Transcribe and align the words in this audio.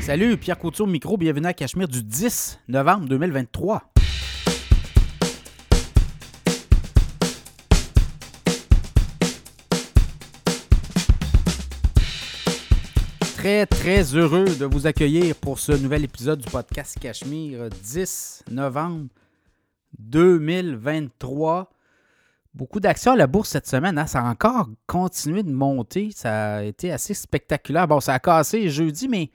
Salut, 0.00 0.36
Pierre 0.36 0.58
Couture 0.58 0.86
micro, 0.86 1.16
bienvenue 1.16 1.46
à 1.46 1.54
Cachemire 1.54 1.88
du 1.88 2.02
10 2.02 2.60
novembre 2.68 3.06
2023. 3.06 3.82
Très, 13.36 13.64
très 13.64 14.14
heureux 14.14 14.44
de 14.44 14.66
vous 14.66 14.86
accueillir 14.86 15.34
pour 15.36 15.58
ce 15.58 15.72
nouvel 15.72 16.04
épisode 16.04 16.40
du 16.40 16.50
podcast 16.50 16.98
Cachemire 17.00 17.70
10 17.70 18.44
novembre 18.50 19.06
2023. 19.98 21.70
Beaucoup 22.52 22.80
d'actions 22.80 23.12
à 23.12 23.16
la 23.16 23.26
bourse 23.26 23.48
cette 23.50 23.66
semaine. 23.66 23.96
hein? 23.96 24.06
Ça 24.06 24.20
a 24.20 24.30
encore 24.30 24.68
continué 24.86 25.42
de 25.42 25.50
monter. 25.52 26.10
Ça 26.14 26.56
a 26.56 26.62
été 26.64 26.92
assez 26.92 27.14
spectaculaire. 27.14 27.88
Bon, 27.88 28.00
ça 28.00 28.14
a 28.14 28.18
cassé 28.18 28.68
jeudi, 28.68 29.08
mais 29.08 29.30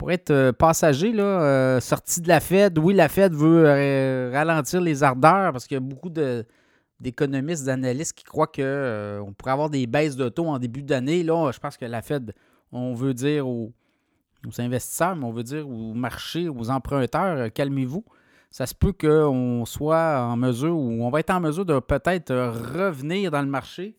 pour 0.00 0.10
être 0.10 0.30
euh, 0.30 0.50
passager, 0.50 1.12
là, 1.12 1.42
euh, 1.42 1.78
sorti 1.78 2.22
de 2.22 2.28
la 2.28 2.40
Fed, 2.40 2.78
oui, 2.78 2.94
la 2.94 3.10
Fed 3.10 3.34
veut 3.34 3.64
euh, 3.66 4.30
ralentir 4.32 4.80
les 4.80 5.02
ardeurs 5.02 5.52
parce 5.52 5.66
qu'il 5.66 5.74
y 5.74 5.76
a 5.76 5.80
beaucoup 5.80 6.08
d'économistes, 6.08 7.66
d'analystes 7.66 8.14
qui 8.14 8.24
croient 8.24 8.46
qu'on 8.46 9.34
pourrait 9.36 9.52
avoir 9.52 9.68
des 9.68 9.86
baisses 9.86 10.16
de 10.16 10.30
taux 10.30 10.46
en 10.46 10.58
début 10.58 10.82
d'année. 10.82 11.22
Là, 11.22 11.50
je 11.52 11.58
pense 11.58 11.76
que 11.76 11.84
la 11.84 12.00
Fed, 12.00 12.32
on 12.72 12.94
veut 12.94 13.12
dire 13.12 13.46
aux, 13.46 13.74
aux 14.46 14.60
investisseurs, 14.62 15.16
mais 15.16 15.26
on 15.26 15.32
veut 15.32 15.42
dire 15.42 15.68
aux 15.68 15.92
marchés, 15.92 16.48
aux 16.48 16.70
emprunteurs, 16.70 17.52
calmez-vous. 17.52 18.02
Ça 18.50 18.64
se 18.64 18.74
peut 18.74 18.94
qu'on 18.94 19.66
soit 19.66 20.22
en 20.22 20.36
mesure, 20.38 20.78
ou 20.78 21.04
on 21.04 21.10
va 21.10 21.20
être 21.20 21.28
en 21.28 21.40
mesure 21.40 21.66
de 21.66 21.78
peut-être 21.78 22.34
revenir 22.34 23.30
dans 23.30 23.42
le 23.42 23.48
marché. 23.48 23.98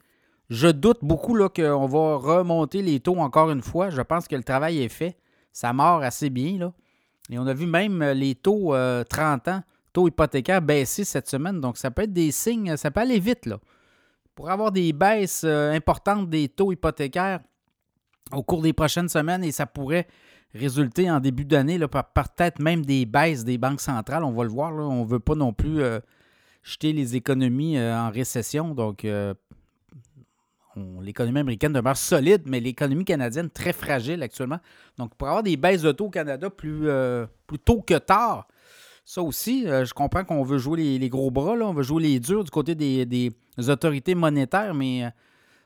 Je 0.50 0.68
doute 0.68 0.98
beaucoup 1.04 1.38
qu'on 1.56 1.86
va 1.86 2.16
remonter 2.16 2.82
les 2.82 3.00
taux 3.00 3.18
encore 3.18 3.52
une 3.52 3.62
fois. 3.62 3.92
Je 3.92 4.02
pense 4.02 4.28
que 4.28 4.36
le 4.36 4.44
travail 4.44 4.82
est 4.82 4.90
fait. 4.90 5.16
Ça 5.52 5.74
mord 5.74 6.02
assez 6.04 6.30
bien. 6.30 6.58
Là. 6.58 6.74
Et 7.30 7.38
on 7.40 7.46
a 7.48 7.54
vu 7.54 7.66
même 7.66 8.02
euh, 8.02 8.14
les 8.14 8.36
taux 8.36 8.74
euh, 8.74 9.04
30 9.04 9.48
ans, 9.48 9.64
taux 9.94 10.08
hypothécaires 10.08 10.62
baisser 10.62 11.04
cette 11.04 11.28
semaine. 11.30 11.60
Donc, 11.62 11.78
ça 11.78 11.92
peut 11.92 12.04
être 12.04 12.14
des 12.14 12.32
signes, 12.32 12.76
ça 12.78 12.92
peut 12.92 13.02
aller 13.02 13.20
vite. 13.20 13.46
Là. 13.46 13.60
Pour 14.36 14.50
avoir 14.50 14.72
des 14.72 14.94
baisses 14.94 15.44
euh, 15.44 15.72
importantes 15.74 16.30
des 16.30 16.48
taux 16.50 16.72
hypothécaires 16.72 17.40
au 18.32 18.44
cours 18.44 18.62
des 18.62 18.74
prochaines 18.74 19.10
semaines, 19.10 19.44
et 19.44 19.52
ça 19.52 19.66
pourrait 19.66 20.08
résulter 20.54 21.10
en 21.10 21.20
début 21.20 21.46
d'année 21.46 21.80
peut-être 21.80 22.60
même 22.60 22.86
des 22.86 23.06
baisses 23.06 23.44
des 23.44 23.58
banques 23.58 23.82
centrales. 23.82 24.24
On 24.24 24.32
va 24.32 24.44
le 24.44 24.50
voir. 24.50 24.74
On 24.74 25.04
ne 25.04 25.08
veut 25.10 25.20
pas 25.20 25.36
non 25.36 25.54
plus 25.54 25.82
euh, 25.82 26.00
jeter 26.64 26.94
les 26.94 27.16
économies 27.16 27.78
euh, 27.78 27.98
en 27.98 28.10
récession. 28.10 28.74
Donc, 28.74 29.06
euh, 29.06 29.34
on- 29.34 29.51
l'économie 31.02 31.40
américaine 31.40 31.74
demeure 31.74 31.98
solide, 31.98 32.44
mais 32.46 32.60
l'économie 32.60 33.06
canadienne 33.06 33.50
très 33.50 33.74
fragile 33.74 34.24
actuellement. 34.24 34.60
Donc, 34.98 35.16
pour 35.16 35.28
avoir 35.28 35.44
des 35.44 35.58
baisses 35.58 35.82
de 35.82 35.92
taux 35.92 36.06
au 36.06 36.10
Canada 36.10 36.50
plus, 36.50 36.88
euh, 36.88 37.26
plus 37.48 37.60
tôt 37.60 37.82
que 37.82 37.98
tard, 37.98 38.48
ça 39.04 39.22
aussi, 39.22 39.68
euh, 39.68 39.84
je 39.84 39.94
comprends 39.94 40.24
qu'on 40.24 40.44
veut 40.44 40.58
jouer 40.58 40.98
les, 40.98 41.10
gros 41.10 41.32
bras, 41.32 41.54
on 41.54 41.74
veut 41.74 41.84
jouer 41.84 42.04
les 42.04 42.20
durs 42.20 42.44
du 42.44 42.52
côté 42.52 42.76
des, 42.76 43.32
autorités 43.68 44.16
monétaires, 44.16 44.74
mais 44.74 44.98
il 45.00 45.04
ne 45.06 45.12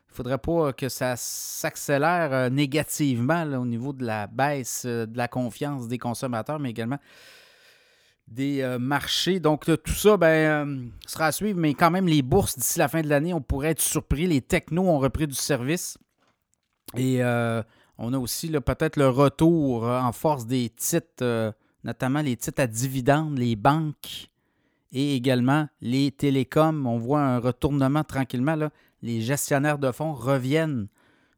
faudrait 0.07 0.37
pas 0.37 0.73
que 0.73 0.89
ça 0.89 1.15
s'accélère 1.15 2.33
euh, 2.33 2.49
négativement 2.49 3.43
au 3.43 3.65
niveau 3.65 3.93
de 3.93 4.05
la 4.05 4.27
baisse 4.27 4.83
euh, 4.85 5.05
de 5.05 5.17
la 5.17 5.27
confiance 5.27 5.87
des 5.87 5.97
consommateurs, 5.97 6.59
mais 6.59 6.69
également 6.69 6.97
des 8.27 8.61
euh, 8.61 8.79
marchés. 8.79 9.39
Donc, 9.39 9.65
tout 9.65 9.93
ça 9.93 10.17
ben, 10.17 10.27
euh, 10.27 10.85
sera 11.05 11.27
à 11.27 11.31
suivre, 11.31 11.59
mais 11.59 11.73
quand 11.73 11.91
même, 11.91 12.07
les 12.07 12.21
bourses, 12.21 12.57
d'ici 12.57 12.79
la 12.79 12.87
fin 12.87 13.01
de 13.01 13.07
l'année, 13.07 13.33
on 13.33 13.41
pourrait 13.41 13.71
être 13.71 13.81
surpris. 13.81 14.27
Les 14.27 14.41
technos 14.41 14.83
ont 14.83 14.99
repris 14.99 15.27
du 15.27 15.35
service. 15.35 15.97
Et 16.95 17.23
euh, 17.23 17.61
on 17.97 18.13
a 18.13 18.17
aussi 18.17 18.49
peut-être 18.49 18.97
le 18.97 19.09
retour 19.09 19.83
en 19.83 20.11
force 20.11 20.45
des 20.45 20.69
titres, 20.69 21.53
notamment 21.83 22.21
les 22.21 22.37
titres 22.37 22.61
à 22.61 22.67
dividendes, 22.67 23.37
les 23.37 23.55
banques 23.55 24.29
et 24.91 25.15
également 25.15 25.67
les 25.81 26.11
télécoms. 26.11 26.85
On 26.85 26.97
voit 26.97 27.21
un 27.21 27.39
retournement 27.39 28.03
tranquillement. 28.03 28.55
Les 29.01 29.21
gestionnaires 29.21 29.79
de 29.79 29.91
fonds 29.91 30.13
reviennent, 30.13 30.87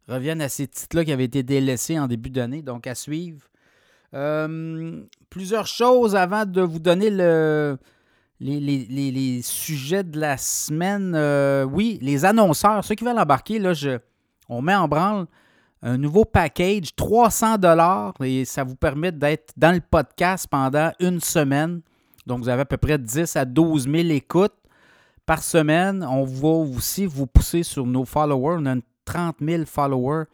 reviennent 0.08 0.42
à 0.42 0.50
ces 0.50 0.68
titres-là 0.68 1.06
qui 1.06 1.12
avaient 1.12 1.26
été 1.26 1.44
délaissés 1.44 1.98
en 1.98 2.08
début 2.08 2.30
d'année. 2.30 2.62
Donc, 2.62 2.88
à 2.88 2.94
suivre. 2.94 3.48
Plusieurs 5.30 5.68
choses 5.68 6.16
avant 6.16 6.46
de 6.46 6.62
vous 6.62 6.80
donner 6.80 7.10
le, 7.10 7.78
les, 8.40 8.60
les- 8.60 8.86
les- 8.90 9.12
les 9.12 9.42
sujets 9.42 10.04
de 10.04 10.20
la 10.20 10.38
semaine. 10.38 11.14
Euh, 11.16 11.64
oui, 11.64 12.00
les 12.02 12.26
annonceurs, 12.26 12.84
ceux 12.84 12.96
qui 12.96 13.04
veulent 13.04 13.20
embarquer, 13.20 13.60
là, 13.60 13.74
je, 13.74 13.98
on 14.50 14.62
met 14.62 14.76
en 14.76 14.88
branle 14.88 15.26
un 15.84 15.98
nouveau 15.98 16.26
package, 16.26 16.96
300 16.96 17.58
dollars 17.60 18.14
et 18.24 18.46
ça 18.46 18.64
vous 18.64 18.76
permet 18.76 19.12
d'être 19.12 19.54
dans 19.58 19.72
le 19.74 19.82
podcast 19.82 20.48
pendant 20.50 20.92
une 21.00 21.20
semaine. 21.20 21.82
Donc, 22.26 22.40
vous 22.40 22.50
avez 22.50 22.62
à 22.64 22.66
peu 22.66 22.78
près 22.78 22.98
10 22.98 23.36
à 23.36 23.46
12 23.46 23.84
000 23.84 23.96
écoutes 24.10 24.56
par 25.26 25.44
semaine. 25.44 26.04
On 26.10 26.24
va 26.26 26.48
aussi 26.48 27.06
vous 27.06 27.28
pousser 27.28 27.64
sur 27.64 27.86
nos 27.86 28.06
followers. 28.06 28.58
On 28.60 28.66
a 28.66 28.72
une 28.74 28.82
30 29.06 29.38
000 29.42 29.64
followers 29.66 30.26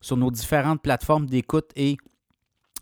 sur 0.00 0.16
nos 0.16 0.30
différentes 0.30 0.80
plateformes 0.80 1.26
d'écoute 1.26 1.70
et 1.76 1.96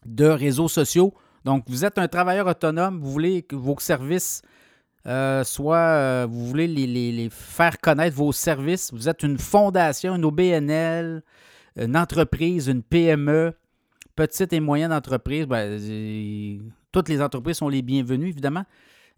de 0.06 0.26
réseaux 0.26 0.68
sociaux. 0.68 1.12
Donc, 1.44 1.64
vous 1.68 1.84
êtes 1.84 1.98
un 1.98 2.08
travailleur 2.08 2.46
autonome, 2.46 3.00
vous 3.00 3.10
voulez 3.10 3.42
que 3.42 3.56
vos 3.56 3.78
services 3.78 4.42
euh, 5.06 5.44
soient, 5.44 5.76
euh, 5.78 6.26
vous 6.28 6.46
voulez 6.46 6.66
les, 6.66 7.28
faire 7.30 7.78
connaître 7.78 8.16
vos 8.16 8.32
services. 8.32 8.92
Vous 8.92 9.08
êtes 9.08 9.22
une 9.22 9.38
fondation, 9.38 10.16
une 10.16 10.24
OBNL, 10.24 11.22
une 11.76 11.96
entreprise, 11.96 12.68
une 12.68 12.82
PME, 12.82 13.54
petite 14.14 14.52
et 14.52 14.60
moyenne 14.60 14.92
entreprise. 14.92 15.46
Ben, 15.46 15.80
toutes 16.92 17.08
les 17.08 17.22
entreprises 17.22 17.56
sont 17.56 17.68
les 17.68 17.82
bienvenues, 17.82 18.28
évidemment. 18.28 18.64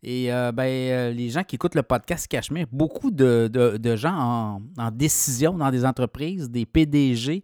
Et 0.05 0.33
euh, 0.33 0.53
ben, 0.53 1.15
les 1.15 1.31
gens 1.31 1.43
qui 1.43 1.57
écoutent 1.57 1.75
le 1.75 1.83
podcast 1.83 2.29
Cachemire, 2.29 2.67
beaucoup 2.71 3.11
de, 3.11 3.97
gens 3.97 4.15
en, 4.15 4.63
en 4.79 4.91
décision 4.93 5.55
dans 5.55 5.71
des 5.71 5.85
entreprises, 5.85 6.49
des 6.49 6.67
PDG, 6.67 7.43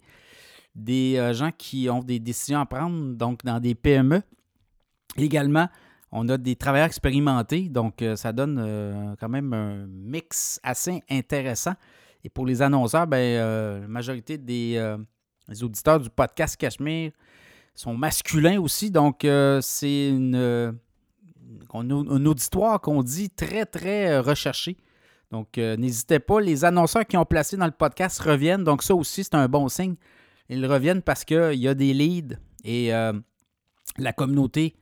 des 0.76 1.32
gens 1.32 1.50
qui 1.56 1.88
ont 1.90 2.02
des 2.04 2.20
décisions 2.20 2.60
à 2.60 2.66
prendre, 2.66 3.14
donc 3.14 3.44
dans 3.44 3.58
des 3.58 3.74
PME. 3.74 4.22
Également, 5.16 5.68
on 6.10 6.28
a 6.28 6.38
des 6.38 6.56
travailleurs 6.56 6.86
expérimentés, 6.86 7.68
donc 7.68 8.00
euh, 8.00 8.16
ça 8.16 8.32
donne 8.32 8.58
euh, 8.58 9.14
quand 9.20 9.28
même 9.28 9.52
un 9.52 9.86
mix 9.86 10.58
assez 10.62 11.02
intéressant. 11.10 11.74
Et 12.24 12.30
pour 12.30 12.46
les 12.46 12.62
annonceurs, 12.62 13.06
ben, 13.06 13.18
euh, 13.18 13.80
la 13.82 13.88
majorité 13.88 14.38
des, 14.38 14.82
auditeurs 15.62 16.00
du 16.00 16.10
podcast 16.10 16.56
Cachemire 16.56 17.12
sont 17.74 17.94
masculins 17.94 18.58
aussi, 18.60 18.90
donc 18.90 19.18
c'est 19.60 20.10
un 20.10 20.74
auditoire 22.26 22.80
qu'on 22.80 23.02
dit 23.02 23.30
très, 23.30 23.64
très 23.64 24.18
recherché. 24.18 24.76
Donc, 25.30 25.58
n'hésitez 25.58 26.18
pas. 26.18 26.40
Les 26.40 26.64
annonceurs 26.64 27.06
qui 27.06 27.16
ont 27.16 27.24
placé 27.24 27.56
dans 27.56 27.66
le 27.66 27.70
podcast 27.70 28.18
reviennent. 28.18 28.64
Donc, 28.64 28.82
ça 28.82 28.94
aussi, 28.94 29.22
c'est 29.22 29.36
un 29.36 29.46
bon 29.46 29.68
signe. 29.68 29.94
Ils 30.48 30.66
reviennent 30.66 31.02
parce 31.02 31.24
qu'il 31.24 31.54
y 31.54 31.68
a 31.68 31.74
des 31.74 31.94
leads 31.94 32.36
et 32.64 32.90
la 32.90 34.12
communauté 34.12 34.74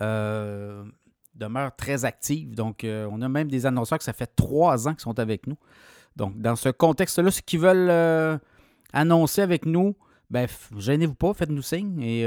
euh, 0.00 0.84
demeure 1.34 1.74
très 1.76 2.04
active. 2.04 2.54
Donc, 2.54 2.84
euh, 2.84 3.08
on 3.10 3.20
a 3.22 3.28
même 3.28 3.48
des 3.50 3.66
annonceurs 3.66 3.98
que 3.98 4.04
ça 4.04 4.12
fait 4.12 4.30
trois 4.36 4.88
ans 4.88 4.92
qu'ils 4.92 5.00
sont 5.02 5.18
avec 5.18 5.46
nous. 5.46 5.56
Donc, 6.16 6.40
dans 6.40 6.56
ce 6.56 6.68
contexte-là, 6.70 7.30
ceux 7.30 7.42
qui 7.44 7.58
veulent 7.58 7.90
euh, 7.90 8.38
annoncer 8.92 9.42
avec 9.42 9.66
nous, 9.66 9.96
ben, 10.30 10.46
gênez-vous 10.76 11.14
pas, 11.14 11.34
faites-nous 11.34 11.62
signe 11.62 12.00
et 12.02 12.26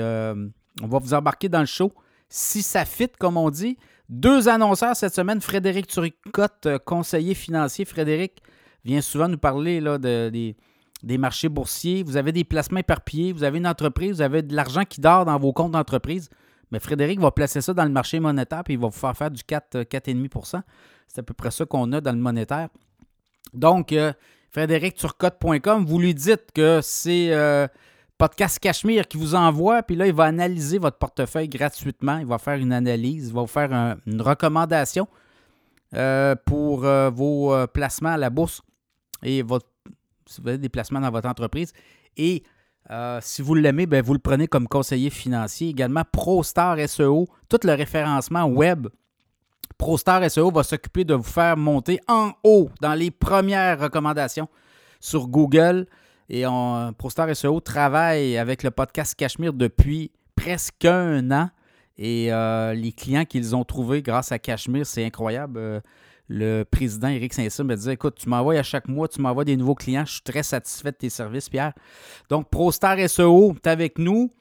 on 0.81 0.88
va 0.88 1.00
vous 1.00 1.13
embarquer 1.13 1.50
dans 1.50 1.59
le 1.59 1.66
show. 1.66 1.91
Si 2.30 2.62
ça 2.62 2.85
fit, 2.85 3.09
comme 3.19 3.38
on 3.38 3.50
dit, 3.50 3.78
deux 4.07 4.47
annonceurs 4.47 4.96
cette 4.96 5.13
semaine. 5.16 5.41
Frédéric 5.41 5.88
Turicotte, 5.88 6.68
conseiller 6.86 7.34
financier. 7.34 7.86
Frédéric 7.86 8.41
vient 8.86 9.01
souvent 9.01 9.28
nous 9.28 9.38
parler 9.38 9.81
là, 9.81 9.97
de- 9.97 10.30
des, 10.30 10.56
des 11.03 11.18
marchés 11.18 11.50
boursiers. 11.50 12.03
Vous 12.03 12.18
avez 12.18 12.31
des 12.31 12.44
placements 12.44 12.80
éparpillés, 12.80 13.34
vous 13.34 13.44
avez 13.44 13.57
une 13.57 13.68
entreprise, 13.68 14.18
vous 14.18 14.22
avez 14.22 14.44
de 14.44 14.56
l'argent 14.56 14.86
qui 14.86 15.01
dort 15.01 15.25
dans 15.25 15.38
vos 15.40 15.51
comptes 15.53 15.72
d'entreprise. 15.72 16.30
Mais 16.71 16.80
Frédéric 16.80 17.19
va 17.19 17.31
placer 17.31 17.62
ça 17.62 17.74
dans 17.74 17.83
le 17.83 17.89
marché 17.89 18.19
monétaire 18.19 18.63
puis 18.63 18.75
il 18.75 18.80
va 18.80 18.88
vous 18.88 18.98
faire 18.98 19.16
faire 19.18 19.31
du 19.31 19.44
4, 19.44 19.75
euh, 19.75 19.83
4,5% 19.83 20.62
C'est 21.07 21.19
à 21.19 21.24
peu 21.24 21.33
près 21.33 21.51
ça 21.51 21.66
qu'on 21.66 21.92
a 21.94 22.01
dans 22.01 22.12
le 22.12 22.21
monétaire. 22.21 22.69
Donc, 23.54 23.92
euh, 23.94 24.13
frédéricturcotte.com, 24.51 25.86
vous 25.86 26.00
lui 26.00 26.13
dites 26.13 26.51
que 26.54 26.80
c'est 26.81 27.33
euh, 27.33 27.68
Podcast 28.18 28.60
Cachemire 28.60 29.07
qui 29.07 29.18
vous 29.18 29.33
envoie, 29.36 29.81
puis 29.83 29.95
là, 29.95 30.06
il 30.07 30.13
va 30.13 30.25
analyser 30.25 30.77
votre 30.77 30.98
portefeuille 30.98 31.48
gratuitement. 31.50 32.18
Il 32.18 32.25
va 32.25 32.38
faire 32.38 32.56
une 32.57 32.74
analyse, 32.74 33.30
il 33.30 33.33
va 33.33 33.42
vous 33.42 33.48
faire 33.48 33.74
un- 33.74 33.98
une 34.06 34.21
recommandation 34.21 35.07
euh, 35.95 36.36
pour 36.45 36.86
euh, 36.86 37.10
vos 37.10 37.54
euh, 37.54 37.66
placements 37.66 38.10
à 38.10 38.18
la 38.18 38.30
bourse 38.30 38.62
et 39.24 39.42
votre, 39.42 39.66
si 40.27 40.42
des 40.42 40.69
placements 40.69 41.00
dans 41.00 41.10
votre 41.12 41.27
entreprise. 41.27 41.74
Et 42.18 42.44
euh, 42.91 43.19
si 43.21 43.41
vous 43.41 43.53
l'aimez, 43.56 43.86
ben, 43.86 44.01
vous 44.01 44.13
le 44.13 44.19
prenez 44.19 44.47
comme 44.47 44.68
conseiller 44.68 45.09
financier. 45.09 45.69
Également, 45.69 46.03
ProStar 46.12 46.77
SEO, 46.88 47.27
tout 47.47 47.59
le 47.63 47.74
référencement 47.74 48.45
web. 48.45 48.88
ProStar 49.77 50.30
SEO 50.30 50.51
va 50.51 50.63
s'occuper 50.63 51.03
de 51.03 51.13
vous 51.13 51.24
faire 51.24 51.56
monter 51.56 52.00
en 52.07 52.31
haut 52.44 52.69
dans 52.81 52.94
les 52.94 53.12
premières 53.12 53.80
recommandations 53.80 54.50
sur 55.00 55.27
Google. 55.27 55.88
Et 56.30 56.44
ProStar 56.97 57.36
SEO 57.36 57.59
travaille 57.59 58.38
avec 58.38 58.63
le 58.63 58.71
podcast 58.71 59.15
Cachemire 59.15 59.53
depuis 59.53 60.12
presque 60.35 60.85
un 60.85 61.31
an. 61.31 61.50
Et 61.97 62.31
euh, 62.31 62.74
les 62.74 62.92
clients 62.92 63.25
qu'ils 63.25 63.56
ont 63.56 63.65
trouvés 63.65 64.01
grâce 64.01 64.31
à 64.31 64.39
Cachemire, 64.39 64.85
c'est 64.85 65.06
incroyable. 65.06 65.59
Euh, 65.59 65.81
le 66.30 66.64
président 66.64 67.08
Éric 67.08 67.34
Saint-Cyr 67.34 67.66
me 67.66 67.76
disait 67.76 67.94
Écoute, 67.94 68.16
tu 68.16 68.30
m'envoies 68.30 68.58
à 68.60 68.64
chaque 68.64 68.88
mois, 68.88 69.08
tu 69.08 69.20
m'envoies 69.20 69.46
des 69.46 69.58
nouveaux 69.58 69.76
clients. 69.76 70.06
Je 70.06 70.14
suis 70.14 70.22
très 70.22 70.44
satisfait 70.44 70.92
de 70.92 70.98
tes 70.98 71.10
services, 71.10 71.50
Pierre. 71.50 71.74
Donc, 72.30 72.50
ProStar 72.50 72.98
SEO, 73.10 73.56
tu 73.62 73.68
avec 73.68 73.98
nous. 73.98 74.31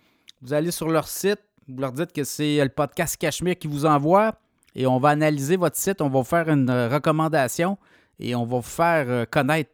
Vous 0.43 0.53
allez 0.53 0.71
sur 0.71 0.89
leur 0.89 1.09
site, 1.09 1.41
vous 1.67 1.81
leur 1.81 1.93
dites 1.93 2.13
que 2.13 2.23
c'est 2.23 2.63
le 2.63 2.69
podcast 2.69 3.17
Cachemire 3.17 3.59
qui 3.59 3.67
vous 3.67 3.87
envoie 3.87 4.35
et 4.77 4.87
on 4.87 4.99
va 4.99 5.09
analyser 5.09 5.57
votre 5.57 5.77
site, 5.77 6.01
on 6.01 6.09
va 6.09 6.19
vous 6.21 6.25
faire 6.25 6.49
une 6.49 6.71
recommandation 6.71 7.77
et 8.21 8.37
on 8.37 8.45
va 8.45 8.57
vous 8.57 8.63
faire 8.63 9.29
connaître 9.31 9.73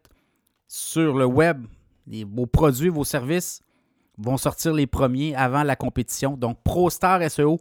sur 0.66 1.18
le 1.18 1.26
web 1.26 1.66
vos 2.06 2.46
produits, 2.46 2.88
vos 2.88 3.04
services 3.04 3.60
vont 4.16 4.36
sortir 4.36 4.72
les 4.72 4.86
premiers 4.86 5.34
avant 5.34 5.64
la 5.64 5.76
compétition. 5.76 6.36
Donc, 6.36 6.58
ProStar 6.62 7.28
SEO 7.30 7.60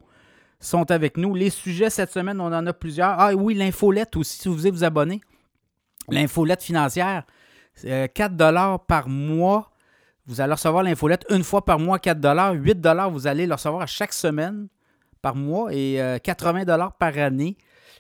sont 0.64 0.90
avec 0.92 1.18
nous. 1.18 1.36
Les 1.36 1.50
sujets 1.50 1.90
cette 1.90 2.12
semaine, 2.12 2.40
on 2.40 2.46
en 2.46 2.66
a 2.66 2.74
plusieurs. 2.74 3.16
Ah 3.20 3.34
oui, 3.34 3.54
l'infolette 3.54 4.16
aussi, 4.16 4.40
si 4.40 4.48
vous 4.48 4.56
voulez 4.56 4.72
vous 4.72 4.84
abonner. 4.84 5.22
L'infolette 6.10 6.64
financière, 6.64 7.24
4 7.82 8.42
euh, 8.42 8.78
par 8.78 9.08
mois. 9.08 9.72
Vous 10.26 10.40
allez 10.40 10.54
recevoir 10.54 10.84
l'infolette 10.84 11.26
une 11.30 11.44
fois 11.44 11.66
par 11.66 11.80
mois, 11.80 12.00
4 12.00 12.56
8 12.56 12.88
vous 13.12 13.28
allez 13.28 13.46
le 13.46 13.54
recevoir 13.54 13.82
à 13.82 13.86
chaque 13.86 14.14
semaine 14.14 14.68
par 15.22 15.36
mois 15.36 15.74
et 15.74 16.00
80 16.24 16.68
euh, 16.68 16.90
par 16.98 17.18
année. 17.18 17.58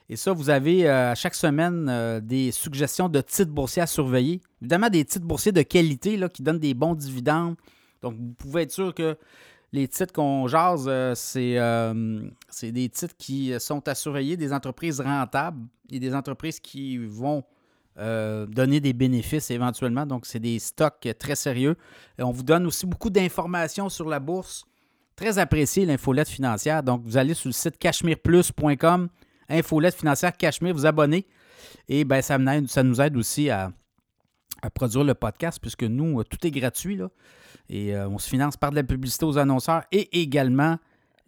Et 0.10 0.16
ça, 0.16 0.32
vous 0.32 0.50
avez 0.50 0.88
euh, 0.88 1.12
à 1.12 1.16
chaque 1.16 1.36
semaine 1.36 2.20
des 2.22 2.52
suggestions 2.52 3.10
de 3.10 3.20
titres 3.22 3.52
boursiers 3.52 3.82
à 3.82 3.88
surveiller. 3.88 4.42
Évidemment, 4.62 4.90
des 4.90 5.04
titres 5.04 5.26
boursiers 5.26 5.52
de 5.52 5.62
qualité 5.64 6.16
là, 6.18 6.30
qui 6.30 6.44
donnent 6.44 6.60
des 6.60 6.74
bons 6.74 6.94
dividendes. 6.94 7.56
Donc, 8.02 8.16
vous 8.16 8.34
pouvez 8.38 8.64
être 8.64 8.72
sûr 8.72 8.94
que 8.94 9.18
les 9.74 9.88
titres 9.88 10.14
qu'on 10.14 10.48
jase, 10.48 10.86
euh, 10.88 11.16
euh, 11.36 12.30
c'est 12.48 12.72
des 12.72 12.90
titres 12.90 13.16
qui 13.18 13.54
sont 13.60 13.86
à 13.88 13.96
surveiller, 13.96 14.38
des 14.38 14.54
entreprises 14.54 15.02
rentables 15.02 15.66
et 15.92 16.00
des 16.00 16.14
entreprises 16.14 16.60
qui 16.60 16.98
vont 16.98 17.44
euh, 17.98 18.46
donner 18.46 18.80
des 18.80 18.94
bénéfices 18.94 19.50
éventuellement. 19.50 20.06
Donc, 20.06 20.28
c'est 20.28 20.40
des 20.40 20.60
stocks 20.60 21.08
très 21.18 21.36
sérieux. 21.36 21.76
Et 22.20 22.24
on 22.24 22.32
vous 22.32 22.44
donne 22.44 22.68
aussi 22.68 22.86
beaucoup 22.86 23.10
d'informations 23.10 23.90
sur 23.90 24.08
la 24.08 24.20
bourse. 24.20 24.64
Très 25.16 25.40
apprécié 25.40 25.88
l'infolette 25.88 26.30
financière. 26.30 26.84
Donc, 26.84 27.02
vous 27.04 27.18
allez 27.18 27.34
sur 27.34 27.50
le 27.50 27.54
site 27.54 27.78
cachemireplus.com, 27.80 29.10
infolette 29.50 29.96
financière 29.96 30.38
Cachemire, 30.38 30.74
vous 30.76 30.86
abonnez. 30.86 31.26
Et 31.90 32.04
ben, 32.04 32.22
ça, 32.22 32.38
ça 32.68 32.84
nous 32.84 33.02
aide 33.02 33.18
aussi 33.18 33.50
à, 33.50 33.72
à, 34.64 34.70
produire 34.70 35.04
le 35.04 35.14
podcast 35.14 35.60
puisque 35.62 35.84
nous, 35.84 36.24
tout 36.24 36.46
est 36.48 36.52
gratuit. 36.52 36.96
Là. 36.96 37.10
Et 37.70 37.96
euh, 37.96 38.08
on 38.10 38.18
se 38.18 38.30
finance 38.30 38.58
par 38.58 38.72
de 38.72 38.76
la 38.76 38.84
publicité 38.84 39.26
aux 39.26 39.38
annonceurs 39.38 39.84
et 39.92 40.22
également 40.22 40.78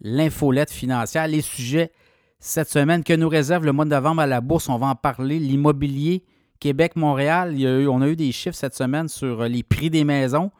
l'infolette 0.00 0.70
financière. 0.70 1.26
Les 1.26 1.40
sujets 1.40 1.92
cette 2.38 2.68
semaine 2.68 3.02
que 3.02 3.14
nous 3.14 3.28
réserve 3.28 3.64
le 3.64 3.72
mois 3.72 3.84
de 3.84 3.90
novembre 3.90 4.20
à 4.22 4.26
la 4.26 4.40
bourse, 4.40 4.68
on 4.68 4.78
va 4.78 4.86
en 4.86 4.94
parler. 4.94 5.38
L'immobilier 5.38 6.22
Québec-Montréal, 6.60 7.56
on 7.88 8.02
a 8.02 8.08
eu 8.08 8.16
des 8.16 8.32
chiffres 8.32 8.56
cette 8.56 8.74
semaine 8.74 9.08
sur 9.08 9.42
euh, 9.42 9.48
les 9.48 9.62
prix 9.62 9.90
des 9.90 10.04
maisons. 10.04 10.50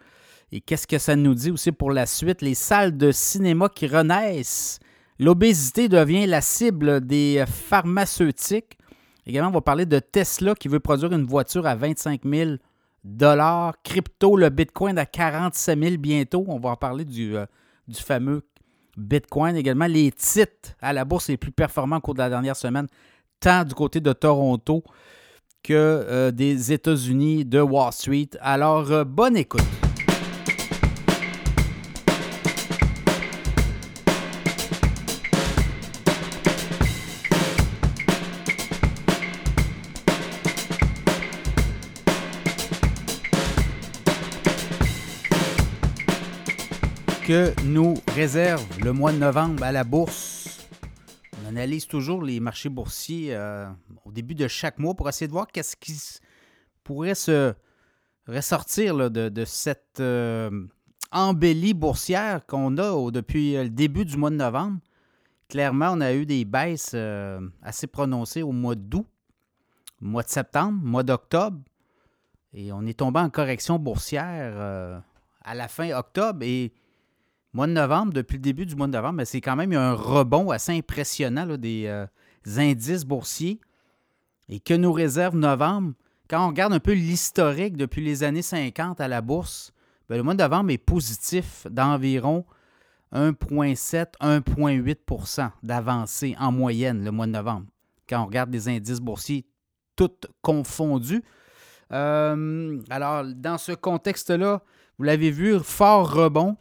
Et 0.52 0.61
qu'est-ce 0.61 0.87
que 0.87 0.99
ça 0.99 1.17
nous 1.17 1.34
dit 1.34 1.50
aussi 1.50 1.72
pour 1.72 1.90
la 1.90 2.06
suite? 2.06 2.40
Les 2.40 2.55
salles 2.55 2.96
de 2.96 3.11
cinéma 3.12 3.69
qui 3.69 3.87
renaissent. 3.87 4.79
L'obésité 5.19 5.88
devient 5.88 6.26
la 6.26 6.40
cible 6.40 7.05
des 7.05 7.44
pharmaceutiques. 7.46 8.79
Également, 9.26 9.49
on 9.49 9.52
va 9.52 9.61
parler 9.61 9.87
de 9.87 9.99
Tesla 9.99 10.55
qui 10.55 10.69
veut 10.69 10.79
produire 10.79 11.12
une 11.12 11.25
voiture 11.25 11.67
à 11.67 11.75
25 11.75 12.20
000 12.25 12.50
dollars. 13.06 13.75
Crypto, 13.82 14.37
le 14.37 14.50
Bitcoin 14.50 14.99
à 14.99 15.06
47 15.06 15.79
000 15.79 15.97
bientôt. 15.97 16.44
On 16.49 16.58
va 16.58 16.70
en 16.70 16.76
parler 16.76 17.05
du, 17.05 17.37
euh, 17.37 17.47
du 17.88 18.00
fameux 18.00 18.43
Bitcoin. 18.97 19.56
Également, 19.56 19.87
les 19.87 20.11
titres 20.12 20.75
à 20.81 20.93
la 20.93 21.05
bourse 21.05 21.29
les 21.29 21.37
plus 21.37 21.53
performants 21.53 21.97
au 21.97 22.00
cours 22.00 22.14
de 22.14 22.19
la 22.19 22.29
dernière 22.29 22.56
semaine, 22.56 22.87
tant 23.41 23.64
du 23.64 23.75
côté 23.75 24.00
de 24.00 24.12
Toronto 24.12 24.82
que 25.62 25.73
euh, 25.73 26.31
des 26.31 26.73
États-Unis, 26.73 27.44
de 27.44 27.61
Wall 27.61 27.93
Street. 27.93 28.31
Alors, 28.41 28.91
euh, 28.91 29.05
bonne 29.05 29.37
écoute. 29.37 29.86
Que 47.26 47.61
nous 47.64 47.94
réserve 48.14 48.64
le 48.84 48.93
mois 48.93 49.11
de 49.11 49.19
novembre 49.19 49.64
à 49.64 49.73
la 49.73 49.82
bourse. 49.82 50.69
On 51.43 51.49
analyse 51.49 51.88
toujours 51.88 52.23
les 52.23 52.38
marchés 52.38 52.69
boursiers 52.69 53.34
euh, 53.34 53.67
au 54.05 54.12
début 54.12 54.37
de 54.37 54.46
chaque 54.46 54.78
mois 54.78 54.94
pour 54.94 55.08
essayer 55.08 55.26
de 55.26 55.32
voir 55.32 55.49
qu'est-ce 55.49 55.75
qui 55.75 55.93
pourrait 56.84 57.17
se 57.17 57.52
ressortir 58.28 59.11
de, 59.11 59.44
cette 59.44 59.99
euh, 59.99 60.69
embellie 61.11 61.75
boursière 61.75 62.46
qu'on 62.46 62.78
a 62.78 63.11
depuis 63.11 63.55
le 63.55 63.70
début 63.70 64.05
du 64.05 64.17
mois 64.17 64.31
de 64.31 64.37
novembre. 64.37 64.79
Clairement, 65.49 65.94
on 65.94 66.00
a 66.02 66.14
eu 66.14 66.26
des 66.26 66.44
baisses 66.44 66.93
euh, 66.94 67.40
assez 67.61 67.88
prononcées 67.88 68.44
au 68.44 68.52
mois 68.52 68.76
d'août, 68.76 69.08
mois 70.00 70.22
de 70.22 70.29
septembre, 70.29 70.79
mois 70.81 71.02
d'octobre. 71.02 71.58
Et 72.52 72.70
on 72.70 72.87
est 72.87 72.99
tombé 72.99 73.19
en 73.19 73.31
correction 73.31 73.81
boursière 73.81 75.02
à 75.44 75.55
la 75.56 75.67
fin 75.67 75.90
octobre. 75.90 76.44
Et 76.44 76.72
mois 77.56 77.67
de 77.67 77.73
novembre, 77.73 78.12
depuis 78.12 78.37
le 78.37 78.43
début 78.43 78.67
du 78.67 78.76
mois 78.76 78.87
de 78.87 78.93
novembre, 78.93 79.25
c'est 79.25 79.41
quand 79.41 79.56
même 79.56 79.73
un 79.73 79.94
rebond 79.94 80.50
assez 80.50 80.70
impressionnant 80.73 81.56
des 81.56 81.87
euh, 81.87 82.06
indices 82.58 83.05
boursiers. 83.05 83.58
Et 84.49 84.61
que 84.61 84.75
nous 84.75 84.93
réserve 84.93 85.37
novembre, 85.37 85.94
quand 86.31 86.44
on 86.44 86.49
regarde 86.49 86.73
un 86.73 86.79
peu 86.79 86.93
l'historique 86.93 87.76
depuis 87.76 88.05
les 88.05 88.23
années 88.23 88.43
50 88.43 89.00
à 89.00 89.08
la 89.08 89.23
bourse, 89.23 89.73
ben, 90.08 90.17
le 90.17 90.23
mois 90.23 90.35
de 90.35 90.43
novembre 90.43 90.70
est 90.70 90.79
positif 90.79 91.67
d'environ 91.69 92.44
1,7-1,8% 93.12 95.50
d'avancée 95.62 96.37
en 96.38 96.53
moyenne 96.53 97.05
le 97.05 97.11
mois 97.11 97.26
de 97.26 97.32
novembre. 97.32 97.67
Quand 98.08 98.23
on 98.23 98.26
regarde 98.26 98.53
les 98.53 98.69
indices 98.69 99.00
boursiers, 99.00 99.44
tous 99.97 100.12
confondus. 100.43 101.25
Euh, 101.93 102.81
alors, 102.91 103.25
dans 103.25 103.58
ce 103.58 103.73
contexte-là, 103.73 104.62
vous 104.99 105.05
l'avez 105.05 105.31
vu, 105.31 105.58
fort 105.61 106.12
rebond 106.12 106.56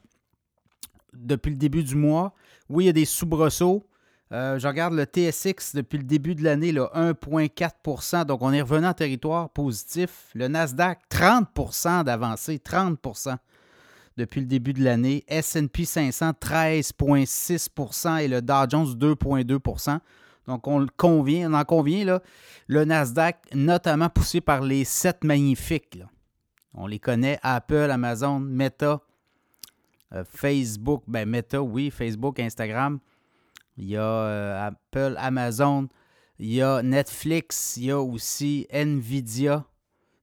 depuis 1.18 1.52
le 1.52 1.58
début 1.58 1.84
du 1.84 1.96
mois. 1.96 2.34
Oui, 2.70 2.86
il 2.86 2.88
y 2.88 2.90
a 2.90 2.94
des 2.94 3.06
soubresauts. 3.06 3.86
Euh, 4.32 4.58
je 4.58 4.68
regarde 4.68 4.94
le 4.96 5.04
TSX 5.04 5.76
depuis 5.76 5.98
le 5.98 6.04
début 6.04 6.34
de 6.34 6.44
l'année, 6.44 6.74
1,4% 6.74 8.26
Donc, 8.26 8.42
on 8.42 8.52
est 8.52 8.62
revenu 8.62 8.88
en 8.88 8.94
territoire 8.94 9.50
positif. 9.50 10.30
Le 10.34 10.48
Nasdaq, 10.48 11.00
30% 11.12 12.04
d'avancée, 12.04 12.58
30% 12.58 13.38
depuis 14.18 14.42
le 14.42 14.48
début 14.48 14.74
de 14.74 14.84
l'année. 14.84 15.24
SP 15.30 15.84
500, 15.84 16.32
13,6% 16.42 18.20
et 18.20 18.28
le 18.28 18.42
Dow 18.42 18.70
Jones, 18.70 18.88
2,2% 18.96 20.00
Donc, 20.48 20.68
on, 20.68 20.88
convient, 20.98 21.52
on 21.52 21.54
en 21.54 21.64
convient, 21.64 22.06
là, 22.06 22.22
le 22.68 22.84
Nasdaq, 22.84 23.38
notamment 23.54 24.10
poussé 24.10 24.42
par 24.42 24.62
les 24.62 24.86
sept 24.86 25.24
magnifiques. 25.24 26.00
On 26.74 26.88
les 26.88 27.00
connaît, 27.00 27.40
Apple, 27.44 27.90
Amazon, 27.92 28.40
Meta, 28.40 29.02
Facebook, 30.30 31.04
ben 31.08 31.28
Meta, 31.28 31.62
oui, 31.62 31.90
Facebook, 31.90 32.40
Instagram. 32.40 33.00
Il 33.78 33.90
y 33.90 33.98
a 33.98 34.04
euh, 34.04 34.68
Apple, 34.68 35.16
Amazon. 35.18 35.88
Il 36.40 36.54
y 36.54 36.62
a 36.62 36.82
Netflix. 36.82 37.78
Il 37.78 37.86
y 37.86 37.92
a 37.92 38.00
aussi 38.00 38.68
Nvidia, 38.70 39.66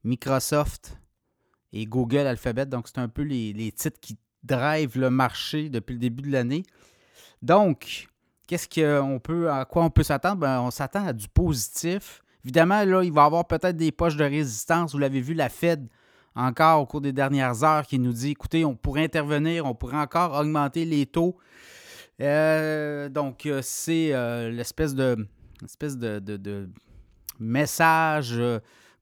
Microsoft 0.05 0.99
et 1.73 1.87
Google 1.87 2.27
Alphabet. 2.27 2.67
Donc, 2.67 2.89
c'est 2.89 2.99
un 2.99 3.09
peu 3.09 3.23
les, 3.23 3.73
titres 3.73 4.01
qui 4.01 4.17
drivent 4.43 4.99
le 4.99 5.11
marché 5.11 5.69
depuis 5.69 5.95
le 5.95 5.99
début 5.99 6.23
de 6.23 6.33
l'année. 6.33 6.63
Donc, 7.43 8.09
qu'est-ce 8.47 8.69
qu'on 8.69 9.19
peut, 9.19 9.51
à 9.51 9.65
quoi 9.65 9.85
on 9.85 9.91
peut 9.91 10.03
s'attendre? 10.03 10.39
Ben, 10.39 10.61
on 10.61 10.71
s'attend 10.71 11.07
à 11.07 11.13
du 11.13 11.29
positif. 11.29 12.23
Évidemment, 12.45 12.85
là, 12.85 13.03
il 13.05 13.13
va 13.13 13.23
y 13.23 13.27
avoir 13.27 13.47
peut-être 13.47 13.77
des 13.77 13.93
poches 13.93 14.17
de 14.17 14.25
résistance. 14.25 14.93
Vous 14.93 14.99
l'avez 14.99 15.21
vu, 15.21 15.35
la 15.35 15.49
Fed 15.49 15.89
encore 16.35 16.81
au 16.81 16.87
cours 16.87 17.01
des 17.01 17.13
dernières 17.13 17.63
heures 17.65 17.87
qui 17.87 17.99
nous 17.99 18.13
dit 18.13 18.31
écoutez, 18.31 18.65
on 18.65 18.75
pourrait 18.75 19.05
intervenir, 19.05 19.67
on 19.67 19.75
pourrait 19.75 19.99
encore 19.99 20.33
augmenter 20.39 20.85
les 20.85 21.07
taux. 21.07 21.37
Euh, 22.21 23.09
donc, 23.09 23.47
euh, 23.47 23.61
c'est 23.63 24.13
euh, 24.13 24.51
l'espèce 24.51 24.95
de, 24.95 25.27
espèce 25.65 25.97
de, 25.97 26.69
message 27.41 28.41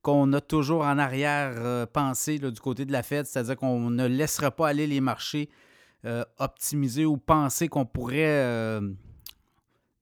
qu'on 0.01 0.33
a 0.33 0.41
toujours 0.41 0.83
en 0.83 0.97
arrière-pensée 0.97 2.39
du 2.39 2.59
côté 2.59 2.85
de 2.85 2.91
la 2.91 3.03
Fed, 3.03 3.25
c'est-à-dire 3.25 3.55
qu'on 3.55 3.91
ne 3.91 4.07
laissera 4.07 4.49
pas 4.49 4.69
aller 4.69 4.87
les 4.87 5.01
marchés 5.01 5.49
optimiser 6.39 7.05
ou 7.05 7.17
penser 7.17 7.67
qu'on 7.67 7.85
pourrait 7.85 8.79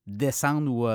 descendre 0.08 0.72
ou 0.72 0.88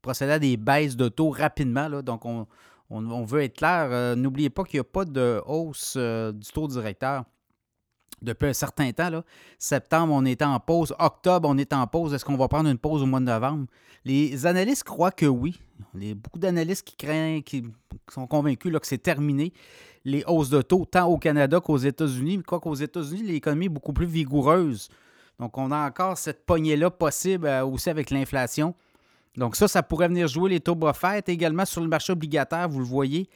procéder 0.00 0.32
à 0.32 0.38
des 0.38 0.56
baisses 0.56 0.96
de 0.96 1.08
taux 1.08 1.28
rapidement. 1.28 1.88
Là. 1.88 2.00
Donc, 2.00 2.24
on, 2.24 2.46
on, 2.90 3.24
veut 3.24 3.42
être 3.42 3.56
clair. 3.56 3.88
Euh, 3.90 4.14
n'oubliez 4.16 4.50
pas 4.50 4.64
qu'il 4.64 4.78
n'y 4.78 4.82
a 4.82 4.84
pas 4.84 5.04
de 5.04 5.40
hausse 5.46 5.94
euh, 5.96 6.32
du 6.32 6.50
taux 6.50 6.68
directeur 6.68 7.24
depuis 8.20 8.48
un 8.48 8.52
certain 8.52 8.90
temps. 8.92 9.10
Là. 9.10 9.24
Septembre, 9.58 10.12
on 10.14 10.24
est 10.24 10.42
en 10.42 10.58
pause. 10.60 10.94
Octobre, 10.98 11.48
on 11.48 11.56
est 11.56 11.72
en 11.72 11.86
pause. 11.86 12.12
Est-ce 12.12 12.24
qu'on 12.24 12.36
va 12.36 12.48
prendre 12.48 12.68
une 12.68 12.78
pause 12.78 13.02
au 13.02 13.06
mois 13.06 13.20
de 13.20 13.24
novembre? 13.26 13.66
Les 14.04 14.46
analystes 14.46 14.84
croient 14.84 15.12
que 15.12 15.26
oui. 15.26 15.60
Il 15.94 16.04
y 16.04 16.10
a 16.10 16.14
beaucoup 16.14 16.38
d'analystes 16.38 16.86
qui 16.86 16.96
craignent, 16.96 17.42
qui 17.42 17.64
sont 18.10 18.26
convaincus 18.26 18.72
que 18.72 18.86
c'est 18.86 18.98
terminé, 18.98 19.52
les 20.04 20.24
hausses 20.26 20.50
de 20.50 20.62
taux, 20.62 20.84
tant 20.84 21.06
au 21.06 21.18
Canada 21.18 21.60
qu'aux 21.60 21.78
États-Unis. 21.78 22.42
Quoi 22.42 22.60
qu'aux 22.60 22.74
États-Unis, 22.74 23.22
l'économie 23.22 23.66
est 23.66 23.70
beaucoup 23.70 23.92
plus 23.92 24.06
vigoureuse. 24.06 24.88
Donc, 25.38 25.56
on 25.56 25.70
a 25.70 25.86
encore 25.86 26.18
cette 26.18 26.44
poignée-là 26.44 26.90
possible 26.90 27.46
euh, 27.46 27.64
aussi 27.64 27.88
avec 27.88 28.10
l'inflation. 28.10 28.74
Donc, 29.36 29.56
ça, 29.56 29.68
ça 29.68 29.82
pourrait 29.82 30.08
venir 30.08 30.28
jouer 30.28 30.50
les 30.50 30.60
taux 30.60 30.74
bas 30.74 30.92
Également 31.26 31.64
sur 31.64 31.80
le 31.80 31.88
marché 31.88 32.12
obligataire, 32.12 32.68
vous 32.68 32.80
le 32.80 32.84
voyez, 32.84 33.28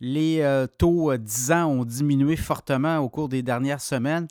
les 0.00 0.40
euh, 0.40 0.66
taux 0.66 1.16
10 1.16 1.50
euh, 1.50 1.54
ans 1.54 1.66
ont 1.66 1.84
diminué 1.84 2.36
fortement 2.36 2.98
au 2.98 3.08
cours 3.08 3.28
des 3.28 3.42
dernières 3.42 3.80
semaines. 3.80 4.28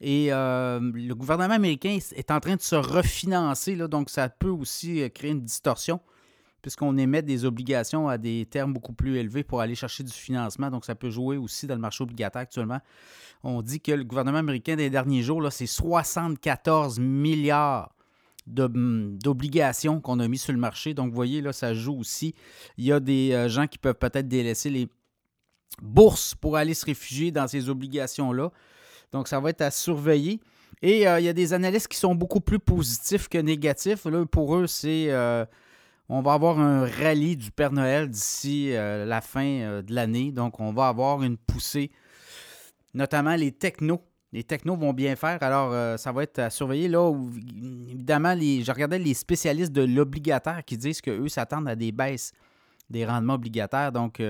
Et 0.00 0.32
euh, 0.32 0.80
le 0.80 1.14
gouvernement 1.14 1.54
américain 1.54 1.98
est 2.14 2.30
en 2.30 2.40
train 2.40 2.56
de 2.56 2.60
se 2.60 2.74
refinancer, 2.74 3.76
donc 3.76 4.10
ça 4.10 4.28
peut 4.28 4.48
aussi 4.48 5.08
créer 5.12 5.30
une 5.30 5.40
distorsion, 5.40 6.00
puisqu'on 6.60 6.98
émet 6.98 7.22
des 7.22 7.44
obligations 7.44 8.08
à 8.08 8.18
des 8.18 8.44
termes 8.44 8.72
beaucoup 8.72 8.92
plus 8.92 9.16
élevés 9.16 9.44
pour 9.44 9.60
aller 9.60 9.74
chercher 9.74 10.02
du 10.02 10.12
financement. 10.12 10.70
Donc 10.70 10.84
ça 10.84 10.94
peut 10.94 11.10
jouer 11.10 11.36
aussi 11.36 11.66
dans 11.66 11.74
le 11.74 11.80
marché 11.80 12.02
obligataire 12.02 12.42
actuellement. 12.42 12.80
On 13.44 13.62
dit 13.62 13.80
que 13.80 13.92
le 13.92 14.04
gouvernement 14.04 14.38
américain 14.38 14.76
des 14.76 14.90
derniers 14.90 15.22
jours, 15.22 15.46
c'est 15.52 15.66
74 15.66 16.98
milliards 16.98 17.93
d'obligations 18.46 20.00
qu'on 20.00 20.20
a 20.20 20.28
mis 20.28 20.38
sur 20.38 20.52
le 20.52 20.58
marché. 20.58 20.94
Donc, 20.94 21.10
vous 21.10 21.14
voyez, 21.14 21.40
là, 21.40 21.52
ça 21.52 21.74
joue 21.74 21.98
aussi. 21.98 22.34
Il 22.76 22.84
y 22.84 22.92
a 22.92 23.00
des 23.00 23.48
gens 23.48 23.66
qui 23.66 23.78
peuvent 23.78 23.94
peut-être 23.94 24.28
délaisser 24.28 24.70
les 24.70 24.88
bourse 25.82 26.34
pour 26.34 26.56
aller 26.56 26.74
se 26.74 26.86
réfugier 26.86 27.30
dans 27.30 27.48
ces 27.48 27.68
obligations-là. 27.68 28.50
Donc, 29.12 29.28
ça 29.28 29.40
va 29.40 29.50
être 29.50 29.60
à 29.60 29.70
surveiller. 29.70 30.40
Et 30.82 31.06
euh, 31.06 31.20
il 31.20 31.26
y 31.26 31.28
a 31.28 31.32
des 31.32 31.52
analystes 31.52 31.88
qui 31.88 31.96
sont 31.96 32.14
beaucoup 32.14 32.40
plus 32.40 32.58
positifs 32.58 33.28
que 33.28 33.38
négatifs. 33.38 34.06
Pour 34.30 34.56
eux, 34.56 34.66
c'est 34.66 35.06
euh, 35.10 35.44
on 36.08 36.20
va 36.20 36.34
avoir 36.34 36.58
un 36.58 36.84
rallye 36.84 37.36
du 37.36 37.50
Père 37.50 37.72
Noël 37.72 38.08
d'ici 38.08 38.74
euh, 38.74 39.04
la 39.04 39.20
fin 39.20 39.82
de 39.82 39.94
l'année. 39.94 40.32
Donc, 40.32 40.60
on 40.60 40.72
va 40.72 40.88
avoir 40.88 41.22
une 41.22 41.36
poussée, 41.36 41.90
notamment 42.92 43.36
les 43.36 43.52
technos. 43.52 44.02
Les 44.34 44.42
technos 44.42 44.76
vont 44.76 44.92
bien 44.92 45.14
faire, 45.14 45.40
alors 45.42 45.98
ça 45.98 46.10
va 46.10 46.24
être 46.24 46.40
à 46.40 46.50
surveiller. 46.50 46.88
Là, 46.88 47.10
évidemment, 47.88 48.34
je 48.34 48.72
regardais 48.72 48.98
les 48.98 49.14
spécialistes 49.14 49.70
de 49.70 49.82
l'obligataire 49.82 50.64
qui 50.64 50.76
disent 50.76 51.00
qu'eux 51.00 51.28
s'attendent 51.28 51.68
à 51.68 51.76
des 51.76 51.92
baisses 51.92 52.32
des 52.90 53.06
rendements 53.06 53.34
obligataires. 53.34 53.92
Donc, 53.92 54.20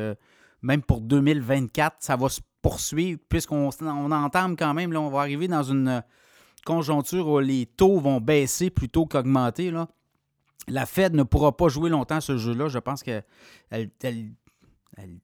même 0.60 0.82
pour 0.82 1.00
2024, 1.00 1.96
ça 2.00 2.16
va 2.16 2.28
se 2.28 2.42
poursuivre, 2.60 3.18
puisqu'on 3.30 3.70
on 3.80 4.12
entame 4.12 4.56
quand 4.56 4.74
même, 4.74 4.92
là, 4.92 5.00
on 5.00 5.08
va 5.08 5.20
arriver 5.20 5.48
dans 5.48 5.62
une 5.62 6.02
conjoncture 6.66 7.26
où 7.26 7.38
les 7.40 7.64
taux 7.64 7.98
vont 7.98 8.20
baisser 8.20 8.68
plutôt 8.68 9.06
qu'augmenter. 9.06 9.72
La 10.68 10.84
Fed 10.84 11.14
ne 11.14 11.22
pourra 11.22 11.56
pas 11.56 11.68
jouer 11.68 11.88
longtemps 11.88 12.20
ce 12.20 12.36
jeu-là. 12.36 12.68
Je 12.68 12.78
pense 12.78 13.02
qu'elle 13.02 13.24
elle, 13.70 13.90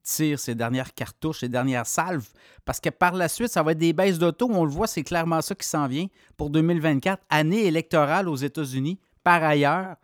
tire 0.03 0.39
ses 0.39 0.55
dernières 0.55 0.93
cartouches, 0.93 1.39
ses 1.39 1.49
dernières 1.49 1.85
salves, 1.85 2.27
parce 2.65 2.79
que 2.79 2.89
par 2.89 3.13
la 3.13 3.27
suite, 3.27 3.49
ça 3.49 3.63
va 3.63 3.71
être 3.71 3.77
des 3.77 3.93
baisses 3.93 4.19
de. 4.19 4.33
On 4.41 4.65
le 4.65 4.71
voit, 4.71 4.87
c'est 4.87 5.03
clairement 5.03 5.41
ça 5.41 5.55
qui 5.55 5.67
s'en 5.67 5.87
vient 5.87 6.07
pour 6.37 6.49
2024, 6.49 7.23
année 7.29 7.65
électorale 7.65 8.27
aux 8.27 8.35
États-Unis. 8.35 8.99
Par 9.23 9.43
ailleurs, 9.43 9.97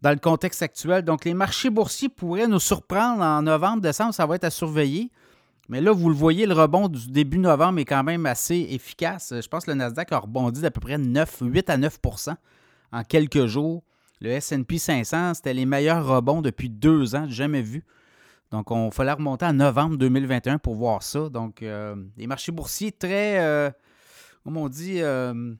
dans 0.00 0.10
le 0.10 0.18
contexte 0.18 0.62
actuel. 0.62 1.02
Donc, 1.02 1.24
les 1.24 1.34
marchés 1.34 1.70
boursiers 1.70 2.08
pourraient 2.08 2.46
nous 2.46 2.60
surprendre 2.60 3.22
en 3.22 3.42
novembre, 3.42 3.82
décembre, 3.82 4.14
ça 4.14 4.26
va 4.26 4.36
être 4.36 4.44
à 4.44 4.50
surveiller. 4.50 5.10
Mais 5.68 5.80
là, 5.80 5.92
vous 5.92 6.08
le 6.08 6.14
voyez, 6.14 6.46
le 6.46 6.54
rebond 6.54 6.88
du 6.88 7.08
début 7.08 7.38
novembre 7.38 7.78
est 7.78 7.84
quand 7.84 8.02
même 8.02 8.26
assez 8.26 8.66
efficace. 8.70 9.32
Je 9.40 9.46
pense 9.46 9.64
que 9.64 9.70
le 9.70 9.76
Nasdaq 9.76 10.10
a 10.10 10.18
rebondi 10.18 10.60
d'à 10.60 10.70
peu 10.70 10.80
près 10.80 10.98
9, 10.98 11.38
8 11.42 11.70
à 11.70 11.78
9% 11.78 12.34
en 12.92 13.04
quelques 13.04 13.46
jours. 13.46 13.84
Le 14.20 14.38
SP 14.42 14.76
500, 14.76 15.34
c'était 15.34 15.54
les 15.54 15.66
meilleurs 15.66 16.04
rebonds 16.04 16.42
depuis 16.42 16.68
deux 16.68 17.14
ans, 17.14 17.26
jamais 17.28 17.62
vu. 17.62 17.84
Donc, 18.50 18.70
on 18.70 18.90
fallait 18.90 19.12
remonter 19.12 19.46
en 19.46 19.52
novembre 19.52 19.96
2021 19.96 20.58
pour 20.58 20.74
voir 20.74 21.02
ça. 21.02 21.28
Donc, 21.28 21.62
euh, 21.62 21.94
les 22.16 22.26
marchés 22.26 22.52
boursiers 22.52 22.90
très, 22.90 23.38
euh, 23.38 23.70
comme 24.42 24.56
on 24.56 24.68
dit, 24.68 25.00
euh, 25.02 25.54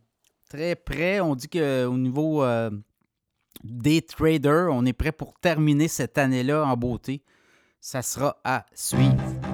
très 0.49 0.75
près. 0.75 1.21
On 1.21 1.37
dit 1.37 1.49
qu'au 1.49 1.97
niveau 1.97 2.45
des 3.63 4.03
traders. 4.03 4.69
On 4.73 4.85
est 4.85 4.93
prêt 4.93 5.13
pour 5.13 5.35
terminer 5.35 5.89
cette 5.89 6.19
année-là 6.19 6.65
en 6.65 6.77
beauté. 6.77 7.23
Ça 7.81 8.03
sera 8.03 8.41
à 8.45 8.67
suivre. 8.75 9.50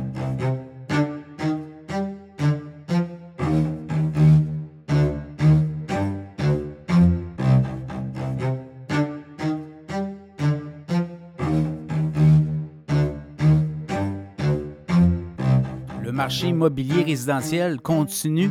Marché 16.27 16.49
immobilier 16.49 17.05
résidentiel 17.05 17.81
continue 17.81 18.51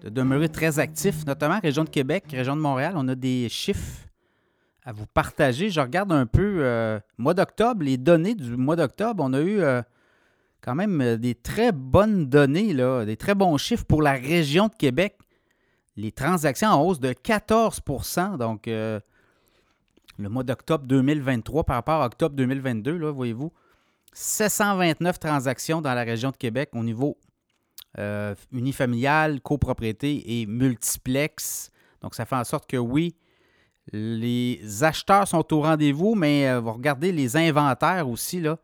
de 0.00 0.10
demeurer 0.10 0.48
très 0.48 0.78
actif, 0.78 1.26
notamment 1.26 1.58
région 1.58 1.82
de 1.82 1.88
Québec, 1.88 2.26
région 2.30 2.54
de 2.54 2.60
Montréal. 2.60 2.92
On 2.94 3.08
a 3.08 3.16
des 3.16 3.48
chiffres 3.48 4.06
à 4.84 4.92
vous 4.92 5.06
partager. 5.06 5.70
Je 5.70 5.80
regarde 5.80 6.12
un 6.12 6.26
peu 6.26 6.58
euh, 6.60 7.00
mois 7.18 7.34
d'octobre, 7.34 7.82
les 7.82 7.96
données 7.96 8.36
du 8.36 8.56
mois 8.56 8.76
d'octobre. 8.76 9.24
On 9.26 9.32
a 9.32 9.40
eu 9.40 9.60
euh, 9.60 9.82
quand 10.60 10.76
même 10.76 11.00
euh, 11.00 11.16
des 11.16 11.34
très 11.34 11.72
bonnes 11.72 12.26
données, 12.26 12.72
là, 12.72 13.04
des 13.04 13.16
très 13.16 13.34
bons 13.34 13.56
chiffres 13.56 13.84
pour 13.84 14.02
la 14.02 14.12
région 14.12 14.68
de 14.68 14.76
Québec. 14.76 15.18
Les 15.96 16.12
transactions 16.12 16.68
en 16.68 16.80
hausse 16.80 17.00
de 17.00 17.10
14% 17.12 18.38
Donc, 18.38 18.66
le 18.66 19.00
mois 20.16 20.44
d'octobre 20.44 20.84
2023 20.84 21.64
par 21.64 21.74
rapport 21.74 22.02
à 22.02 22.06
octobre 22.06 22.36
2022, 22.36 22.96
là, 22.96 23.10
voyez-vous, 23.10 23.52
729 24.12 25.18
transactions 25.18 25.80
dans 25.80 25.94
la 25.94 26.02
région 26.02 26.30
de 26.30 26.36
Québec 26.36 26.70
au 26.74 26.82
niveau 26.82 27.16
unifamilial, 28.52 29.40
copropriété 29.40 30.40
et 30.40 30.46
multiplex. 30.46 31.72
Donc, 32.02 32.14
ça 32.14 32.24
fait 32.24 32.36
en 32.36 32.44
sorte 32.44 32.70
que 32.70 32.76
oui, 32.76 33.16
les 33.92 34.84
acheteurs 34.84 35.26
sont 35.26 35.52
au 35.52 35.62
rendez-vous, 35.62 36.14
mais 36.14 36.48
euh, 36.48 36.60
vous 36.60 36.72
regardez 36.72 37.12
les 37.12 37.36
inventaires 37.36 38.08
aussi. 38.08 38.40
Là. 38.40 38.58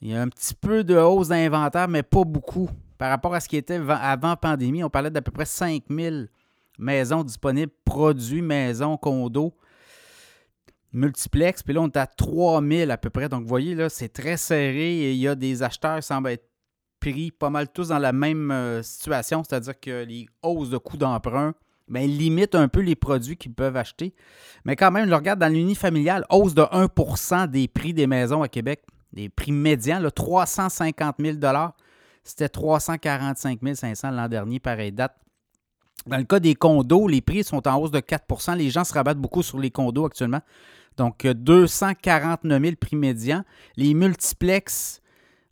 Il 0.00 0.10
y 0.10 0.14
a 0.14 0.20
un 0.20 0.28
petit 0.28 0.54
peu 0.54 0.84
de 0.84 0.96
hausse 0.96 1.28
d'inventaire, 1.28 1.88
mais 1.88 2.02
pas 2.02 2.24
beaucoup. 2.24 2.68
Par 2.98 3.10
rapport 3.10 3.34
à 3.34 3.40
ce 3.40 3.48
qui 3.48 3.56
était 3.56 3.80
avant 3.88 4.36
pandémie, 4.36 4.84
on 4.84 4.90
parlait 4.90 5.10
d'à 5.10 5.22
peu 5.22 5.32
près 5.32 5.44
5000 5.44 6.28
maisons 6.78 7.24
disponibles, 7.24 7.72
produits, 7.84 8.42
maisons, 8.42 8.96
condos, 8.96 9.54
multiplex. 10.92 11.62
Puis 11.62 11.74
là, 11.74 11.80
on 11.80 11.88
est 11.88 11.96
à 11.96 12.06
3000 12.06 12.90
à 12.90 12.96
peu 12.96 13.10
près. 13.10 13.28
Donc, 13.28 13.42
vous 13.42 13.48
voyez, 13.48 13.74
là, 13.74 13.88
c'est 13.88 14.08
très 14.08 14.36
serré 14.36 15.02
et 15.02 15.12
il 15.12 15.18
y 15.18 15.28
a 15.28 15.34
des 15.34 15.62
acheteurs 15.62 15.96
qui 15.96 16.06
semblent 16.06 16.30
être 16.30 16.48
pris 17.00 17.30
pas 17.32 17.50
mal 17.50 17.68
tous 17.68 17.88
dans 17.88 17.98
la 17.98 18.12
même 18.12 18.50
euh, 18.52 18.82
situation, 18.82 19.42
c'est-à-dire 19.42 19.78
que 19.80 20.04
les 20.04 20.26
hausses 20.42 20.70
de 20.70 20.78
coûts 20.78 20.96
d'emprunt 20.96 21.52
bien, 21.88 22.06
limite 22.06 22.54
un 22.54 22.68
peu 22.68 22.80
les 22.80 22.94
produits 22.94 23.36
qu'ils 23.36 23.54
peuvent 23.54 23.76
acheter. 23.76 24.14
Mais 24.64 24.76
quand 24.76 24.90
même, 24.90 25.08
je 25.08 25.14
regarde 25.14 25.38
dans 25.38 25.52
l'unifamilial, 25.52 26.24
hausse 26.30 26.54
de 26.54 26.62
1% 26.62 27.48
des 27.48 27.68
prix 27.68 27.92
des 27.92 28.06
maisons 28.06 28.42
à 28.42 28.48
Québec. 28.48 28.84
Des 29.12 29.28
prix 29.28 29.52
médians, 29.52 29.98
là, 29.98 30.10
350 30.10 31.16
000 31.18 31.36
C'était 32.24 32.48
345 32.48 33.58
500 33.74 34.10
l'an 34.10 34.28
dernier, 34.28 34.58
pareille 34.58 34.92
date. 34.92 35.14
Dans 36.06 36.16
le 36.16 36.24
cas 36.24 36.40
des 36.40 36.54
condos, 36.54 37.06
les 37.06 37.20
prix 37.20 37.44
sont 37.44 37.66
en 37.68 37.76
hausse 37.76 37.90
de 37.90 38.00
4% 38.00 38.56
Les 38.56 38.70
gens 38.70 38.84
se 38.84 38.94
rabattent 38.94 39.18
beaucoup 39.18 39.42
sur 39.42 39.58
les 39.58 39.70
condos 39.70 40.06
actuellement. 40.06 40.40
Donc, 40.96 41.26
249 41.26 42.62
000 42.62 42.76
prix 42.80 42.96
médians. 42.96 43.44
Les 43.76 43.94
multiplex, 43.94 45.00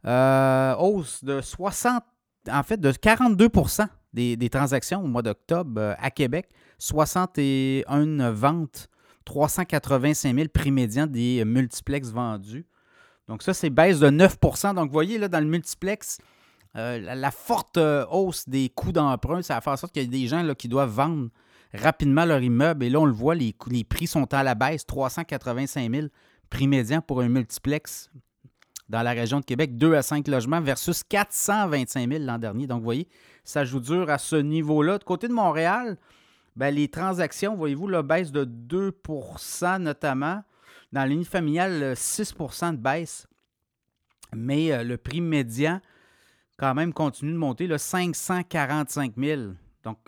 euh, 0.06 0.74
hausse 0.76 1.24
de 1.24 1.40
60, 1.40 2.02
en 2.50 2.62
fait, 2.62 2.78
de 2.78 2.90
42% 2.92 3.86
des, 4.12 4.50
transactions 4.50 5.02
au 5.02 5.06
mois 5.06 5.22
d'octobre 5.22 5.80
euh, 5.80 5.94
à 5.98 6.10
Québec. 6.10 6.48
61 6.78 8.30
ventes, 8.30 8.88
385 9.24 10.34
000 10.34 10.48
prix 10.48 10.70
médians 10.70 11.06
des 11.06 11.44
multiplex 11.44 12.10
vendus. 12.10 12.66
Donc 13.28 13.42
ça, 13.42 13.54
c'est 13.54 13.70
baisse 13.70 14.00
de 14.00 14.08
9% 14.08 14.74
Donc 14.74 14.86
vous 14.86 14.92
voyez, 14.92 15.18
là, 15.18 15.28
dans 15.28 15.40
le 15.40 15.46
multiplex, 15.46 16.18
euh, 16.76 16.98
la, 17.14 17.30
forte 17.30 17.78
euh, 17.78 18.06
hausse 18.10 18.48
des 18.48 18.68
coûts 18.68 18.92
d'emprunt, 18.92 19.42
ça 19.42 19.54
va 19.54 19.60
faire 19.60 19.72
en 19.72 19.76
sorte 19.76 19.92
qu'il 19.92 20.02
y 20.02 20.06
a 20.06 20.08
des 20.08 20.26
gens 20.26 20.54
qui 20.54 20.68
doivent 20.68 20.90
vendre 20.90 21.28
rapidement 21.72 22.24
leur 22.24 22.42
immeuble. 22.42 22.84
Et 22.84 22.90
là, 22.90 23.00
on 23.00 23.06
le 23.06 23.12
voit, 23.12 23.34
les, 23.34 23.54
les 23.68 23.84
prix 23.84 24.06
sont 24.06 24.32
à 24.34 24.42
la 24.42 24.54
baisse. 24.54 24.86
385 24.86 25.90
000 25.90 26.06
prix 26.48 26.66
médians 26.66 27.00
pour 27.00 27.20
un 27.20 27.28
multiplex 27.28 28.10
dans 28.88 29.02
la 29.02 29.12
région 29.12 29.38
de 29.38 29.44
Québec, 29.44 29.76
2 29.76 29.94
à 29.94 30.02
5 30.02 30.26
logements 30.26 30.60
versus 30.60 31.04
425 31.04 32.10
000 32.10 32.24
l'an 32.24 32.38
dernier. 32.38 32.66
Donc, 32.66 32.78
vous 32.78 32.84
voyez, 32.84 33.08
ça 33.44 33.64
joue 33.64 33.78
dur 33.78 34.10
à 34.10 34.18
ce 34.18 34.34
niveau-là. 34.34 34.98
De 34.98 35.04
côté 35.04 35.28
de 35.28 35.32
Montréal, 35.32 35.96
ben, 36.56 36.74
les 36.74 36.88
transactions, 36.88 37.54
voyez-vous, 37.54 37.86
la 37.86 38.02
baisse 38.02 38.32
de 38.32 38.44
2% 38.44 39.80
notamment. 39.80 40.42
Dans 40.92 41.04
l'unité 41.04 41.30
familiale, 41.30 41.92
6% 41.94 42.72
de 42.72 42.76
baisse. 42.76 43.28
Mais 44.34 44.72
euh, 44.72 44.82
le 44.82 44.96
prix 44.96 45.20
médian, 45.20 45.80
quand 46.58 46.74
même, 46.74 46.92
continue 46.92 47.32
de 47.32 47.38
monter. 47.38 47.68
Là, 47.68 47.78
545 47.78 49.12
000 49.16 49.42
Donc, 49.84 49.98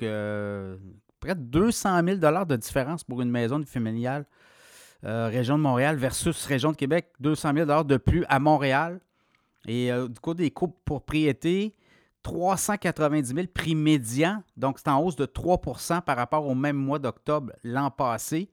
près 1.22 1.34
de 1.34 1.40
200 1.40 2.02
000 2.04 2.16
de 2.44 2.56
différence 2.56 3.04
pour 3.04 3.22
une 3.22 3.30
maison 3.30 3.62
familiale 3.64 4.26
région 5.04 5.58
de 5.58 5.62
Montréal 5.62 5.96
versus 5.96 6.46
région 6.46 6.70
de 6.70 6.76
Québec, 6.76 7.08
200 7.18 7.54
000 7.66 7.82
de 7.82 7.96
plus 7.96 8.24
à 8.28 8.38
Montréal. 8.38 9.00
Et 9.66 9.90
du 9.90 10.20
côté 10.20 10.44
des 10.44 10.52
copropriétés, 10.52 11.74
390 12.22 13.34
000 13.34 13.46
prix 13.52 13.74
médian, 13.74 14.42
donc 14.56 14.78
c'est 14.78 14.88
en 14.88 15.02
hausse 15.02 15.16
de 15.16 15.26
3 15.26 15.60
par 16.06 16.16
rapport 16.16 16.46
au 16.46 16.54
même 16.54 16.76
mois 16.76 16.98
d'octobre 16.98 17.52
l'an 17.64 17.90
passé. 17.90 18.48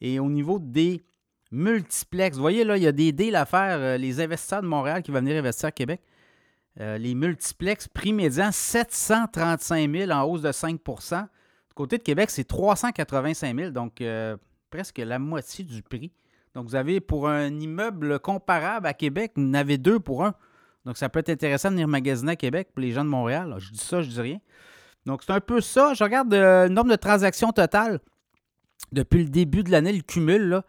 Et 0.00 0.18
au 0.18 0.28
niveau 0.28 0.58
des 0.58 1.02
multiplex, 1.50 2.36
vous 2.36 2.42
voyez 2.42 2.64
là, 2.64 2.76
il 2.76 2.82
y 2.82 2.86
a 2.86 2.92
des 2.92 3.12
deals 3.12 3.36
à 3.36 3.46
faire, 3.46 3.78
euh, 3.78 3.96
les 3.96 4.20
investisseurs 4.20 4.62
de 4.62 4.66
Montréal 4.66 5.02
qui 5.02 5.10
vont 5.10 5.18
venir 5.18 5.38
investir 5.38 5.68
à 5.68 5.72
Québec. 5.72 6.02
Euh, 6.80 6.98
les 6.98 7.14
multiplex, 7.14 7.88
prix 7.88 8.12
médian 8.12 8.52
735 8.52 9.90
000 9.90 10.10
en 10.10 10.24
hausse 10.24 10.42
de 10.42 10.52
5 10.52 10.78
Du 10.78 10.82
côté 11.76 11.98
de 11.98 12.02
Québec, 12.02 12.30
c'est 12.30 12.44
385 12.44 13.56
000, 13.56 13.70
donc 13.70 14.00
euh, 14.00 14.36
presque 14.70 14.98
la 14.98 15.20
moitié 15.20 15.64
du 15.64 15.82
prix. 15.82 16.10
Donc, 16.54 16.66
vous 16.66 16.74
avez 16.74 17.00
pour 17.00 17.28
un 17.28 17.60
immeuble 17.60 18.18
comparable 18.18 18.86
à 18.86 18.94
Québec, 18.94 19.32
vous 19.36 19.42
en 19.42 19.64
deux 19.76 20.00
pour 20.00 20.24
un. 20.24 20.34
Donc, 20.86 20.96
ça 20.96 21.08
peut 21.08 21.20
être 21.20 21.28
intéressant 21.28 21.68
de 21.68 21.74
venir 21.74 21.86
magasiner 21.86 22.32
à 22.32 22.36
Québec 22.36 22.68
pour 22.72 22.80
les 22.80 22.92
gens 22.92 23.04
de 23.04 23.10
Montréal. 23.10 23.54
je 23.58 23.70
dis 23.70 23.78
ça, 23.78 24.02
je 24.02 24.08
dis 24.08 24.20
rien. 24.20 24.38
Donc, 25.04 25.22
c'est 25.22 25.32
un 25.32 25.40
peu 25.40 25.60
ça. 25.60 25.92
Je 25.94 26.02
regarde 26.02 26.32
le 26.32 26.68
nombre 26.68 26.90
de 26.90 26.96
transactions 26.96 27.52
totales 27.52 28.00
depuis 28.92 29.22
le 29.22 29.28
début 29.28 29.62
de 29.62 29.70
l'année, 29.70 29.92
le 29.92 30.02
cumul, 30.02 30.62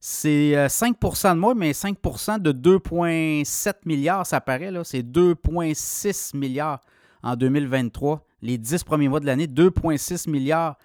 c'est 0.00 0.52
5% 0.52 1.26
euh, 1.26 1.34
de 1.34 1.38
moins, 1.38 1.54
mais 1.54 1.72
5% 1.72 2.40
de 2.40 2.52
2,7 2.52 3.74
milliards, 3.84 4.26
ça 4.26 4.40
paraît. 4.40 4.72
C'est 4.84 5.02
2,6 5.02 6.36
milliards 6.36 6.80
en 7.22 7.36
2023. 7.36 8.24
Les 8.42 8.58
10 8.58 8.84
premiers 8.84 9.08
mois 9.08 9.20
de 9.20 9.26
l'année, 9.26 9.46
2,6 9.46 10.30
milliards 10.30 10.78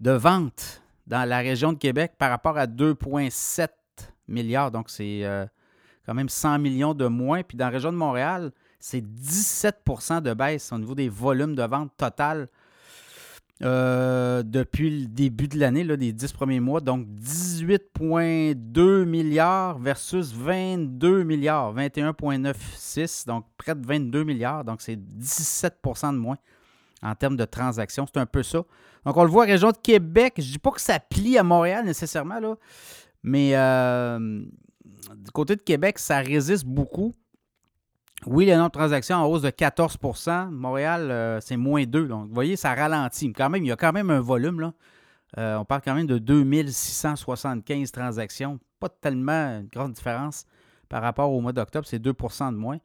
de 0.00 0.12
ventes 0.12 0.82
dans 1.06 1.28
la 1.28 1.38
région 1.38 1.72
de 1.72 1.78
Québec 1.78 2.12
par 2.18 2.30
rapport 2.30 2.56
à 2.56 2.66
2,7 2.66 3.68
milliards. 4.28 4.70
Donc, 4.70 4.88
c'est 4.88 5.24
euh, 5.24 5.46
quand 6.06 6.14
même 6.14 6.28
100 6.28 6.58
millions 6.58 6.94
de 6.94 7.06
moins. 7.06 7.42
Puis 7.42 7.56
dans 7.56 7.66
la 7.66 7.70
région 7.70 7.92
de 7.92 7.96
Montréal, 7.96 8.52
c'est 8.78 9.02
17% 9.02 10.22
de 10.22 10.34
baisse 10.34 10.72
au 10.72 10.78
niveau 10.78 10.94
des 10.94 11.08
volumes 11.08 11.54
de 11.54 11.62
vente 11.62 11.92
totales 11.96 12.48
euh, 13.62 14.42
depuis 14.42 15.02
le 15.02 15.06
début 15.06 15.46
de 15.46 15.58
l'année, 15.58 15.84
des 15.84 16.12
10 16.12 16.32
premiers 16.32 16.60
mois. 16.60 16.80
Donc 16.80 17.06
18,2 17.06 19.04
milliards 19.04 19.78
versus 19.78 20.32
22 20.32 21.22
milliards, 21.22 21.74
21,96, 21.74 23.26
donc 23.26 23.46
près 23.56 23.74
de 23.74 23.86
22 23.86 24.24
milliards. 24.24 24.64
Donc 24.64 24.82
c'est 24.82 24.96
17% 24.96 26.12
de 26.12 26.18
moins 26.18 26.38
en 27.04 27.14
termes 27.14 27.36
de 27.36 27.44
transactions. 27.44 28.06
C'est 28.12 28.20
un 28.20 28.26
peu 28.26 28.42
ça. 28.42 28.64
Donc 29.04 29.16
on 29.16 29.22
le 29.22 29.30
voit, 29.30 29.44
région 29.44 29.70
de 29.70 29.76
Québec, 29.76 30.34
je 30.38 30.46
ne 30.46 30.52
dis 30.52 30.58
pas 30.58 30.70
que 30.70 30.80
ça 30.80 30.98
plie 30.98 31.38
à 31.38 31.42
Montréal 31.42 31.84
nécessairement, 31.84 32.40
là, 32.40 32.56
mais 33.22 33.54
euh, 33.54 34.18
du 35.14 35.30
côté 35.32 35.56
de 35.56 35.62
Québec, 35.62 35.98
ça 35.98 36.18
résiste 36.18 36.64
beaucoup. 36.64 37.14
Oui, 38.26 38.46
le 38.46 38.54
nombre 38.54 38.68
de 38.68 38.72
transactions 38.72 39.16
en 39.16 39.26
hausse 39.26 39.42
de 39.42 39.50
14% 39.50 40.48
Montréal, 40.50 41.10
euh, 41.10 41.40
c'est 41.40 41.58
moins 41.58 41.84
2. 41.84 42.06
Donc, 42.06 42.28
vous 42.28 42.34
voyez, 42.34 42.56
ça 42.56 42.74
ralentit. 42.74 43.32
Quand 43.32 43.50
même, 43.50 43.64
il 43.64 43.68
y 43.68 43.72
a 43.72 43.76
quand 43.76 43.92
même 43.92 44.10
un 44.10 44.20
volume. 44.20 44.60
Là. 44.60 44.72
Euh, 45.36 45.56
on 45.56 45.64
parle 45.64 45.82
quand 45.84 45.94
même 45.94 46.06
de 46.06 46.18
2675 46.18 47.92
transactions. 47.92 48.58
Pas 48.80 48.88
tellement 48.88 49.60
une 49.60 49.68
grande 49.70 49.92
différence 49.92 50.46
par 50.88 51.02
rapport 51.02 51.30
au 51.32 51.40
mois 51.40 51.52
d'octobre. 51.52 51.86
C'est 51.86 52.02
2% 52.02 52.52
de 52.52 52.56
moins. 52.56 52.78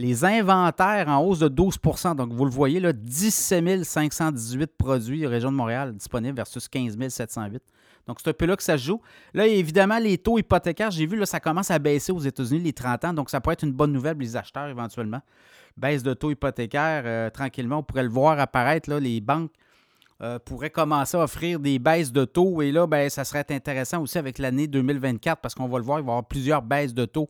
Les 0.00 0.24
inventaires 0.24 1.08
en 1.08 1.18
hausse 1.18 1.40
de 1.40 1.48
12% 1.50 2.16
Donc, 2.16 2.32
vous 2.32 2.46
le 2.46 2.50
voyez, 2.50 2.80
là, 2.80 2.90
17 2.90 3.84
518 3.84 4.66
produits 4.78 5.26
région 5.26 5.52
de 5.52 5.56
Montréal 5.58 5.94
disponibles 5.94 6.36
versus 6.36 6.68
15 6.68 6.96
708. 7.10 7.62
Donc, 8.06 8.18
c'est 8.18 8.30
un 8.30 8.32
peu 8.32 8.46
là 8.46 8.56
que 8.56 8.62
ça 8.62 8.78
se 8.78 8.84
joue. 8.84 9.02
Là, 9.34 9.46
évidemment, 9.46 9.98
les 9.98 10.16
taux 10.16 10.38
hypothécaires, 10.38 10.90
j'ai 10.90 11.04
vu, 11.04 11.18
là, 11.18 11.26
ça 11.26 11.38
commence 11.38 11.70
à 11.70 11.78
baisser 11.78 12.12
aux 12.12 12.18
États-Unis, 12.18 12.60
les 12.60 12.72
30 12.72 13.04
ans. 13.04 13.12
Donc, 13.12 13.28
ça 13.28 13.42
pourrait 13.42 13.52
être 13.52 13.62
une 13.62 13.74
bonne 13.74 13.92
nouvelle 13.92 14.14
pour 14.14 14.22
les 14.22 14.38
acheteurs 14.38 14.68
éventuellement. 14.68 15.20
Baisse 15.76 16.02
de 16.02 16.14
taux 16.14 16.30
hypothécaires, 16.30 17.02
euh, 17.04 17.28
tranquillement, 17.28 17.80
on 17.80 17.82
pourrait 17.82 18.04
le 18.04 18.08
voir 18.08 18.40
apparaître. 18.40 18.90
Les 18.90 19.20
banques 19.20 19.52
euh, 20.22 20.38
pourraient 20.38 20.70
commencer 20.70 21.18
à 21.18 21.24
offrir 21.24 21.60
des 21.60 21.78
baisses 21.78 22.10
de 22.10 22.24
taux. 22.24 22.62
Et 22.62 22.72
là, 22.72 22.86
ben, 22.86 23.10
ça 23.10 23.24
serait 23.24 23.44
intéressant 23.50 24.00
aussi 24.00 24.16
avec 24.16 24.38
l'année 24.38 24.66
2024 24.66 25.42
parce 25.42 25.54
qu'on 25.54 25.68
va 25.68 25.76
le 25.76 25.84
voir, 25.84 25.98
il 25.98 26.06
va 26.06 26.12
y 26.12 26.12
avoir 26.12 26.24
plusieurs 26.26 26.62
baisses 26.62 26.94
de 26.94 27.04
taux. 27.04 27.28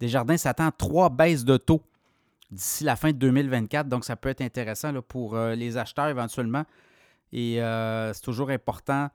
Desjardins 0.00 0.36
s'attend 0.36 0.66
à 0.66 0.72
trois 0.72 1.10
baisses 1.10 1.44
de 1.44 1.56
taux 1.56 1.80
d'ici 2.50 2.84
la 2.84 2.96
fin 2.96 3.12
de 3.12 3.16
2024. 3.16 3.88
Donc, 3.88 4.04
ça 4.04 4.16
peut 4.16 4.28
être 4.28 4.40
intéressant 4.40 4.92
là, 4.92 5.02
pour 5.02 5.36
euh, 5.36 5.54
les 5.54 5.76
acheteurs 5.76 6.08
éventuellement. 6.08 6.64
Et 7.32 7.60
c'est 8.14 8.22
toujours 8.22 8.48
important 8.48 9.10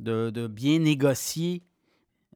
de, 0.00 0.46
bien 0.48 0.78
négocier 0.78 1.62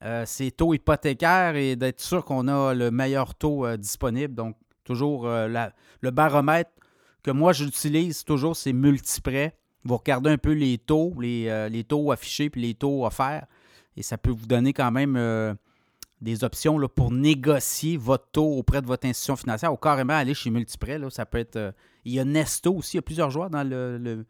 euh, 0.05 0.27
ses 0.27 0.51
taux 0.51 0.75
hypothécaires 0.75 1.57
et 1.57 1.75
d'être 1.75 2.01
sûr 2.01 2.25
qu'on 2.25 2.49
a 2.49 2.75
le 2.75 2.91
meilleur 2.91 3.35
taux 3.35 3.65
euh, 3.65 3.77
disponible. 3.77 4.35
Donc, 4.35 4.57
toujours 4.85 5.27
euh, 5.27 5.49
le 6.01 6.11
baromètre 6.11 6.71
que 7.23 7.31
moi 7.31 7.53
j'utilise 7.53 8.23
toujours, 8.25 8.57
c'est 8.57 8.75
multiprêt. 8.75 9.57
Vous 9.85 9.97
regardez 9.97 10.31
un 10.31 10.39
peu 10.39 10.53
les 10.53 10.79
taux, 10.79 11.15
les, 11.19 11.85
taux 11.89 12.13
affichés 12.13 12.51
puis 12.51 12.61
les 12.61 12.75
taux 12.75 13.07
offerts. 13.07 13.47
Et 13.97 14.03
ça 14.03 14.19
peut 14.19 14.31
vous 14.31 14.47
donner 14.47 14.73
quand 14.73 14.91
même 14.93 15.17
des 16.21 16.45
options 16.45 16.79
là, 16.79 16.89
pour 16.89 17.13
négocier 17.13 17.97
votre 17.97 18.27
taux 18.33 18.57
auprès 18.57 18.81
de 18.81 18.87
votre 18.87 19.07
institution 19.07 19.37
financière 19.37 19.73
ou 19.73 19.77
carrément 19.77 20.15
aller 20.15 20.35
chez 20.35 20.51
Multiprêt. 20.51 20.99
Là, 20.99 21.11
ça 21.11 21.27
peut 21.27 21.39
être. 21.39 21.75
il 22.05 22.15
y 22.15 22.21
a 22.21 22.25
Nesto 22.25 22.75
aussi, 22.75 22.97
il 22.97 22.99
y 22.99 23.01
a 23.01 23.03
plusieurs 23.03 23.31
joueurs 23.31 23.51
dans 23.51 23.63
le 23.63 24.25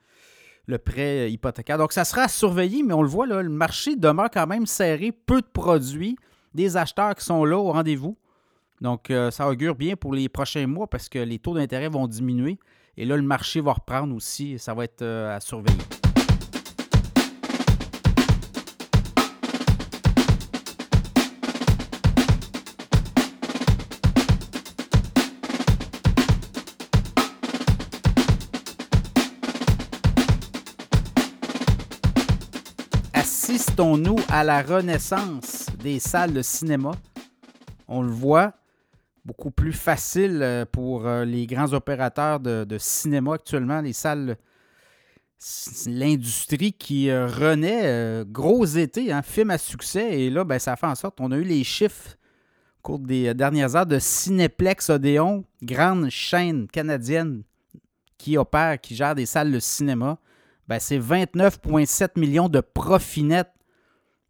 le 0.67 0.79
prêt 0.79 1.31
hypothécaire. 1.31 1.79
Donc, 1.79 1.93
ça 1.93 2.05
sera 2.05 2.23
à 2.23 2.29
surveiller, 2.29 2.83
mais 2.83 2.95
on 2.95 3.03
le 3.03 3.09
voit, 3.09 3.27
là, 3.27 3.43
le 3.43 3.49
marché 3.49 3.97
demeure 3.97 4.31
quand 4.33 4.47
même 4.47 4.67
serré, 4.67 5.13
peu 5.13 5.41
de 5.41 5.47
produits, 5.47 6.17
des 6.55 6.77
acheteurs 6.77 7.15
qui 7.15 7.25
sont 7.25 7.45
là 7.45 7.57
au 7.57 7.73
rendez-vous. 7.73 8.17
Donc, 8.81 9.11
euh, 9.11 9.31
ça 9.31 9.49
augure 9.49 9.75
bien 9.75 9.97
pour 9.97 10.13
les 10.13 10.29
prochains 10.29 10.67
mois 10.67 10.87
parce 10.87 11.09
que 11.09 11.19
les 11.19 11.39
taux 11.39 11.55
d'intérêt 11.55 11.89
vont 11.89 12.07
diminuer. 12.07 12.59
Et 12.97 13.05
là, 13.05 13.17
le 13.17 13.23
marché 13.23 13.61
va 13.61 13.73
reprendre 13.73 14.15
aussi. 14.15 14.59
Ça 14.59 14.75
va 14.75 14.85
être 14.85 15.03
euh, 15.03 15.35
à 15.35 15.41
surveiller. 15.41 16.06
Assistons-nous 33.77 34.17
à 34.31 34.43
la 34.43 34.63
renaissance 34.63 35.67
des 35.83 36.01
salles 36.01 36.33
de 36.33 36.41
cinéma? 36.41 36.93
On 37.89 38.01
le 38.01 38.11
voit, 38.11 38.55
beaucoup 39.23 39.51
plus 39.51 39.75
facile 39.75 40.41
euh, 40.41 40.65
pour 40.65 41.07
euh, 41.07 41.27
les 41.27 41.47
grands 41.47 41.75
opérateurs 41.75 42.41
de, 42.41 42.79
cinéma 42.79 43.35
actuellement, 43.35 43.83
les 43.83 43.93
salles, 43.93 44.39
l'industrie 45.85 46.73
qui 46.73 47.11
euh, 47.11 47.27
renaît, 47.27 48.25
gros 48.25 48.65
été, 48.65 49.13
hein, 49.13 49.21
film 49.21 49.51
à 49.51 49.59
succès, 49.59 50.21
et 50.21 50.31
là, 50.31 50.45
ben, 50.45 50.59
ça 50.59 50.75
fait 50.77 50.87
en 50.87 50.95
sorte 50.95 51.19
qu'on 51.19 51.31
a 51.31 51.37
eu 51.37 51.45
les 51.45 51.63
chiffres 51.63 52.17
au 52.79 52.83
cours 52.83 52.99
des 52.99 53.35
dernières 53.35 53.77
heures 53.77 53.85
de 53.85 53.99
Cinéplex 53.99 54.89
Odéon, 54.89 55.45
grande 55.61 56.09
chaîne 56.09 56.67
canadienne 56.67 57.43
qui 58.17 58.39
opère, 58.39 58.81
qui 58.81 58.97
gère 58.97 59.15
des 59.15 59.27
salles 59.27 59.53
de 59.53 59.61
cinéma. 59.61 60.19
Ben, 60.67 60.79
c'est 60.79 60.99
29,7 60.99 62.19
millions 62.19 62.49
de 62.49 62.61
profit 62.61 63.23
net 63.23 63.49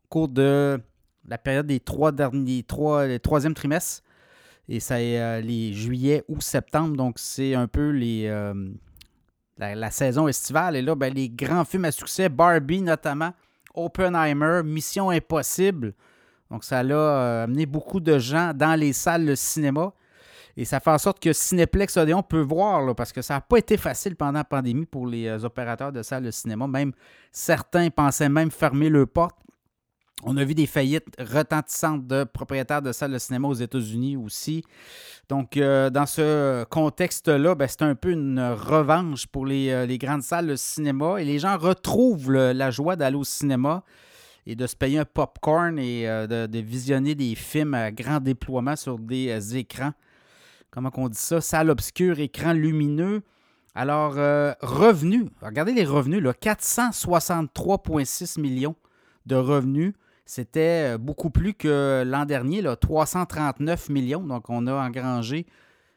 cours 0.09 0.29
de 0.29 0.81
la 1.29 1.38
période 1.38 1.66
des 1.66 1.81
trois 1.81 2.12
derniers, 2.12 2.62
trois, 2.62 3.07
les 3.07 3.21
troisième 3.21 3.55
trimestre. 3.55 4.03
Et 4.69 4.81
c'est 4.81 5.21
euh, 5.21 5.40
les 5.40 5.73
juillet 5.73 6.25
ou 6.29 6.40
septembre. 6.40 6.97
Donc, 6.97 7.19
c'est 7.19 7.55
un 7.55 7.69
peu 7.69 7.90
les, 7.90 8.27
euh, 8.27 8.69
la, 9.59 9.90
saison 9.90 10.29
estivale. 10.29 10.77
Et 10.77 10.83
là, 10.83 10.95
ben, 10.95 11.12
les 11.12 11.29
grands 11.29 11.64
films 11.64 11.85
à 11.85 11.92
succès, 11.92 12.29
Barbie 12.29 12.83
notamment, 12.83 13.33
Oppenheimer, 13.75 14.62
Mission 14.64 15.11
Impossible. 15.11 15.95
Donc, 16.51 16.64
ça 16.64 16.81
a 16.81 16.85
euh, 16.85 17.45
amené 17.45 17.66
beaucoup 17.66 18.01
de 18.01 18.19
gens 18.19 18.53
dans 18.55 18.79
les 18.79 18.92
salles 18.92 19.27
de 19.27 19.35
cinéma. 19.35 19.92
Et 20.57 20.64
ça 20.64 20.81
fait 20.81 20.90
en 20.90 20.99
sorte 20.99 21.21
que 21.21 21.35
Cineplex 21.35 21.97
Odéon 21.99 22.23
peut 22.23 22.40
voir, 22.40 22.95
parce 22.95 23.12
que 23.12 23.21
ça 23.21 23.35
n'a 23.35 23.40
pas 23.42 23.59
été 23.59 23.77
facile 23.77 24.16
pendant 24.16 24.38
la 24.38 24.45
pandémie 24.45 24.87
pour 24.87 25.07
les 25.07 25.45
opérateurs 25.45 25.92
de 25.92 26.03
salles 26.03 26.25
de 26.25 26.31
cinéma. 26.31 26.66
Même 26.66 26.92
certains 27.31 27.90
pensaient 27.90 28.31
même 28.31 28.51
fermer 28.51 28.88
leurs 28.88 29.07
portes. 29.07 29.37
On 30.22 30.37
a 30.37 30.44
vu 30.44 30.55
des 30.55 30.66
faillites 30.66 31.14
retentissantes 31.18 32.07
de 32.07 32.24
propriétaires 32.24 32.83
de 32.83 32.92
salles 32.92 33.12
de 33.12 33.18
cinéma 33.18 33.48
aux 33.48 33.55
États-Unis 33.55 34.16
aussi. 34.16 34.64
Donc, 35.29 35.57
euh, 35.57 35.90
dans 35.90 36.07
ce 36.07 36.64
contexte-là, 36.64 37.55
ben, 37.55 37.68
c'est 37.68 37.83
un 37.83 37.94
peu 37.94 38.11
une 38.11 38.40
revanche 38.40 39.26
pour 39.26 39.44
les, 39.44 39.70
euh, 39.70 39.96
grandes 39.98 40.22
salles 40.22 40.46
de 40.46 40.57
cinéma. 40.57 41.20
Et 41.20 41.24
les 41.24 41.38
gens 41.38 41.59
retrouvent 41.59 42.33
la 42.33 42.70
joie 42.70 42.96
d'aller 42.96 43.16
au 43.16 43.24
cinéma 43.24 43.85
et 44.46 44.57
de 44.57 44.66
se 44.66 44.76
payer 44.76 44.98
un 44.98 45.05
popcorn 45.05 45.79
et 45.79 46.07
de, 46.07 46.46
de, 46.46 46.59
visionner 46.61 47.14
des 47.14 47.35
films 47.35 47.74
à 47.74 47.90
grand 47.90 48.20
déploiement 48.20 48.76
sur 48.76 48.98
des 48.98 49.57
écrans 49.57 49.92
comment 50.76 50.92
on 50.96 51.09
dit 51.09 51.18
ça, 51.18 51.40
salle 51.40 51.70
obscure, 51.70 52.20
écran 52.20 52.52
lumineux. 52.52 53.22
Alors, 53.74 54.18
euh, 54.18 54.52
revenus, 54.61 55.24
regardez 55.40 55.72
les 55.72 55.87
revenus, 55.87 56.22
là, 56.22 56.35
463,6 56.35 58.38
millions 58.38 58.76
de 59.24 59.37
revenus. 59.37 59.94
C'était 60.27 60.95
euh, 60.95 60.99
beaucoup 60.99 61.31
plus 61.31 61.55
que 61.55 62.03
l'an 62.05 62.27
dernier, 62.27 62.61
là, 62.61 62.75
339 62.75 63.89
millions. 63.91 64.25
Donc, 64.25 64.51
on 64.51 64.67
a 64.67 64.75
engrangé 64.75 65.47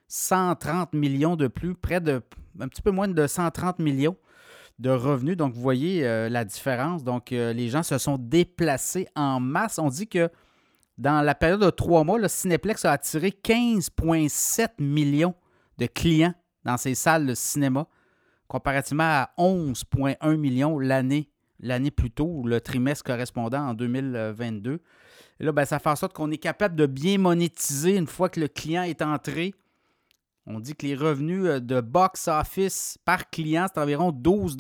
130 0.08 0.94
millions 0.94 1.36
de 1.36 1.48
plus, 1.48 1.74
près 1.74 2.00
de 2.00 2.22
un 2.60 2.68
petit 2.68 2.82
peu 2.82 2.92
moins 2.92 3.08
de 3.08 3.28
130 3.28 3.80
millions 3.80 4.16
de 4.78 4.92
revenus. 4.92 5.36
Donc, 5.36 5.54
vous 5.54 5.62
voyez 5.62 6.06
euh, 6.06 6.30
la 6.30 6.46
différence. 6.46 7.04
Donc, 7.04 7.32
les 7.32 7.70
gens 7.70 7.84
se 7.84 7.98
sont 7.98 8.18
déplacés 8.20 9.08
en 9.16 9.40
masse. 9.40 9.80
On 9.80 9.90
dit 9.90 10.08
que 10.08 10.30
dans 11.00 11.22
la 11.22 11.34
période 11.34 11.62
de 11.62 11.70
trois 11.72 12.04
mois, 12.04 12.20
le 12.20 12.28
Cineplex 12.28 12.86
a 12.86 12.92
attiré 12.92 13.30
15,7 13.30 14.70
millions 14.80 15.34
de 15.80 15.88
clients 15.88 16.34
dans 16.66 16.78
ses 16.78 16.94
salles 16.94 17.26
de 17.26 17.34
cinéma, 17.34 17.88
comparativement 18.48 19.04
à 19.04 19.32
11,1 19.38 20.36
millions 20.36 20.78
l'année 20.78 21.30
l'année 21.60 21.92
plus 21.92 22.12
tôt, 22.12 22.44
le 22.46 22.62
trimestre 22.62 23.04
correspondant 23.04 23.70
en 23.70 23.74
2022. 23.74 24.82
Et 25.40 25.44
là, 25.44 25.52
ben, 25.52 25.66
ça 25.66 25.80
fait 25.80 25.90
en 25.90 25.96
sorte 25.96 26.14
qu'on 26.14 26.32
est 26.32 26.38
capable 26.38 26.76
de 26.76 26.86
bien 26.86 27.18
monétiser 27.18 27.96
une 27.96 28.08
fois 28.08 28.30
que 28.30 28.40
le 28.40 28.48
client 28.48 28.84
est 28.84 29.02
entré. 29.02 29.54
On 30.46 30.60
dit 30.60 30.76
que 30.76 30.86
les 30.86 30.96
revenus 30.96 31.46
euh, 31.46 31.60
de 31.60 31.82
box-office 31.82 32.98
par 33.06 33.30
client, 33.30 33.68
c'est 33.74 33.80
environ 33.80 34.12
12 34.12 34.58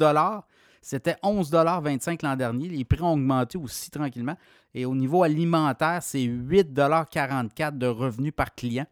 C'était 0.82 1.18
11,25 1.24 2.24
l'an 2.24 2.36
dernier. 2.36 2.70
Les 2.70 2.86
prix 2.86 3.02
ont 3.02 3.14
augmenté 3.14 3.58
aussi 3.58 3.90
tranquillement. 3.90 4.38
Et 4.74 4.86
au 4.86 4.96
niveau 4.96 5.24
alimentaire, 5.24 6.04
c'est 6.04 6.20
8,44 6.20 7.78
de 7.78 7.88
revenus 7.88 8.34
par 8.36 8.54
client 8.54 8.86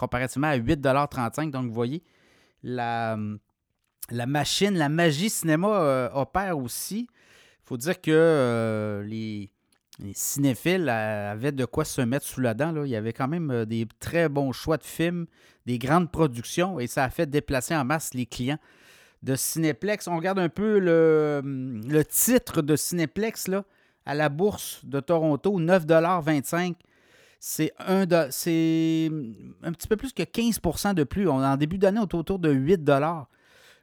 comparativement 0.00 0.48
à 0.48 0.58
8,35 0.58 1.50
Donc, 1.50 1.66
vous 1.66 1.74
voyez, 1.74 2.02
la, 2.62 3.18
la 4.10 4.26
machine, 4.26 4.76
la 4.76 4.88
magie 4.88 5.30
cinéma 5.30 5.68
euh, 5.68 6.08
opère 6.12 6.58
aussi. 6.58 7.08
Il 7.10 7.68
faut 7.68 7.76
dire 7.76 8.00
que 8.00 8.10
euh, 8.10 9.02
les, 9.04 9.50
cinéphiles 10.14 10.88
avaient 10.88 11.52
de 11.52 11.64
quoi 11.64 11.84
se 11.84 12.00
mettre 12.00 12.26
sous 12.26 12.40
la 12.40 12.54
dent. 12.54 12.84
Il 12.84 12.90
y 12.90 12.96
avait 12.96 13.12
quand 13.12 13.28
même 13.28 13.50
euh, 13.50 13.64
des 13.64 13.86
très 14.00 14.28
bons 14.28 14.52
choix 14.52 14.76
de 14.76 14.84
films, 14.84 15.26
des 15.66 15.78
grandes 15.78 16.10
productions, 16.10 16.80
et 16.80 16.86
ça 16.86 17.04
a 17.04 17.10
fait 17.10 17.26
déplacer 17.26 17.76
en 17.76 17.84
masse 17.84 18.14
les 18.14 18.26
clients 18.26 18.58
de 19.22 19.36
Cinéplex. 19.36 20.08
On 20.08 20.16
regarde 20.16 20.38
un 20.38 20.48
peu 20.48 20.78
le, 20.78 21.42
le 21.44 22.04
titre 22.04 22.62
de 22.62 22.76
Cinéplex 22.76 23.48
là, 23.48 23.64
à 24.06 24.14
la 24.14 24.28
bourse 24.28 24.80
de 24.84 25.00
Toronto, 25.00 25.60
9,25 25.60 26.74
c'est 27.42 27.72
un, 27.78 28.06
c'est 28.30 29.10
un 29.62 29.72
petit 29.72 29.88
peu 29.88 29.96
plus 29.96 30.12
que 30.12 30.22
15% 30.22 30.92
de 30.92 31.04
plus. 31.04 31.26
On 31.26 31.42
en 31.42 31.56
début 31.56 31.78
d'année, 31.78 31.98
on 31.98 32.16
autour 32.16 32.38
de 32.38 32.50
8 32.50 32.84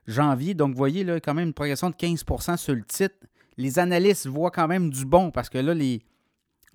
janvier. 0.08 0.54
Donc, 0.54 0.72
vous 0.72 0.78
voyez, 0.78 1.04
là, 1.04 1.20
quand 1.20 1.34
même 1.34 1.48
une 1.48 1.54
progression 1.54 1.90
de 1.90 1.96
15% 1.96 2.58
sur 2.58 2.76
le 2.76 2.84
titre. 2.84 3.16
Les 3.58 3.80
analystes 3.80 4.28
voient 4.28 4.52
quand 4.52 4.68
même 4.68 4.90
du 4.90 5.06
bon 5.06 5.32
parce 5.32 5.50
que 5.50 5.58
là, 5.58 5.74
les, 5.74 6.02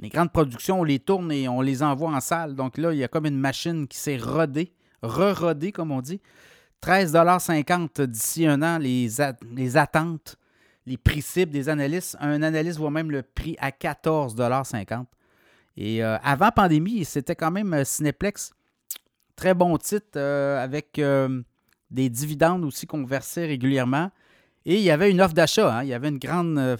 grandes 0.00 0.32
productions, 0.32 0.80
on 0.80 0.84
les 0.84 0.98
tourne 0.98 1.30
et 1.30 1.48
on 1.48 1.60
les 1.60 1.82
envoie 1.82 2.10
en 2.10 2.20
salle. 2.20 2.54
Donc 2.54 2.76
là, 2.76 2.92
il 2.92 2.98
y 2.98 3.04
a 3.04 3.08
comme 3.08 3.26
une 3.26 3.38
machine 3.38 3.86
qui 3.86 3.98
s'est 3.98 4.16
rodée, 4.16 4.72
re-rodée, 5.02 5.72
comme 5.72 5.92
on 5.92 6.00
dit. 6.00 6.20
13,50 6.82 8.02
d'ici 8.06 8.46
un 8.46 8.60
an, 8.62 8.78
les, 8.78 9.08
les 9.54 9.76
attentes, 9.76 10.36
les 10.86 10.96
prix 10.96 11.22
cibles 11.22 11.52
des 11.52 11.68
analystes. 11.68 12.16
Un 12.20 12.42
analyste 12.42 12.78
voit 12.78 12.90
même 12.90 13.12
le 13.12 13.22
prix 13.22 13.56
à 13.60 13.70
14,50 13.70 15.04
et 15.76 16.04
euh, 16.04 16.18
avant 16.22 16.50
pandémie, 16.50 17.04
c'était 17.04 17.36
quand 17.36 17.50
même 17.50 17.72
euh, 17.72 17.84
Cineplex. 17.84 18.52
Très 19.36 19.54
bon 19.54 19.76
titre 19.78 20.16
euh, 20.16 20.62
avec 20.62 21.00
des 21.92 22.08
dividendes 22.08 22.64
aussi 22.64 22.86
qu'on 22.86 23.04
versait 23.04 23.46
régulièrement. 23.46 24.10
Et 24.64 24.76
il 24.76 24.82
y 24.82 24.90
avait 24.90 25.10
une 25.10 25.20
offre 25.20 25.34
d'achat. 25.34 25.78
Hein. 25.78 25.82
Il 25.84 25.88
y 25.88 25.94
avait 25.94 26.08
une 26.08 26.18
grande, 26.18 26.78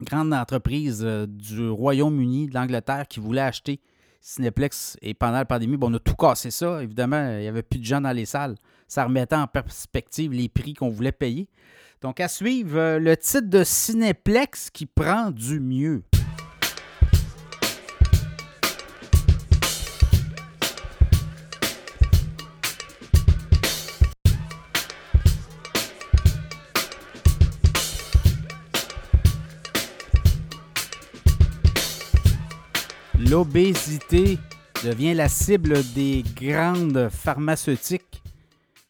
grande 0.00 0.32
entreprise 0.32 1.02
du 1.28 1.68
Royaume-Uni, 1.68 2.48
de 2.48 2.54
l'Angleterre, 2.54 3.06
qui 3.08 3.20
voulait 3.20 3.40
acheter 3.40 3.80
Cineplex. 4.20 4.96
Et 5.02 5.14
pendant 5.14 5.38
la 5.38 5.44
pandémie, 5.44 5.76
bon, 5.76 5.90
on 5.90 5.94
a 5.94 5.98
tout 5.98 6.14
cassé 6.14 6.50
ça. 6.50 6.82
Évidemment, 6.82 7.36
il 7.36 7.40
n'y 7.40 7.48
avait 7.48 7.62
plus 7.62 7.78
de 7.78 7.84
gens 7.84 8.00
dans 8.00 8.12
les 8.12 8.26
salles. 8.26 8.56
Ça 8.88 9.04
remettait 9.04 9.36
en 9.36 9.46
perspective 9.46 10.32
les 10.32 10.48
prix 10.48 10.74
qu'on 10.74 10.90
voulait 10.90 11.12
payer. 11.12 11.48
Donc, 12.00 12.20
à 12.20 12.28
suivre, 12.28 12.98
le 12.98 13.16
titre 13.16 13.48
de 13.48 13.64
Cineplex 13.64 14.70
qui 14.70 14.86
prend 14.86 15.30
du 15.30 15.60
mieux. 15.60 16.02
L'obésité 33.34 34.38
devient 34.84 35.12
la 35.12 35.28
cible 35.28 35.82
des 35.92 36.22
grandes 36.36 37.08
pharmaceutiques. 37.08 38.22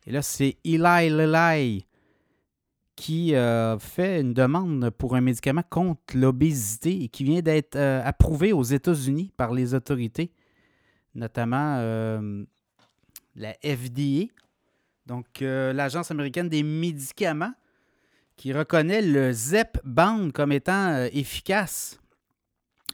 Et 0.06 0.12
là, 0.12 0.20
c'est 0.20 0.58
Eli 0.66 1.08
Lilly 1.08 1.86
qui 2.94 3.34
euh, 3.34 3.78
fait 3.78 4.20
une 4.20 4.34
demande 4.34 4.90
pour 4.90 5.16
un 5.16 5.22
médicament 5.22 5.62
contre 5.70 6.14
l'obésité 6.14 7.04
et 7.04 7.08
qui 7.08 7.24
vient 7.24 7.40
d'être 7.40 7.76
euh, 7.76 8.02
approuvé 8.04 8.52
aux 8.52 8.62
États-Unis 8.62 9.32
par 9.34 9.50
les 9.54 9.72
autorités, 9.72 10.30
notamment 11.14 11.78
euh, 11.78 12.44
la 13.36 13.54
FDA, 13.64 14.26
donc 15.06 15.40
l'Agence 15.40 16.10
américaine 16.10 16.50
des 16.50 16.62
médicaments, 16.62 17.54
qui 18.36 18.52
reconnaît 18.52 19.00
le 19.00 19.32
ZEP-BAND 19.32 20.32
comme 20.32 20.52
étant 20.52 21.08
efficace 21.14 21.98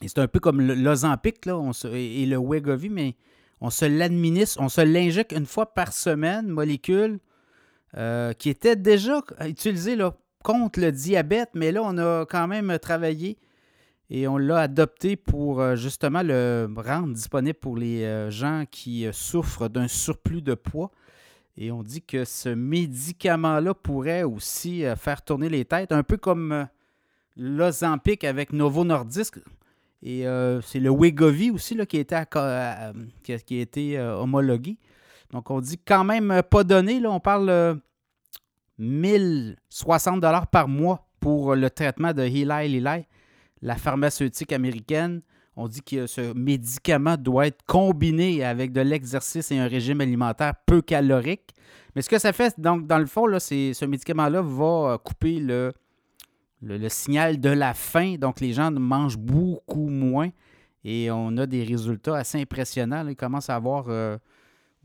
c'est 0.07 0.19
un 0.19 0.27
peu 0.27 0.39
comme 0.39 0.61
l'Ozempic 0.61 1.45
et 1.45 2.25
le 2.25 2.37
Wegovy, 2.37 2.89
mais 2.89 3.15
on 3.61 3.69
se 3.69 3.85
l'administre, 3.85 4.59
on 4.61 4.69
se 4.69 4.81
l'injecte 4.81 5.31
une 5.31 5.45
fois 5.45 5.73
par 5.73 5.93
semaine, 5.93 6.47
molécule 6.47 7.19
euh, 7.97 8.31
qui 8.33 8.49
était 8.49 8.75
déjà 8.77 9.21
utilisée 9.45 9.97
là, 9.97 10.15
contre 10.43 10.79
le 10.79 10.91
diabète, 10.91 11.49
mais 11.53 11.71
là, 11.71 11.81
on 11.83 11.97
a 11.97 12.25
quand 12.25 12.47
même 12.47 12.79
travaillé 12.79 13.37
et 14.09 14.27
on 14.27 14.37
l'a 14.37 14.61
adopté 14.61 15.15
pour 15.15 15.61
euh, 15.61 15.75
justement 15.75 16.23
le 16.23 16.67
rendre 16.75 17.13
disponible 17.13 17.59
pour 17.59 17.75
les 17.77 18.03
euh, 18.03 18.31
gens 18.31 18.63
qui 18.69 19.05
souffrent 19.11 19.67
d'un 19.67 19.87
surplus 19.87 20.41
de 20.41 20.53
poids. 20.53 20.91
Et 21.57 21.69
on 21.69 21.83
dit 21.83 22.01
que 22.01 22.23
ce 22.23 22.49
médicament-là 22.49 23.73
pourrait 23.73 24.23
aussi 24.23 24.83
faire 24.95 25.21
tourner 25.21 25.49
les 25.49 25.65
têtes, 25.65 25.91
un 25.91 26.01
peu 26.01 26.15
comme 26.15 26.67
l'Ozempic 27.35 28.23
avec 28.23 28.53
Novo 28.53 28.85
Nordisk. 28.85 29.37
Et 30.03 30.25
euh, 30.25 30.61
c'est 30.61 30.79
le 30.79 30.89
Wegovy 30.89 31.51
aussi 31.51 31.75
là, 31.75 31.85
qui, 31.85 31.97
a 31.97 31.99
été, 31.99 32.15
euh, 32.35 32.93
qui, 33.23 33.33
a, 33.33 33.61
été 33.61 33.97
euh, 33.97 34.15
homologué. 34.15 34.77
Donc, 35.31 35.51
on 35.51 35.61
dit 35.61 35.77
quand 35.77 36.03
même 36.03 36.41
pas 36.49 36.63
donné. 36.63 36.99
Là, 36.99 37.11
on 37.11 37.19
parle 37.19 37.79
1060 38.79 40.23
par 40.51 40.67
mois 40.67 41.07
pour 41.19 41.55
le 41.55 41.69
traitement 41.69 42.13
de 42.13 42.23
Eli 42.23 42.45
Lilly, 42.45 43.05
la 43.61 43.75
pharmaceutique 43.75 44.51
américaine. 44.51 45.21
On 45.55 45.67
dit 45.67 45.83
que 45.83 46.07
ce 46.07 46.33
médicament 46.33 47.17
doit 47.17 47.47
être 47.47 47.61
combiné 47.65 48.43
avec 48.43 48.71
de 48.71 48.81
l'exercice 48.81 49.51
et 49.51 49.59
un 49.59 49.67
régime 49.67 50.01
alimentaire 50.01 50.53
peu 50.65 50.81
calorique. 50.81 51.53
Mais 51.95 52.01
ce 52.01 52.09
que 52.09 52.17
ça 52.17 52.33
fait, 52.33 52.59
donc, 52.59 52.87
dans 52.87 52.97
le 52.97 53.05
fond, 53.05 53.27
là, 53.27 53.39
ce 53.39 53.85
médicament-là 53.85 54.41
va 54.41 54.97
couper 55.03 55.39
le, 55.39 55.73
le, 56.61 56.89
signal 56.89 57.39
de 57.39 57.49
la 57.49 57.73
faim. 57.73 58.15
Donc, 58.19 58.39
les 58.39 58.53
gens 58.53 58.71
mangent 58.71 59.17
beaucoup 59.17 59.87
moins 59.87 60.29
et 60.83 61.09
on 61.11 61.37
a 61.37 61.45
des 61.45 61.63
résultats 61.63 62.17
assez 62.17 62.39
impressionnants. 62.39 63.07
Ils 63.07 63.15
commencent 63.15 63.49
à 63.49 63.55
avoir 63.55 63.85
euh, 63.89 64.17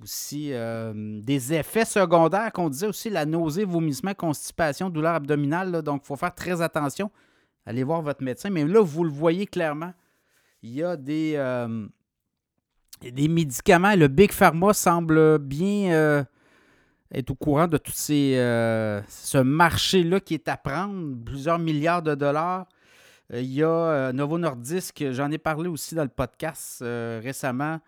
aussi 0.02 0.52
euh, 0.52 1.20
des 1.22 1.54
effets 1.54 1.84
secondaires 1.84 2.52
qu'on 2.52 2.68
disait 2.68 2.86
aussi 2.86 3.10
la 3.10 3.24
nausée, 3.24 3.64
vomissement, 3.64 4.14
constipation, 4.14 4.90
douleur 4.90 5.14
abdominale. 5.14 5.82
Donc, 5.82 6.02
il 6.04 6.06
faut 6.06 6.16
faire 6.16 6.34
très 6.34 6.60
attention. 6.60 7.10
Allez 7.64 7.82
voir 7.82 8.02
votre 8.02 8.22
médecin. 8.22 8.50
Mais 8.50 8.64
là, 8.64 8.80
vous 8.82 9.04
le 9.04 9.10
voyez 9.10 9.46
clairement, 9.46 9.92
il 10.62 10.70
y 10.70 10.82
a 10.82 10.96
des, 10.96 11.34
euh, 11.36 11.86
des 13.00 13.28
médicaments. 13.28 13.94
Le 13.94 14.08
Big 14.08 14.32
Pharma 14.32 14.72
semble 14.72 15.38
bien 15.38 16.26
est 17.16 17.30
au 17.30 17.34
courant 17.34 17.66
de 17.66 17.78
tout 17.78 17.92
euh, 18.10 19.00
ce 19.08 19.38
marché-là 19.38 20.20
qui 20.20 20.34
est 20.34 20.48
à 20.48 20.58
prendre, 20.58 21.16
plusieurs 21.24 21.58
milliards 21.58 22.02
de 22.02 22.14
dollars. 22.14 22.66
Euh, 23.32 23.40
il 23.40 23.54
y 23.54 23.62
a 23.62 23.68
euh, 23.68 24.12
Novo 24.12 24.38
Nordisk, 24.38 25.02
j'en 25.12 25.30
ai 25.30 25.38
parlé 25.38 25.68
aussi 25.68 25.94
dans 25.94 26.02
le 26.02 26.10
podcast 26.10 26.82
récemment. 26.82 27.80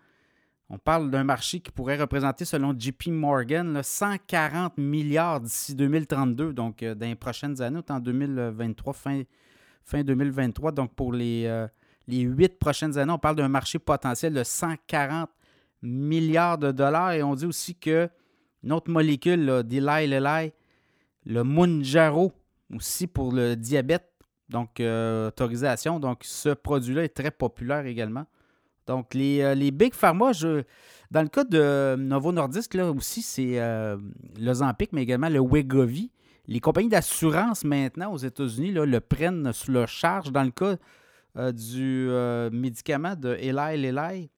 On 0.71 0.77
parle 0.77 1.09
d'un 1.09 1.23
marché 1.23 1.59
qui 1.59 1.71
pourrait 1.71 1.97
représenter, 1.97 2.45
selon 2.45 2.75
JP 2.77 3.07
Morgan, 3.07 3.81
140 3.81 4.77
milliards 4.77 5.41
d'ici 5.41 5.73
2032, 5.75 6.53
donc 6.53 6.83
dans 6.83 7.07
les 7.07 7.15
prochaines 7.15 7.59
années, 7.61 7.81
en 7.89 7.99
2023, 7.99 8.93
fin, 8.93 9.23
fin 9.83 10.03
2023. 10.03 10.71
Donc 10.71 10.93
pour 10.93 11.13
les 11.13 11.71
huit 12.07 12.59
prochaines 12.59 12.97
années, 12.99 13.11
on 13.11 13.17
parle 13.17 13.35
d'un 13.35 13.47
marché 13.47 13.79
potentiel 13.79 14.33
de 14.33 14.43
140 14.43 15.29
milliards 15.81 16.57
de 16.57 16.71
dollars 16.71 17.13
et 17.13 17.23
on 17.23 17.33
dit 17.33 17.47
aussi 17.47 17.73
que 17.73 18.09
Une 18.63 18.73
autre 18.73 18.91
molécule, 18.91 19.63
d'Eli 19.63 20.07
Lilly, 20.07 20.51
le 21.25 21.43
Munjaro, 21.43 22.31
aussi 22.75 23.07
pour 23.07 23.31
le 23.31 23.55
diabète, 23.55 24.09
donc 24.49 24.79
autorisation. 24.79 25.99
Donc, 25.99 26.23
ce 26.23 26.49
produit-là 26.49 27.03
est 27.03 27.15
très 27.15 27.31
populaire 27.31 27.85
également. 27.85 28.25
Donc, 28.87 29.13
les, 29.13 29.53
les 29.55 29.71
Big 29.71 29.93
Pharma, 29.93 30.31
dans 31.11 31.23
le 31.23 31.27
cas 31.27 31.43
de 31.43 31.95
Novo 31.97 32.31
Nordisk, 32.31 32.75
là 32.75 32.91
aussi, 32.91 33.23
c'est 33.23 33.59
euh, 33.59 33.97
le 34.39 34.53
Zampic, 34.53 34.93
mais 34.93 35.01
également 35.01 35.29
le 35.29 35.39
Wegovy. 35.39 36.11
Les 36.45 36.59
compagnies 36.59 36.89
d'assurance 36.89 37.63
maintenant 37.63 38.11
aux 38.11 38.17
États-Unis 38.17 38.71
le 38.71 38.99
prennent 38.99 39.51
sous 39.51 39.71
leur 39.71 39.87
charge. 39.87 40.31
Dans 40.31 40.43
le 40.43 40.51
cas 40.51 40.75
euh, 41.37 41.51
du 41.51 42.07
euh, 42.09 42.51
médicament 42.51 43.15
de 43.15 43.35
Eli 43.39 43.77
Lilly, 43.77 44.29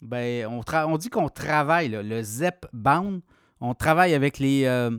ben, 0.00 0.46
on, 0.46 0.62
on 0.86 0.96
dit 0.96 1.08
qu'on 1.08 1.28
travaille, 1.28 1.88
le 1.88 2.22
Zepbound, 2.22 3.20
on 3.60 3.74
travaille 3.74 4.14
avec 4.14 4.38
les, 4.38 4.90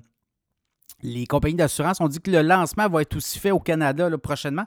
les 1.01 1.25
compagnies 1.25 1.55
d'assurance. 1.55 2.01
On 2.01 2.07
dit 2.07 2.19
que 2.19 2.31
le 2.31 2.41
lancement 2.41 2.89
va 2.89 3.01
être 3.01 3.15
aussi 3.15 3.39
fait 3.39 3.51
au 3.51 3.59
Canada 3.59 4.09
prochainement. 4.17 4.65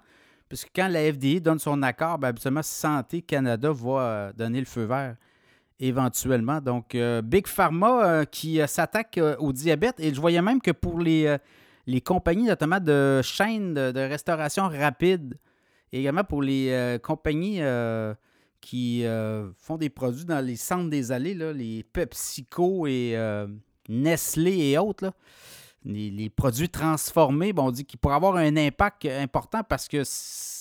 Puisque 0.49 0.71
quand 0.75 0.89
la 0.89 1.13
FDA 1.13 1.39
donne 1.39 1.61
son 1.61 1.81
accord, 1.83 2.19
ben, 2.19 2.29
habituellement, 2.29 2.63
Santé 2.63 3.23
Canada 3.23 3.71
va 3.73 4.33
donner 4.33 4.59
le 4.59 4.67
feu 4.67 4.85
vert 4.85 5.17
éventuellement. 5.81 6.61
Donc, 6.61 6.95
euh, 6.95 7.23
Big 7.23 7.47
Pharma 7.47 8.05
euh, 8.05 8.25
qui 8.25 8.61
euh, 8.61 8.67
s'attaque 8.67 9.19
au 9.39 9.53
diabète. 9.53 9.99
Et 9.99 10.15
je 10.15 10.21
voyais 10.21 10.43
même 10.43 10.61
que 10.61 10.71
pour 10.71 11.01
les, 11.01 11.37
les 11.87 12.01
compagnies, 12.01 12.45
notamment 12.45 12.81
de 12.81 13.21
chaînes 13.23 13.75
de, 13.75 14.01
restauration 14.01 14.69
rapide, 14.69 15.39
et 15.93 16.01
également 16.01 16.25
pour 16.25 16.43
les 16.43 16.99
compagnies 17.03 17.61
qui 18.61 19.05
font 19.59 19.77
des 19.77 19.91
produits 19.91 20.25
dans 20.25 20.45
les 20.45 20.55
centres 20.55 20.89
des 20.89 21.11
allées, 21.11 21.35
les 21.35 21.83
PepsiCo 21.83 22.87
et 22.87 23.17
Nestlé 23.91 24.71
et 24.71 24.79
autres, 24.79 25.13
les, 25.85 26.31
produits 26.31 26.69
transformés, 26.69 27.53
bon, 27.53 27.69
on 27.69 27.71
dit 27.71 27.85
qu'ils 27.85 27.99
pourraient 27.99 28.15
avoir 28.15 28.37
un 28.37 28.57
impact 28.57 29.07
important 29.07 29.63
parce 29.63 29.89
que 29.89 30.03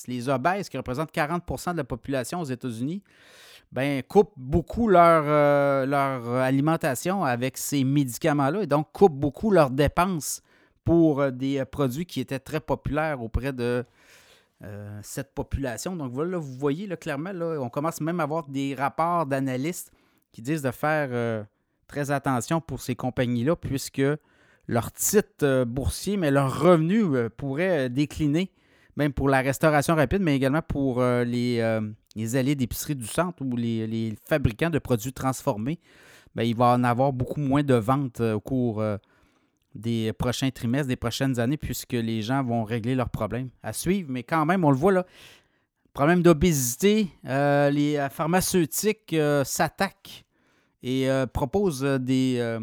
les 0.08 0.30
obèses, 0.30 0.70
qui 0.70 0.78
représentent 0.78 1.14
40% 1.14 1.74
de 1.74 1.78
la 1.78 1.84
population 1.84 2.42
aux 2.42 2.46
États-Unis, 2.46 3.04
ben, 3.72 4.02
coupent 4.04 4.34
beaucoup 4.36 4.88
leur, 4.88 5.24
euh, 5.28 5.86
leur 5.86 6.28
alimentation 6.38 7.24
avec 7.24 7.58
ces 7.58 7.84
médicaments-là 7.84 8.64
et 8.64 8.68
donc 8.68 8.92
coupent 8.92 9.20
beaucoup 9.20 9.52
leurs 9.52 9.70
dépenses 9.70 10.42
pour 10.84 11.22
euh, 11.22 11.30
des 11.30 11.60
euh, 11.60 11.66
produits 11.66 12.06
qui 12.06 12.20
étaient 12.20 12.40
très 12.40 12.60
populaires 12.60 13.22
auprès 13.22 13.54
de 13.54 13.86
cette 15.02 15.34
population. 15.34 15.96
Donc 15.96 16.12
voilà, 16.12 16.38
vous 16.38 16.58
voyez 16.58 16.86
là, 16.86 16.98
clairement, 16.98 17.32
là, 17.32 17.62
on 17.62 17.70
commence 17.70 18.02
même 18.02 18.20
à 18.20 18.24
avoir 18.24 18.46
des 18.50 18.76
rapports 18.76 19.26
d'analystes 19.26 19.90
qui 20.34 20.42
disent 20.42 20.62
de 20.62 20.72
faire 20.72 21.46
très 21.90 22.12
attention 22.12 22.62
pour 22.62 22.82
ces 22.82 22.96
compagnies-là, 22.96 23.56
puisque 23.56 24.02
leur 24.68 24.92
titre 24.92 25.66
boursier, 25.66 26.16
mais 26.16 26.32
leurs 26.32 26.62
revenus 26.62 27.06
pourraient 27.36 27.90
décliner, 27.90 28.52
même 28.96 29.12
pour 29.12 29.28
la 29.28 29.42
restauration 29.42 29.96
rapide, 29.96 30.22
mais 30.22 30.36
également 30.36 30.62
pour 30.62 31.02
les 31.02 31.62
les 32.16 32.36
allées 32.36 32.56
d'épicerie 32.56 32.96
du 32.96 33.08
centre 33.08 33.42
ou 33.44 33.56
les, 33.56 34.16
fabricants 34.28 34.70
de 34.70 34.80
produits 34.80 35.14
transformés, 35.14 35.80
bien, 36.36 36.44
il 36.44 36.56
va 36.56 36.74
en 36.74 36.84
avoir 36.84 37.14
beaucoup 37.14 37.40
moins 37.40 37.64
de 37.64 37.76
ventes 37.76 38.22
euh, 38.22 38.34
au 38.34 38.40
cours 38.40 38.82
euh, 38.82 38.98
des 39.76 40.14
prochains 40.14 40.50
trimestres, 40.50 40.88
des 40.88 40.96
prochaines 40.96 41.40
années, 41.40 41.58
puisque 41.58 41.94
les 41.94 42.22
gens 42.22 42.44
vont 42.44 42.64
régler 42.64 42.96
leurs 42.96 43.10
problèmes 43.10 43.50
à 43.64 43.74
suivre. 43.74 44.10
Mais 44.12 44.24
quand 44.24 44.46
même, 44.46 44.66
on 44.66 44.72
le 44.72 44.78
voit 44.78 44.92
là, 44.92 45.06
problème 45.94 46.22
d'obésité, 46.22 47.10
euh, 47.26 47.70
les 47.70 48.08
pharmaceutiques 48.12 49.16
s'attaquent 49.44 50.26
et 50.84 51.10
proposent 51.34 51.82
des, 51.82 52.60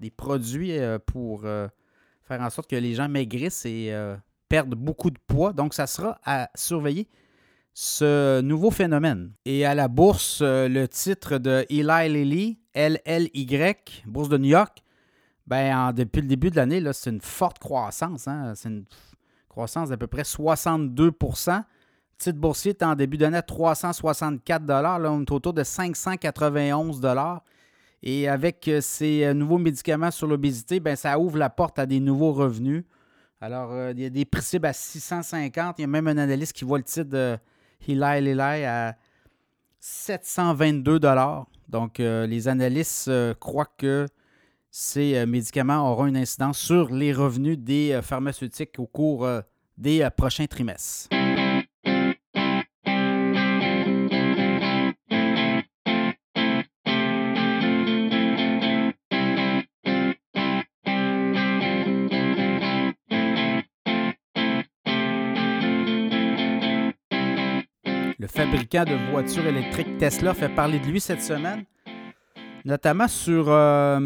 des 0.00 0.10
produits 0.10 0.78
pour 1.06 1.42
faire 1.42 2.40
en 2.40 2.50
sorte 2.50 2.68
que 2.68 2.76
les 2.76 2.94
gens 2.94 3.08
maigrissent 3.08 3.64
et 3.66 3.94
perdent 4.48 4.74
beaucoup 4.74 5.10
de 5.10 5.18
poids. 5.26 5.52
Donc, 5.52 5.74
ça 5.74 5.86
sera 5.86 6.18
à 6.24 6.50
surveiller 6.54 7.08
ce 7.74 8.40
nouveau 8.40 8.70
phénomène. 8.70 9.32
Et 9.44 9.64
à 9.64 9.74
la 9.74 9.88
bourse, 9.88 10.40
euh, 10.42 10.68
le 10.68 10.86
titre 10.88 11.38
de 11.38 11.64
Eli 11.70 12.08
Lilly, 12.08 12.58
LLY, 12.74 13.74
bourse 14.06 14.28
de 14.28 14.38
New 14.38 14.50
York, 14.50 14.82
ben, 15.46 15.92
depuis 15.92 16.20
le 16.20 16.28
début 16.28 16.50
de 16.50 16.56
l'année, 16.56 16.82
c'est 16.92 17.10
une 17.10 17.20
forte 17.20 17.58
croissance. 17.58 18.28
Hein. 18.28 18.52
C'est 18.54 18.68
une 18.68 18.84
croissance 19.48 19.88
d'à 19.88 19.96
peu 19.96 20.06
près 20.06 20.24
62 20.24 21.06
Le 21.06 21.10
titre 22.18 22.38
boursier 22.38 22.70
est 22.70 22.82
en 22.82 22.94
début 22.94 23.16
d'année 23.16 23.38
à 23.38 23.42
364 23.42 24.66
là, 24.66 24.98
on 25.10 25.22
est 25.22 25.32
autour 25.32 25.52
de 25.52 25.64
591 25.64 27.00
Et 28.02 28.28
avec 28.28 28.66
euh, 28.68 28.80
ces 28.80 29.24
euh, 29.24 29.34
nouveaux 29.34 29.58
médicaments 29.58 30.10
sur 30.10 30.26
l'obésité, 30.26 30.80
ben, 30.80 30.96
ça 30.96 31.18
ouvre 31.18 31.38
la 31.38 31.50
porte 31.50 31.78
à 31.78 31.86
des 31.86 32.00
nouveaux 32.00 32.32
revenus. 32.32 32.84
Alors, 33.40 33.90
il 33.90 34.00
y 34.00 34.04
a 34.04 34.10
des 34.10 34.24
prix 34.24 34.58
à 34.62 34.72
650. 34.72 35.78
Il 35.78 35.82
y 35.82 35.84
a 35.84 35.88
même 35.88 36.06
un 36.06 36.16
analyste 36.16 36.52
qui 36.52 36.64
voit 36.64 36.78
le 36.78 36.84
titre 36.84 37.10
de 37.10 37.36
Lilly 37.88 38.64
à 38.64 38.96
722 39.82 41.00
Donc, 41.68 41.98
euh, 41.98 42.26
les 42.26 42.46
analystes 42.46 43.08
euh, 43.08 43.34
croient 43.34 43.72
que 43.76 44.06
ces 44.70 45.16
euh, 45.16 45.26
médicaments 45.26 45.90
auront 45.90 46.06
une 46.06 46.16
incidence 46.16 46.58
sur 46.58 46.92
les 46.92 47.12
revenus 47.12 47.58
des 47.58 47.98
pharmaceutiques 48.02 48.78
au 48.78 48.86
cours 48.86 49.28
des 49.76 50.08
prochains 50.16 50.46
trimestres. 50.46 51.08
Le 68.22 68.28
fabricant 68.28 68.84
de 68.84 69.10
voitures 69.10 69.44
électriques 69.44 69.98
Tesla 69.98 70.32
fait 70.32 70.48
parler 70.48 70.78
de 70.78 70.86
lui 70.86 71.00
cette 71.00 71.22
semaine, 71.22 71.64
notamment 72.64 73.08
sur 73.08 73.46
euh, 73.48 73.98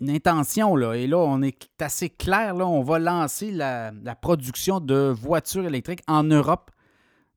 une 0.00 0.10
intention. 0.10 0.78
Et 0.92 1.08
là, 1.08 1.18
on 1.18 1.42
est 1.42 1.68
assez 1.80 2.10
clair. 2.10 2.54
Là, 2.54 2.64
on 2.68 2.84
va 2.84 3.00
lancer 3.00 3.50
la, 3.50 3.90
production 4.22 4.78
de 4.78 5.12
voitures 5.12 5.66
électriques 5.66 6.04
en 6.06 6.22
Europe, 6.22 6.70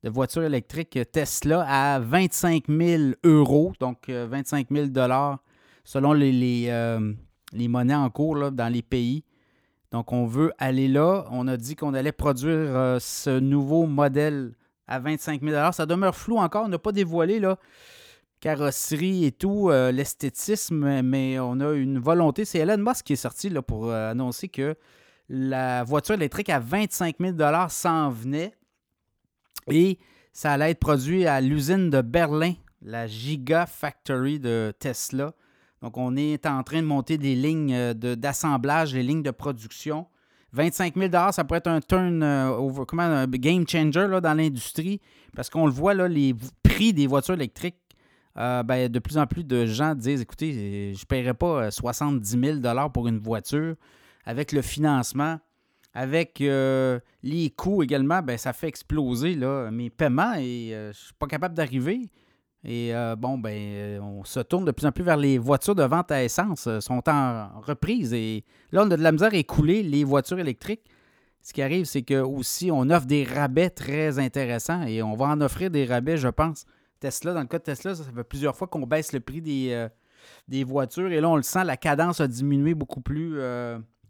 de 0.04 0.12
voitures 0.12 0.43
électriques 0.43 0.99
Tesla 1.12 1.65
à 1.67 1.99
25 1.99 2.65
000 2.69 3.04
euros, 3.23 3.73
donc 3.80 4.08
25 4.08 4.67
euh, 4.71 4.76
000 4.76 4.88
dollars 4.89 5.39
selon 5.84 6.13
euh, 6.13 7.13
les, 7.54 7.67
monnaies 7.67 7.95
en 7.95 8.12
cours 8.12 8.52
dans 8.52 8.71
les 8.71 8.84
pays. 8.84 9.23
Donc, 9.89 10.13
on 10.13 10.28
veut 10.28 10.54
aller 10.60 10.88
là. 10.88 11.26
On 11.32 11.47
a 11.47 11.58
dit 11.58 11.76
qu'on 11.76 11.95
allait 11.95 12.12
produire 12.12 12.97
ce 12.99 13.39
nouveau 13.39 13.88
modèle 13.88 14.54
à 14.88 15.00
25 15.00 15.41
000 15.41 15.72
Ça 15.72 15.86
demeure 15.86 16.15
flou 16.15 16.38
encore. 16.38 16.65
On 16.65 16.69
n'a 16.69 16.80
pas 16.80 16.91
dévoilé 16.91 17.39
la 17.39 17.58
carrosserie 18.39 19.26
et 19.26 19.32
tout, 19.32 19.69
euh, 19.69 19.91
l'esthétisme, 19.91 21.02
mais 21.02 21.39
on 21.39 21.60
a 21.62 21.74
une 21.74 22.00
volonté. 22.00 22.46
C'est 22.46 22.60
Elon 22.60 22.78
Musk 22.78 23.06
qui 23.06 23.13
est 23.13 23.17
sorti 23.17 23.50
là, 23.50 23.62
pour 23.62 23.89
euh, 23.89 24.12
annoncer 24.12 24.50
que 24.50 24.76
la 25.30 25.84
voiture 25.84 26.15
électrique 26.15 26.50
à 26.50 26.60
25 26.60 27.15
000 27.19 27.38
s'en 27.69 28.10
venait 28.10 28.54
et 29.72 29.98
ça 30.34 30.52
allait 30.52 30.72
être 30.72 30.80
produit 30.80 31.26
à 31.26 31.39
l'usine 31.39 31.89
de 31.89 32.02
Berlin, 32.02 32.54
la 32.82 33.08
Giga 33.08 33.65
Factory 33.65 34.39
de 34.39 34.74
Tesla. 34.78 35.34
Donc, 35.82 35.98
on 35.98 36.15
est 36.15 36.46
en 36.46 36.63
train 36.63 36.82
de 36.82 36.88
monter 36.88 37.17
des 37.17 37.36
lignes 37.36 37.74
euh, 37.74 37.93
d'assemblage, 37.93 38.93
des 38.93 39.04
lignes 39.04 39.24
de 39.24 39.32
production 39.32 40.08
25 40.54 40.96
000 40.96 41.12
ça 41.32 41.44
pourrait 41.44 41.58
être 41.58 41.68
un 41.68 41.82
turn 41.82 42.22
euh, 42.22 42.50
over, 42.50 42.84
comment, 42.88 43.04
un 43.04 43.26
game 43.26 43.68
changer 43.68 44.08
là, 44.08 44.22
dans 44.22 44.36
l'industrie 44.36 45.02
parce 45.36 45.50
qu'on 45.50 45.66
le 45.66 45.72
voit, 45.72 45.96
là, 45.96 46.08
les 46.08 46.36
prix 46.62 46.94
des 46.94 47.08
voitures 47.08 47.34
électriques. 47.34 47.78
Euh, 48.36 48.63
ben, 48.63 48.89
de 48.92 48.98
plus 48.98 49.20
en 49.20 49.28
plus 49.28 49.44
de 49.44 49.68
gens 49.68 49.94
disent 49.94 50.22
écoutez, 50.22 50.94
je 50.96 51.00
ne 51.00 51.06
paierai 51.06 51.36
pas 51.36 51.70
70 51.70 52.36
euh, 52.36 52.60
000 52.62 52.89
pour 52.89 53.08
une 53.08 53.20
voiture. 53.20 53.76
Avec 54.26 54.52
le 54.54 54.62
financement, 54.62 55.39
avec 55.94 56.39
les 56.39 57.54
coûts 57.56 57.84
également, 57.84 58.22
ben, 58.22 58.38
ça 58.38 58.54
fait 58.54 58.68
exploser 58.68 59.36
là, 59.36 59.70
mes 59.70 59.89
paiements 59.89 60.34
et 60.36 60.70
je 60.72 60.88
ne 60.88 60.94
suis 60.94 61.13
pas 61.20 61.28
capable 61.28 61.56
d'arriver. 61.56 62.10
Et 62.65 62.95
euh, 62.95 63.15
bon, 63.17 63.38
ben, 63.38 63.54
euh, 63.54 63.99
on 63.99 64.23
se 64.23 64.39
tourne 64.39 64.63
de 64.63 64.71
plus 64.71 64.86
en 64.86 64.91
plus 64.91 65.04
vers 65.04 65.17
les 65.17 65.38
voitures 65.38 65.76
de 65.76 65.84
vente 65.84 66.12
à 66.12 66.23
essence, 66.23 66.67
euh, 66.67 66.80
sont 66.80 67.04
en 67.10 67.49
reprise. 67.60 68.13
Et 68.13 68.45
là, 68.71 68.84
on 68.86 68.91
a 68.91 68.95
de 68.95 69.04
la 69.04 69.12
misère 69.12 69.34
à 69.34 69.36
écouler 69.36 69.84
les 69.84 70.06
voitures 70.06 70.39
électriques. 70.39 70.84
Ce 71.41 71.52
qui 71.52 71.62
arrive, 71.62 71.84
c'est 71.84 72.04
que 72.04 72.21
aussi, 72.21 72.71
on 72.71 72.89
offre 72.89 73.06
des 73.06 73.26
rabais 73.26 73.69
très 73.69 74.17
intéressants 74.17 74.84
et 74.84 75.04
on 75.04 75.13
va 75.15 75.26
en 75.26 75.41
offrir 75.41 75.71
des 75.71 75.84
rabais, 75.84 76.15
je 76.15 76.30
pense. 76.30 76.65
Tesla, 77.02 77.34
dans 77.34 77.41
le 77.41 77.47
cas 77.47 77.60
de 77.60 77.63
Tesla, 77.63 77.95
ça 77.95 78.04
fait 78.04 78.23
plusieurs 78.23 78.56
fois 78.56 78.67
qu'on 78.67 78.88
baisse 78.88 79.12
le 79.12 79.19
prix 79.19 79.41
des, 79.41 79.88
des 80.47 80.63
voitures. 80.63 81.12
Et 81.12 81.19
là, 81.19 81.30
on 81.30 81.36
le 81.36 81.43
sent, 81.43 81.65
la 81.65 81.76
cadence 81.76 82.21
a 82.21 82.30
diminué 82.30 82.73
beaucoup 82.73 83.02
plus 83.02 83.41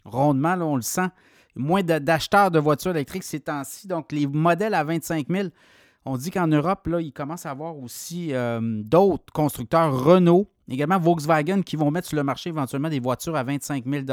rondement. 0.05 0.55
Là, 0.55 0.63
on 0.63 0.75
le 0.75 0.83
sent. 0.83 1.07
Moins 1.55 1.81
d'acheteurs 1.81 2.51
de 2.51 2.59
voitures 2.59 2.91
électriques 2.91 3.23
ces 3.23 3.39
temps-ci. 3.39 3.87
Donc, 3.87 4.11
les 4.11 4.27
modèles 4.27 4.75
à 4.75 4.83
25 4.83 5.27
000 5.27 5.47
on 6.05 6.17
dit 6.17 6.31
qu'en 6.31 6.47
Europe, 6.47 6.87
là, 6.87 6.99
il 6.99 7.13
commence 7.13 7.45
à 7.45 7.51
avoir 7.51 7.77
aussi 7.77 8.33
euh, 8.33 8.59
d'autres 8.83 9.31
constructeurs, 9.33 10.03
Renault, 10.03 10.47
Également 10.69 10.97
Volkswagen 10.97 11.61
qui 11.61 11.75
vont 11.75 11.91
mettre 11.91 12.07
sur 12.07 12.15
le 12.15 12.23
marché 12.23 12.49
éventuellement 12.49 12.87
des 12.87 13.01
voitures 13.01 13.35
à 13.35 13.43
25 13.43 13.83
000 13.85 14.05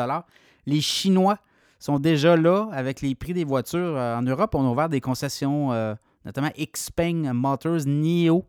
Les 0.67 0.81
Chinois 0.81 1.39
sont 1.79 2.01
déjà 2.01 2.37
là 2.37 2.69
avec 2.73 3.03
les 3.03 3.15
prix 3.15 3.33
des 3.35 3.45
voitures. 3.45 3.97
Euh, 3.97 4.17
en 4.17 4.23
Europe, 4.23 4.57
on 4.57 4.67
a 4.67 4.69
ouvert 4.69 4.89
des 4.89 5.01
concessions, 5.01 5.73
euh, 5.73 5.95
notamment 6.25 6.51
Xpeng 6.59 7.33
Motors, 7.33 7.87
NIO, 7.87 8.45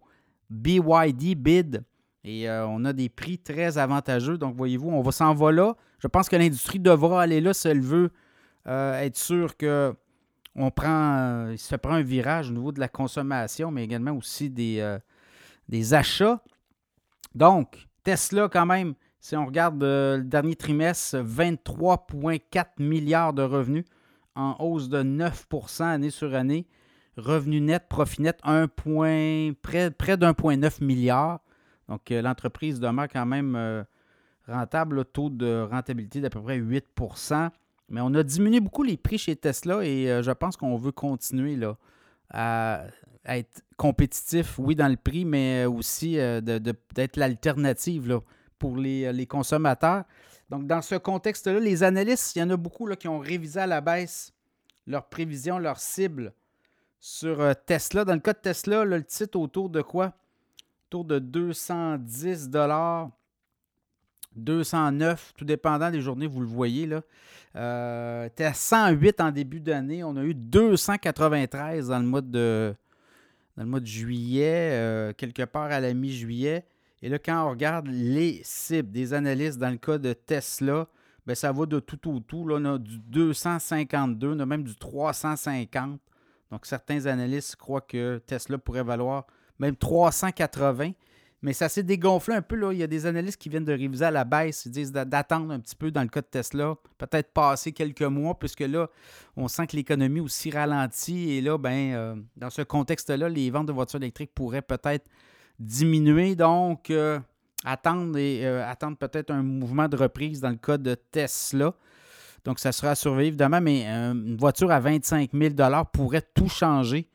BYD, 0.49 1.35
BID. 1.35 1.83
Et 2.23 2.47
on 2.49 2.85
a 2.85 2.93
des 2.93 3.09
prix 3.09 3.39
très 3.39 3.79
avantageux. 3.79 4.37
Donc, 4.37 4.55
voyez-vous, 4.55 4.89
on 4.89 5.01
va 5.01 5.11
s'en 5.11 5.33
va 5.33 5.51
là. 5.51 5.75
Je 5.97 6.07
pense 6.07 6.29
que 6.29 6.35
l'industrie 6.35 6.79
devra 6.79 7.23
aller 7.23 7.41
là 7.41 7.51
si 7.51 7.67
elle 7.67 7.81
veut 7.81 8.11
être 8.67 9.17
sûre 9.17 9.57
que 9.57 9.95
on 10.55 10.71
prend, 10.71 11.53
se 11.57 11.75
prend 11.75 11.93
un 11.93 12.01
virage 12.01 12.49
au 12.49 12.53
niveau 12.53 12.71
de 12.71 12.79
la 12.79 12.89
consommation, 12.89 13.71
mais 13.71 13.83
également 13.83 14.11
aussi 14.11 14.49
des, 14.49 14.97
des 15.69 15.93
achats. 15.93 16.41
Donc, 17.35 17.87
Tesla, 18.03 18.49
quand 18.49 18.65
même, 18.65 18.95
si 19.19 19.35
on 19.35 19.45
regarde 19.45 19.81
euh, 19.83 20.17
le 20.17 20.23
dernier 20.23 20.55
trimestre, 20.55 21.17
23,4 21.17 22.65
milliards 22.79 23.33
de 23.33 23.43
revenus 23.43 23.85
en 24.35 24.55
hausse 24.59 24.89
de 24.89 25.03
9% 25.03 25.83
année 25.83 26.09
sur 26.09 26.33
année. 26.33 26.67
Revenu 27.17 27.61
net, 27.61 27.87
profit 27.87 28.21
net, 28.21 28.39
près, 28.41 29.91
près 29.91 30.17
d'1,9 30.17 30.83
milliard. 30.83 31.39
Donc, 31.87 32.09
euh, 32.11 32.21
l'entreprise 32.21 32.79
demeure 32.79 33.09
quand 33.09 33.25
même 33.25 33.55
euh, 33.55 33.83
rentable, 34.47 34.95
le 34.95 35.05
taux 35.05 35.29
de 35.29 35.67
rentabilité 35.69 36.21
d'à 36.21 36.29
peu 36.29 36.41
près 36.41 36.55
8 36.55 36.85
Mais 37.91 38.01
on 38.01 38.13
a 38.15 38.23
diminué 38.23 38.59
beaucoup 38.59 38.83
les 38.83 38.97
prix 38.97 39.17
chez 39.17 39.35
Tesla 39.35 39.83
et 39.83 40.23
je 40.23 40.31
pense 40.31 40.57
qu'on 40.57 40.77
veut 40.77 40.91
continuer 40.91 41.55
là, 41.55 41.77
à, 42.29 42.85
être 43.25 43.61
compétitif, 43.77 44.57
oui, 44.57 44.75
dans 44.75 44.87
le 44.87 44.97
prix, 44.97 45.25
mais 45.25 45.65
aussi 45.65 46.15
d'être 46.15 47.17
l'alternative 47.17 48.21
pour 48.61 48.77
euh, 48.77 49.11
les, 49.11 49.25
consommateurs. 49.25 50.03
Donc, 50.49 50.67
dans 50.67 50.81
ce 50.83 50.95
contexte-là, 50.95 51.59
les 51.59 51.81
analystes, 51.81 52.35
il 52.35 52.39
y 52.39 52.43
en 52.43 52.49
a 52.51 52.57
beaucoup 52.57 52.85
là, 52.85 52.95
qui 52.95 53.07
ont 53.07 53.19
révisé 53.19 53.59
à 53.59 53.67
la 53.67 53.81
baisse 53.81 54.33
leurs 54.85 55.09
prévisions, 55.09 55.57
leurs 55.57 55.79
cibles 55.79 56.33
sur 56.99 57.41
euh, 57.41 57.53
Tesla. 57.65 58.05
Dans 58.05 58.13
le 58.13 58.19
cas 58.19 58.33
de 58.33 58.39
Tesla, 58.39 58.85
le 58.85 59.03
titre 59.03 59.39
autour 59.39 59.69
de 59.69 59.81
quoi? 59.81 60.13
Autour 60.87 61.05
de 61.05 61.19
210 61.19 62.49
209, 64.35 65.33
tout 65.37 65.45
dépendant 65.45 65.91
des 65.91 66.01
journées, 66.01 66.27
vous 66.27 66.41
le 66.41 66.47
voyez. 66.47 66.85
là. 66.85 67.01
Euh, 67.55 68.29
à 68.39 68.53
108 68.53 69.19
en 69.19 69.31
début 69.31 69.59
d'année. 69.59 70.03
On 70.03 70.15
a 70.15 70.23
eu 70.23 70.33
293 70.33 71.89
dans 71.89 71.99
le 71.99 72.05
mois 72.05 72.21
de, 72.21 72.75
juillet, 73.83 74.69
euh, 74.71 75.13
quelque 75.13 75.43
part 75.43 75.71
à 75.71 75.79
la 75.79 75.93
mi-juillet. 75.93 76.65
Et 77.01 77.09
là, 77.09 77.19
quand 77.19 77.45
on 77.45 77.49
regarde 77.49 77.87
les 77.87 78.41
cibles 78.43 78.91
des 78.91 79.13
analystes 79.13 79.57
dans 79.57 79.69
le 79.71 79.77
cas 79.77 79.97
de 79.97 80.13
Tesla, 80.13 80.87
bien, 81.25 81.35
ça 81.35 81.51
va 81.51 81.65
de 81.65 81.79
tout 81.79 82.09
au 82.09 82.19
tout. 82.19 82.47
Là, 82.47 82.57
on 82.59 82.65
a 82.65 82.77
du 82.77 82.99
252, 82.99 84.35
on 84.35 84.39
a 84.39 84.45
même 84.45 84.63
du 84.63 84.75
350. 84.75 85.99
Donc, 86.51 86.65
certains 86.65 87.05
analystes 87.05 87.55
croient 87.55 87.81
que 87.81 88.19
Tesla 88.25 88.57
pourrait 88.57 88.83
valoir 88.83 89.25
même 89.59 89.75
380. 89.75 90.91
Mais 91.43 91.53
ça 91.53 91.69
s'est 91.69 91.83
dégonflé 91.83 92.35
un 92.35 92.41
peu. 92.41 92.55
Là. 92.55 92.71
Il 92.71 92.77
y 92.77 92.83
a 92.83 92.87
des 92.87 93.07
analystes 93.07 93.41
qui 93.41 93.49
viennent 93.49 93.65
de 93.65 93.73
réviser 93.73 94.05
à 94.05 94.11
la 94.11 94.23
baisse. 94.23 94.65
Ils 94.65 94.71
disent 94.71 94.91
d'attendre 94.91 95.51
un 95.51 95.59
petit 95.59 95.75
peu 95.75 95.89
dans 95.89 96.03
le 96.03 96.07
cas 96.07 96.21
de 96.21 96.27
Tesla. 96.27 96.75
Peut-être 96.99 97.33
passer 97.33 97.71
quelques 97.71 98.03
mois, 98.03 98.37
puisque 98.37 98.59
là, 98.59 98.89
on 99.35 99.47
sent 99.47 99.65
que 99.67 99.75
l'économie 99.75 100.19
aussi 100.19 100.51
ralentit. 100.51 101.31
Et 101.31 101.41
là, 101.41 101.57
ben, 101.57 101.93
euh, 101.93 102.15
dans 102.37 102.51
ce 102.51 102.61
contexte-là, 102.61 103.27
les 103.27 103.49
ventes 103.49 103.65
de 103.65 103.71
voitures 103.71 103.97
électriques 103.97 104.33
pourraient 104.35 104.61
peut-être 104.61 105.07
diminuer. 105.57 106.35
Donc, 106.35 106.91
euh, 106.91 107.19
attendre, 107.65 108.19
et, 108.19 108.45
euh, 108.45 108.63
attendre 108.67 108.97
peut-être 108.97 109.31
un 109.31 109.41
mouvement 109.41 109.87
de 109.87 109.97
reprise 109.97 110.41
dans 110.41 110.51
le 110.51 110.57
cas 110.57 110.77
de 110.77 110.93
Tesla. 110.93 111.73
Donc, 112.45 112.59
ça 112.59 112.71
sera 112.71 112.91
à 112.91 112.95
surveiller, 112.95 113.29
évidemment, 113.29 113.61
mais 113.61 113.87
une 113.87 114.37
voiture 114.37 114.69
à 114.71 114.79
25 114.79 115.31
000 115.33 115.55
pourrait 115.91 116.27
tout 116.35 116.49
changer 116.49 117.07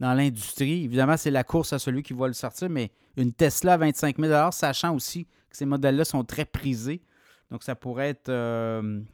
dans 0.00 0.14
l'industrie. 0.14 0.84
Évidemment, 0.84 1.16
c'est 1.16 1.30
la 1.30 1.44
course 1.44 1.72
à 1.72 1.78
celui 1.78 2.02
qui 2.02 2.12
va 2.12 2.26
le 2.26 2.32
sortir, 2.32 2.68
mais 2.68 2.90
une 3.16 3.32
Tesla 3.32 3.74
à 3.74 3.76
25 3.78 4.18
000 4.18 4.50
sachant 4.52 4.94
aussi 4.94 5.24
que 5.48 5.56
ces 5.56 5.66
modèles-là 5.66 6.04
sont 6.04 6.24
très 6.24 6.44
prisés. 6.44 7.00
Donc, 7.50 7.62
ça 7.62 7.74
pourrait 7.74 8.10
être, 8.10 8.26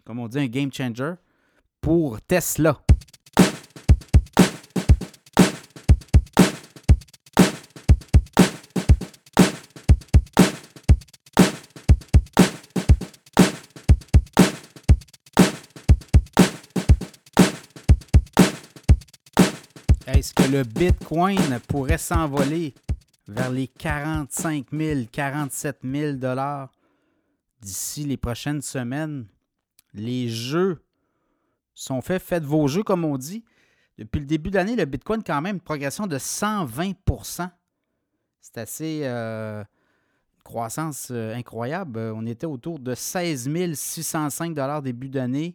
comme 0.05 0.19
on 0.19 0.29
dit, 0.29 0.39
un 0.39 0.47
game 0.47 0.73
changer 0.73 1.15
pour 1.81 2.21
Tesla. 2.23 2.81
Le 20.53 20.65
Bitcoin 20.65 21.61
pourrait 21.67 21.97
s'envoler 21.97 22.75
vers 23.27 23.51
les 23.51 23.69
45 23.69 24.67
000, 24.71 25.01
47 25.11 25.79
000 25.83 26.13
dollars 26.19 26.71
d'ici 27.63 28.05
les 28.05 28.19
prochaines 28.19 28.61
semaines? 28.61 29.25
Les 29.95 30.29
jeux 30.29 30.83
sont 31.75 32.03
faits. 32.03 32.23
Faites 32.23 32.45
vos 32.45 32.69
jeux, 32.69 32.83
comme 32.83 33.07
on 33.07 33.17
dit. 33.17 33.43
Depuis 33.97 34.21
le 34.21 34.27
début 34.27 34.51
de 34.51 34.57
l'année, 34.57 34.77
le 34.77 34.85
Bitcoin, 34.85 35.23
quand 35.23 35.41
même, 35.41 35.57
une 35.57 35.61
progression 35.61 36.07
de 36.07 36.19
120% 36.19 37.49
C'est 38.43 38.59
assez. 38.59 39.01
Euh, 39.05 39.65
croissance 40.45 41.09
euh, 41.13 41.35
incroyable. 41.35 41.99
On 42.15 42.27
était 42.27 42.47
autour 42.47 42.79
de 42.79 42.95
16 42.95 43.49
605 43.75 44.83
début 44.83 45.09
d'année. 45.09 45.55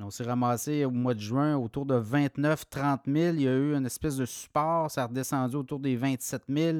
On 0.00 0.10
s'est 0.10 0.24
ramassé 0.24 0.84
au 0.84 0.90
mois 0.90 1.14
de 1.14 1.20
juin 1.20 1.56
autour 1.56 1.86
de 1.86 1.94
29-30 1.94 3.00
000. 3.06 3.36
Il 3.36 3.42
y 3.42 3.48
a 3.48 3.52
eu 3.52 3.74
une 3.74 3.86
espèce 3.86 4.16
de 4.16 4.26
support. 4.26 4.90
Ça 4.90 5.04
a 5.04 5.06
redescendu 5.06 5.54
autour 5.54 5.78
des 5.78 5.96
27 5.96 6.42
000, 6.48 6.78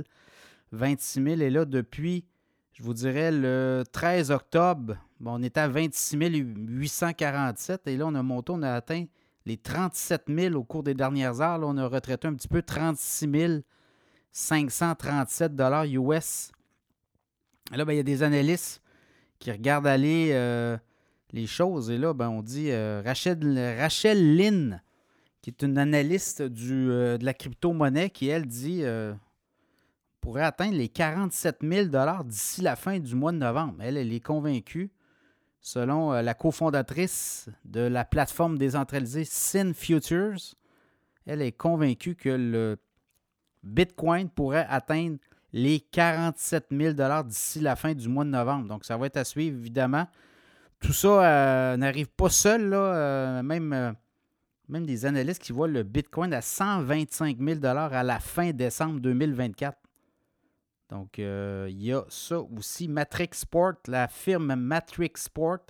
26 0.72 1.22
000. 1.22 1.40
Et 1.40 1.50
là, 1.50 1.64
depuis, 1.64 2.24
je 2.72 2.82
vous 2.82 2.92
dirais, 2.92 3.30
le 3.30 3.84
13 3.92 4.32
octobre, 4.32 4.96
on 5.24 5.42
était 5.44 5.60
à 5.60 5.68
26 5.68 6.16
847. 6.18 7.86
Et 7.86 7.96
là, 7.96 8.06
on 8.06 8.14
a 8.16 8.22
monté, 8.22 8.52
on 8.52 8.62
a 8.62 8.72
atteint 8.72 9.04
les 9.46 9.58
37 9.58 10.24
000 10.28 10.54
au 10.56 10.64
cours 10.64 10.82
des 10.82 10.94
dernières 10.94 11.40
heures. 11.40 11.58
Là, 11.58 11.66
on 11.68 11.76
a 11.76 11.86
retraité 11.86 12.26
un 12.26 12.34
petit 12.34 12.48
peu 12.48 12.62
36 12.62 13.62
537 14.32 15.52
US. 15.92 16.50
Et 17.72 17.76
là, 17.76 17.84
ben, 17.84 17.92
il 17.92 17.96
y 17.96 18.00
a 18.00 18.02
des 18.02 18.24
analystes 18.24 18.82
qui 19.38 19.52
regardent 19.52 19.86
aller. 19.86 20.30
Euh, 20.32 20.76
les 21.34 21.46
choses. 21.46 21.90
Et 21.90 21.98
là, 21.98 22.14
ben, 22.14 22.28
on 22.28 22.42
dit 22.42 22.70
euh, 22.70 23.02
Rachel, 23.04 23.58
Rachel 23.78 24.36
Lynn, 24.36 24.80
qui 25.42 25.50
est 25.50 25.62
une 25.62 25.76
analyste 25.76 26.40
euh, 26.42 27.18
de 27.18 27.24
la 27.24 27.34
crypto-monnaie, 27.34 28.10
qui, 28.10 28.28
elle, 28.28 28.46
dit 28.46 28.80
euh, 28.82 29.12
pourrait 30.20 30.44
atteindre 30.44 30.76
les 30.76 30.88
47 30.88 31.58
000 31.62 31.88
d'ici 32.24 32.62
la 32.62 32.76
fin 32.76 32.98
du 32.98 33.14
mois 33.16 33.32
de 33.32 33.38
novembre. 33.38 33.74
Elle, 33.80 33.96
elle 33.96 34.12
est 34.12 34.20
convaincue, 34.20 34.90
selon 35.60 36.12
la 36.12 36.34
cofondatrice 36.34 37.48
de 37.64 37.80
la 37.80 38.04
plateforme 38.04 38.56
décentralisée 38.56 39.24
Sin 39.24 39.74
Futures, 39.74 40.54
elle 41.26 41.42
est 41.42 41.52
convaincue 41.52 42.14
que 42.14 42.28
le 42.28 42.76
Bitcoin 43.62 44.28
pourrait 44.28 44.66
atteindre 44.68 45.16
les 45.52 45.80
47 45.80 46.66
000 46.70 46.94
d'ici 47.24 47.60
la 47.60 47.76
fin 47.76 47.94
du 47.94 48.08
mois 48.08 48.24
de 48.24 48.30
novembre. 48.30 48.68
Donc, 48.68 48.84
ça 48.84 48.96
va 48.96 49.06
être 49.06 49.16
à 49.16 49.24
suivre, 49.24 49.58
évidemment. 49.58 50.06
Tout 50.84 50.92
ça 50.92 51.08
euh, 51.08 51.76
n'arrive 51.78 52.08
pas 52.08 52.28
seul. 52.28 52.74
Euh, 52.74 53.42
même, 53.42 53.72
euh, 53.72 53.92
même 54.68 54.84
des 54.84 55.06
analystes 55.06 55.42
qui 55.42 55.52
voient 55.52 55.66
le 55.66 55.82
Bitcoin 55.82 56.34
à 56.34 56.42
125 56.42 57.38
000 57.40 57.64
à 57.64 58.02
la 58.02 58.20
fin 58.20 58.50
décembre 58.50 59.00
2024. 59.00 59.78
Donc, 60.90 61.16
il 61.16 61.82
y 61.82 61.90
a 61.90 62.04
ça 62.10 62.38
aussi. 62.38 62.86
Matrix 62.86 63.30
Sport, 63.32 63.76
la 63.88 64.08
firme 64.08 64.54
Matrix 64.56 65.12
Sport, 65.16 65.60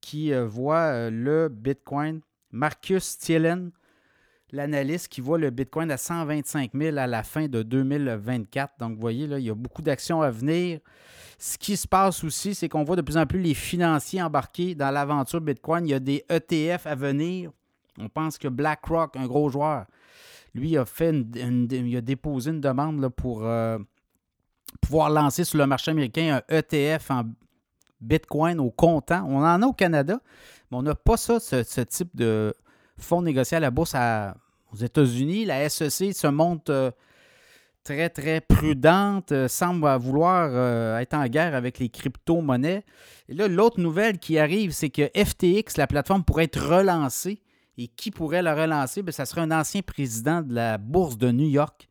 qui 0.00 0.32
voit 0.34 1.08
le 1.08 1.48
Bitcoin. 1.48 2.22
Marcus 2.50 3.16
Thielen, 3.18 3.70
l'analyste 4.52 5.08
qui 5.08 5.20
voit 5.20 5.38
le 5.38 5.50
Bitcoin 5.50 5.90
à 5.90 5.96
125 5.96 6.72
000 6.74 6.98
à 6.98 7.06
la 7.06 7.22
fin 7.22 7.48
de 7.48 7.62
2024. 7.62 8.74
Donc, 8.78 8.94
vous 8.94 9.00
voyez, 9.00 9.26
là, 9.26 9.38
il 9.38 9.46
y 9.46 9.50
a 9.50 9.54
beaucoup 9.54 9.82
d'actions 9.82 10.22
à 10.22 10.30
venir. 10.30 10.80
Ce 11.38 11.58
qui 11.58 11.76
se 11.76 11.88
passe 11.88 12.22
aussi, 12.22 12.54
c'est 12.54 12.68
qu'on 12.68 12.84
voit 12.84 12.96
de 12.96 13.02
plus 13.02 13.16
en 13.16 13.26
plus 13.26 13.40
les 13.40 13.54
financiers 13.54 14.22
embarqués 14.22 14.74
dans 14.74 14.90
l'aventure 14.90 15.40
Bitcoin. 15.40 15.86
Il 15.86 15.90
y 15.90 15.94
a 15.94 16.00
des 16.00 16.24
ETF 16.28 16.86
à 16.86 16.94
venir. 16.94 17.50
On 17.98 18.08
pense 18.08 18.38
que 18.38 18.48
BlackRock, 18.48 19.16
un 19.16 19.26
gros 19.26 19.48
joueur, 19.48 19.86
lui 20.54 20.76
a 20.76 20.84
fait 20.84 21.10
a 21.10 22.00
déposé 22.00 22.50
une 22.50 22.60
demande 22.60 23.08
pour 23.08 23.44
euh, 23.44 23.78
pouvoir 24.80 25.10
lancer 25.10 25.44
sur 25.44 25.58
le 25.58 25.66
marché 25.66 25.90
américain 25.90 26.40
un 26.48 26.56
ETF 26.56 27.10
en 27.10 27.22
Bitcoin 28.00 28.60
au 28.60 28.70
comptant. 28.70 29.24
On 29.28 29.38
en 29.38 29.62
a 29.62 29.66
au 29.66 29.72
Canada, 29.72 30.20
mais 30.70 30.78
on 30.78 30.82
n'a 30.82 30.94
pas 30.94 31.16
ça, 31.16 31.40
ce, 31.40 31.80
type 31.82 32.14
de 32.14 32.54
fonds 32.98 33.22
négociés 33.22 33.56
à 33.56 33.60
la 33.60 33.70
bourse 33.70 33.94
aux 34.72 34.76
États-Unis. 34.76 35.44
La 35.44 35.68
SEC 35.68 36.14
se 36.14 36.26
monte 36.26 36.70
euh, 36.70 36.90
très, 37.84 38.08
très 38.08 38.40
prudente, 38.40 39.32
euh, 39.32 39.48
semble 39.48 39.88
vouloir 39.98 40.48
euh, 40.52 40.98
être 40.98 41.14
en 41.14 41.26
guerre 41.26 41.54
avec 41.54 41.78
les 41.78 41.88
crypto-monnaies. 41.88 42.84
Et 43.28 43.34
là, 43.34 43.48
l'autre 43.48 43.80
nouvelle 43.80 44.18
qui 44.18 44.38
arrive, 44.38 44.72
c'est 44.72 44.90
que 44.90 45.10
FTX, 45.14 45.76
la 45.76 45.86
plateforme, 45.86 46.24
pourrait 46.24 46.44
être 46.44 46.60
relancée. 46.60 47.42
Et 47.78 47.88
qui 47.88 48.10
pourrait 48.10 48.42
la 48.42 48.54
relancer? 48.54 49.02
Bien, 49.02 49.12
ça 49.12 49.24
serait 49.24 49.40
un 49.40 49.50
ancien 49.50 49.80
président 49.80 50.42
de 50.42 50.54
la 50.54 50.76
bourse 50.76 51.16
de 51.16 51.30
New 51.30 51.48
York 51.48 51.88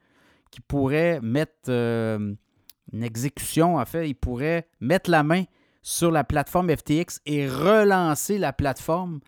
qui 0.51 0.61
pourrait 0.61 1.19
mettre 1.21 1.69
une 1.69 3.03
exécution, 3.03 3.77
en 3.77 3.85
fait, 3.85 4.07
il 4.07 4.13
pourrait 4.13 4.67
mettre 4.79 5.09
la 5.09 5.23
main 5.23 5.45
sur 5.81 6.11
la 6.11 6.23
plateforme 6.23 6.69
FTX 6.75 7.21
et 7.25 7.47
relancer 7.47 8.37
la 8.37 8.53
plateforme. 8.53 9.21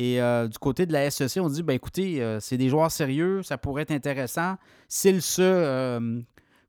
Et 0.00 0.20
du 0.48 0.58
côté 0.60 0.86
de 0.86 0.92
la 0.92 1.10
SEC, 1.10 1.42
on 1.42 1.48
dit, 1.48 1.64
ben 1.64 1.74
écoutez, 1.74 2.38
c'est 2.40 2.56
des 2.56 2.68
joueurs 2.68 2.92
sérieux, 2.92 3.42
ça 3.42 3.58
pourrait 3.58 3.82
être 3.82 3.90
intéressant. 3.90 4.54
S'ils 4.86 5.22
se 5.22 6.22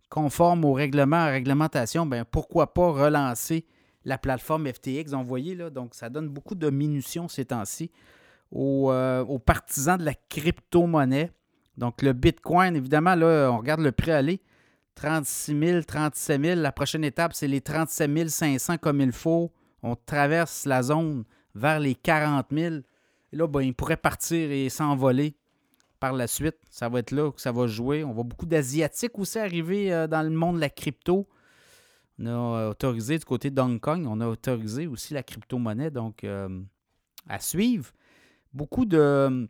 conforment 0.09 0.65
au 0.65 0.73
règlement, 0.73 1.17
à 1.17 1.25
la 1.27 1.31
réglementation, 1.33 2.07
ben 2.07 2.25
pourquoi 2.25 2.73
pas 2.73 2.89
relancer 2.89 3.65
la 4.03 4.17
plateforme 4.17 4.67
FTX. 4.67 5.11
Donc, 5.11 5.23
vous 5.23 5.29
voyez, 5.29 5.55
là, 5.55 5.69
donc 5.69 5.93
ça 5.93 6.09
donne 6.09 6.27
beaucoup 6.27 6.55
de 6.55 6.69
munitions 6.69 7.27
ces 7.27 7.45
temps-ci 7.45 7.91
aux, 8.51 8.91
partisans 9.45 9.97
de 9.97 10.05
la 10.05 10.13
crypto-monnaie. 10.13 11.31
Donc, 11.77 12.01
le 12.01 12.13
Bitcoin, 12.13 12.75
évidemment, 12.75 13.15
là, 13.15 13.49
on 13.51 13.57
regarde 13.57 13.81
le 13.81 13.91
prix 13.91 14.11
aller. 14.11 14.41
36 14.95 15.57
000, 15.57 15.83
37 15.83 16.41
000. 16.41 16.59
La 16.59 16.71
prochaine 16.71 17.03
étape, 17.03 17.33
c'est 17.33 17.47
les 17.47 17.61
37 17.61 18.29
500 18.29 18.77
comme 18.79 18.99
il 18.99 19.13
faut. 19.13 19.51
On 19.81 19.95
traverse 19.95 20.65
la 20.65 20.83
zone 20.83 21.23
vers 21.55 21.79
les 21.79 21.95
40 21.95 22.47
000. 22.51 22.75
Et 23.31 23.35
là, 23.35 23.47
ben, 23.47 23.61
il 23.61 23.73
pourrait 23.73 23.97
partir 23.97 24.51
et 24.51 24.69
s'envoler 24.69 25.35
par 25.99 26.13
la 26.13 26.27
suite. 26.27 26.57
Ça 26.69 26.89
va 26.89 26.99
être 26.99 27.11
là 27.11 27.31
que 27.31 27.41
ça 27.41 27.51
va 27.51 27.67
jouer. 27.67 28.03
On 28.03 28.11
voit 28.11 28.23
beaucoup 28.23 28.45
d'Asiatiques 28.45 29.17
aussi 29.19 29.37
arriver 29.37 29.93
euh, 29.93 30.07
dans 30.07 30.21
le 30.21 30.29
monde 30.29 30.55
de 30.55 30.61
la 30.61 30.69
crypto. 30.69 31.27
On 32.19 32.25
a 32.25 32.29
euh, 32.29 32.69
autorisé 32.71 33.17
du 33.17 33.25
côté 33.25 33.49
d'Hong 33.49 33.79
Kong, 33.79 34.05
on 34.07 34.19
a 34.19 34.27
autorisé 34.27 34.87
aussi 34.87 35.13
la 35.13 35.23
crypto-monnaie, 35.23 35.91
donc 35.91 36.23
euh, 36.23 36.61
à 37.27 37.39
suivre. 37.39 37.91
Beaucoup 38.53 38.85
de 38.85 39.47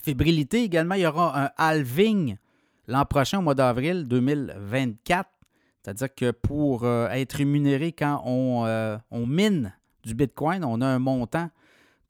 fébrilité 0.00 0.64
également. 0.64 0.94
Il 0.94 1.02
y 1.02 1.06
aura 1.06 1.44
un 1.44 1.50
halving 1.56 2.36
l'an 2.88 3.04
prochain, 3.04 3.38
au 3.38 3.42
mois 3.42 3.54
d'avril 3.54 4.08
2024. 4.08 5.28
C'est-à-dire 5.82 6.14
que 6.14 6.30
pour 6.30 6.86
être 6.86 7.32
rémunéré 7.34 7.92
quand 7.92 8.22
on, 8.24 8.64
on 9.10 9.26
mine 9.26 9.74
du 10.04 10.14
Bitcoin, 10.14 10.64
on 10.64 10.80
a 10.80 10.86
un 10.86 11.00
montant 11.00 11.50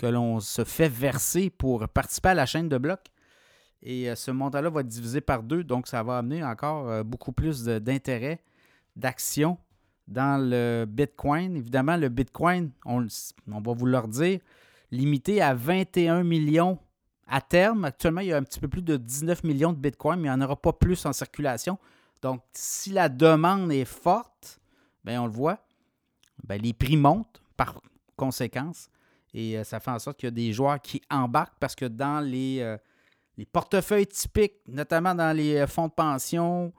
que 0.03 0.09
l'on 0.09 0.41
se 0.41 0.65
fait 0.65 0.89
verser 0.89 1.49
pour 1.49 1.89
participer 1.89 2.31
à 2.31 2.35
la 2.35 2.45
chaîne 2.45 2.69
de 2.69 2.77
blocs. 2.77 3.07
Et 3.85 4.11
euh, 4.11 4.17
ce 4.17 4.33
montant-là 4.33 4.69
va 4.69 4.81
être 4.81 4.89
divisé 4.89 5.21
par 5.21 5.45
deux, 5.45 5.63
donc 5.63 5.87
ça 5.87 6.03
va 6.03 6.19
amener 6.19 6.43
encore 6.43 6.89
euh, 6.89 7.05
beaucoup 7.05 7.31
plus 7.31 7.63
d'intérêt, 7.65 8.43
d'action 8.97 9.59
dans 10.09 10.43
le 10.43 10.87
Bitcoin. 10.89 11.57
Évidemment, 11.57 11.97
le 11.97 12.09
Bitcoin, 12.09 12.73
on, 12.85 13.07
va 13.47 13.73
vous 13.73 13.87
le 13.87 14.09
dire, 14.09 14.41
limité 14.91 15.41
à 15.41 15.55
21 15.55 16.25
millions 16.25 16.81
à 17.29 17.41
terme. 17.41 17.85
Actuellement, 17.85 18.23
il 18.23 18.27
y 18.27 18.33
a 18.33 18.39
un 18.39 18.43
petit 18.43 18.59
peu 18.59 18.67
plus 18.67 18.83
de 18.83 18.97
19 18.97 19.45
millions 19.45 19.73
de 19.73 19.79
Bitcoin, 19.79 20.19
mais 20.19 20.27
il 20.27 20.33
n'y 20.33 20.43
en 20.43 20.45
aura 20.45 20.57
pas 20.57 20.73
plus 20.73 21.07
en 21.07 21.13
circulation. 21.13 21.79
Donc, 22.23 22.43
si 22.53 22.91
la 22.91 23.09
demande 23.09 23.71
est 23.71 23.85
forte, 23.85 24.59
bien, 25.05 25.23
on 25.23 25.27
le 25.27 25.33
voit, 25.33 25.65
bien, 26.43 26.57
les 26.57 26.73
prix 26.73 26.97
montent 26.97 27.41
par 27.57 27.81
conséquence. 28.17 28.89
Et 29.35 29.59
euh, 29.59 29.65
ça 29.65 29.81
fait 29.81 29.91
en 29.91 29.99
sorte 29.99 30.19
qu'il 30.19 30.27
y 30.27 30.29
a 30.29 30.31
des 30.31 30.53
joueurs 30.53 30.81
qui 30.81 31.01
embarquent 31.11 31.59
parce 31.59 31.75
que 31.75 31.87
dans 31.87 32.21
les 32.21 32.79
les 33.39 33.47
portefeuilles 33.47 34.07
typiques, 34.07 34.61
notamment 34.69 35.15
dans 35.15 35.35
les 35.37 35.57
euh, 35.57 35.67
fonds 35.67 35.89
de 35.89 35.93
pension, 35.93 36.73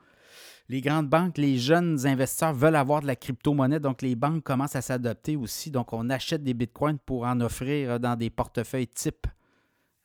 les 0.70 0.82
grandes 0.82 1.10
banques, 1.10 1.38
les 1.38 1.58
jeunes 1.58 2.06
investisseurs 2.06 2.54
veulent 2.54 2.76
avoir 2.76 3.02
de 3.02 3.08
la 3.08 3.16
crypto-monnaie, 3.16 3.80
donc 3.80 4.02
les 4.02 4.16
banques 4.16 4.44
commencent 4.44 4.76
à 4.76 4.82
s'adapter 4.82 5.36
aussi. 5.36 5.72
Donc, 5.72 5.94
on 5.94 6.10
achète 6.10 6.44
des 6.44 6.54
bitcoins 6.54 7.00
pour 7.00 7.26
en 7.26 7.42
offrir 7.42 7.92
euh, 7.92 8.00
dans 8.00 8.16
des 8.16 8.30
portefeuilles 8.30 8.88
types 8.88 9.28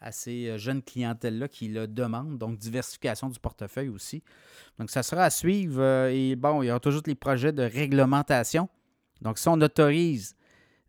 à 0.00 0.10
ces 0.12 0.48
euh, 0.48 0.58
jeunes 0.58 0.82
clientèles-là 0.82 1.48
qui 1.48 1.68
le 1.68 1.86
demandent. 1.86 2.38
Donc, 2.38 2.58
diversification 2.58 3.28
du 3.28 3.38
portefeuille 3.38 3.88
aussi. 3.88 4.22
Donc, 4.78 4.90
ça 4.90 5.02
sera 5.02 5.24
à 5.24 5.30
suivre. 5.30 6.08
Et 6.08 6.34
bon, 6.34 6.62
il 6.62 6.66
y 6.66 6.70
aura 6.70 6.80
toujours 6.80 7.02
les 7.06 7.14
projets 7.14 7.52
de 7.52 7.62
réglementation. 7.62 8.68
Donc, 9.20 9.38
si 9.38 9.48
on 9.48 9.60
autorise 9.60 10.34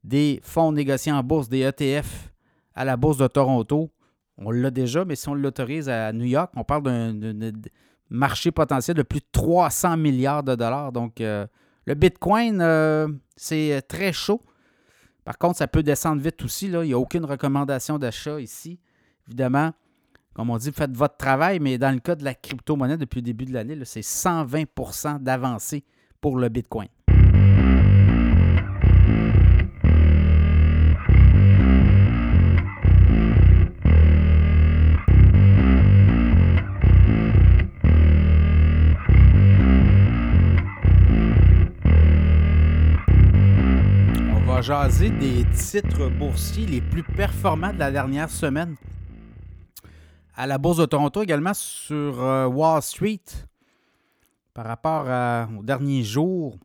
des 0.04 0.39
fonds 0.43 0.72
négociés 0.72 1.12
en 1.12 1.24
bourse, 1.24 1.50
des 1.50 1.60
ETF 1.60 2.32
à 2.76 2.86
la 2.86 2.97
bourse 2.97 3.18
de 3.18 3.28
Toronto, 3.28 3.91
on 4.38 4.52
l'a 4.52 4.72
déjà, 4.72 5.04
mais 5.04 5.16
si 5.16 5.28
on 5.28 5.34
l'autorise 5.34 5.89
à 5.89 6.14
New 6.14 6.26
York, 6.26 6.52
on 6.56 6.64
parle 6.64 6.84
d'un 6.84 7.52
marché 8.10 8.52
potentiel 8.52 8.95
de 8.95 9.04
plus 9.04 9.20
de 9.20 9.26
300 9.32 9.97
milliards 9.97 10.43
de 10.43 10.56
dollars. 10.56 10.91
Donc, 10.91 11.20
euh, 11.20 11.45
le 11.86 11.93
Bitcoin, 11.93 12.62
euh, 12.62 13.08
c'est 13.36 13.82
très 13.88 14.14
chaud. 14.14 14.41
Par 15.26 15.38
contre, 15.38 15.58
ça 15.58 15.68
peut 15.68 15.84
descendre 15.84 16.22
vite 16.22 16.41
aussi. 16.43 16.68
Il 16.68 16.80
n'y 16.80 16.93
a 16.93 16.97
aucune 16.97 17.26
recommandation 17.26 18.00
d'achat 18.00 18.39
ici. 18.39 18.80
Évidemment, 19.28 19.72
comme 20.34 20.50
on 20.50 20.58
dit, 20.58 20.72
faites 20.72 20.95
votre 20.95 21.18
travail, 21.18 21.60
mais 21.60 21.78
dans 21.78 21.93
le 21.93 22.00
cas 22.00 22.16
de 22.16 22.24
la 22.24 22.34
crypto-monnaie, 22.34 22.97
depuis 22.97 23.18
le 23.18 23.24
début 23.24 23.45
de 23.45 23.54
l'année, 23.54 23.78
c'est 23.84 24.00
120% 24.00 25.20
d'avancée 25.22 25.84
pour 26.22 26.38
le 26.38 26.47
Bitcoin. 26.50 26.88
Jaser 44.70 45.09
des 45.09 45.45
titres 45.45 46.09
boursiers 46.09 46.67
les 46.67 46.80
plus 46.80 47.01
performants 47.01 47.74
de 47.74 47.80
la 47.80 47.89
dernière 47.89 48.30
semaine. 48.30 48.76
À 50.36 50.45
la 50.45 50.59
Bourse 50.59 50.78
de 50.78 50.86
Toronto 50.86 51.24
également 51.24 51.55
sur 51.55 52.24
euh, 52.24 52.45
Wall 52.45 52.80
Street 52.84 53.24
par 54.53 54.65
rapport 54.67 55.07
aux 55.57 55.63
derniers 55.63 56.03
jours 56.03 56.55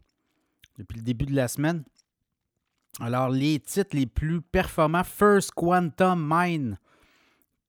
depuis 0.76 0.98
le 0.98 1.02
début 1.02 1.24
de 1.24 1.34
la 1.34 1.48
semaine. 1.48 1.82
Alors, 3.00 3.30
les 3.30 3.58
titres 3.58 3.96
les 3.96 4.04
plus 4.04 4.42
performants, 4.42 5.02
First 5.02 5.52
Quantum 5.52 6.28
Mine, 6.30 6.78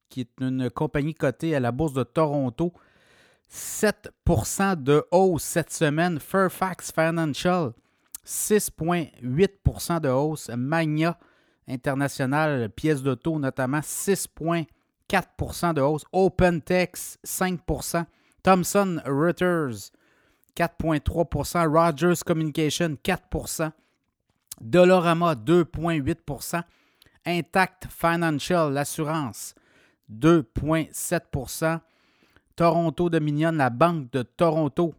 qui 0.10 0.20
est 0.20 0.42
une 0.42 0.70
compagnie 0.70 1.14
cotée 1.14 1.56
à 1.56 1.62
la 1.62 1.72
Bourse 1.72 1.94
de 1.94 2.04
Toronto, 2.04 2.74
7% 3.50 4.84
de 4.84 5.02
hausse 5.12 5.44
cette 5.44 5.72
semaine. 5.72 6.20
Fairfax 6.20 6.92
Financial, 6.92 7.72
6,8% 8.26 10.00
de 10.02 10.10
hausse. 10.10 10.50
Magna 10.50 11.18
International, 11.68 12.70
pièce 12.70 13.02
d'auto 13.02 13.40
notamment, 13.40 13.82
6,4% 13.82 15.74
de 15.74 15.82
hausse. 15.82 16.06
OpenTex, 16.12 17.18
5% 17.26 18.06
Thomson 18.44 19.02
Reuters, 19.06 19.92
4,3% 20.56 21.68
Rogers 21.68 22.24
Communication, 22.24 22.96
4% 23.04 23.72
Dolorama, 24.62 25.36
2,8% 25.36 26.64
Intact 27.26 27.88
Financial, 27.90 28.72
l'assurance, 28.72 29.56
2,7% 30.10 31.80
Toronto 32.56 33.10
Dominion, 33.10 33.52
la 33.52 33.70
Banque 33.70 34.12
de 34.12 34.22
Toronto, 34.24 34.94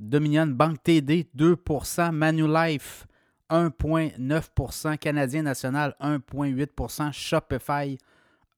Dominion 0.00 0.46
Banque 0.46 0.82
TD, 0.82 1.28
2% 1.36 2.10
Manulife, 2.10 3.06
1,9% 3.50 4.96
Canadien 4.96 5.42
National, 5.42 5.94
1,8% 6.00 7.12
Shopify, 7.12 7.98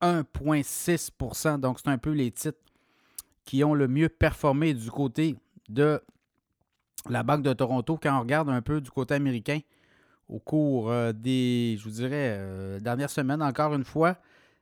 1,6% 0.00 1.58
Donc, 1.58 1.80
c'est 1.80 1.90
un 1.90 1.98
peu 1.98 2.12
les 2.12 2.30
titres 2.30 2.60
qui 3.44 3.64
ont 3.64 3.74
le 3.74 3.88
mieux 3.88 4.08
performé 4.08 4.72
du 4.72 4.88
côté 4.88 5.36
de 5.68 6.00
la 7.08 7.24
Banque 7.24 7.42
de 7.42 7.52
Toronto. 7.52 7.98
Quand 8.00 8.16
on 8.16 8.20
regarde 8.20 8.48
un 8.48 8.62
peu 8.62 8.80
du 8.80 8.90
côté 8.90 9.14
américain, 9.14 9.58
au 10.28 10.38
cours 10.38 10.90
euh, 10.90 11.12
des, 11.12 11.76
je 11.78 11.84
vous 11.84 11.90
dirais, 11.90 12.36
euh, 12.38 12.78
dernières 12.78 13.10
semaines, 13.10 13.42
encore 13.42 13.74
une 13.74 13.84
fois, 13.84 14.16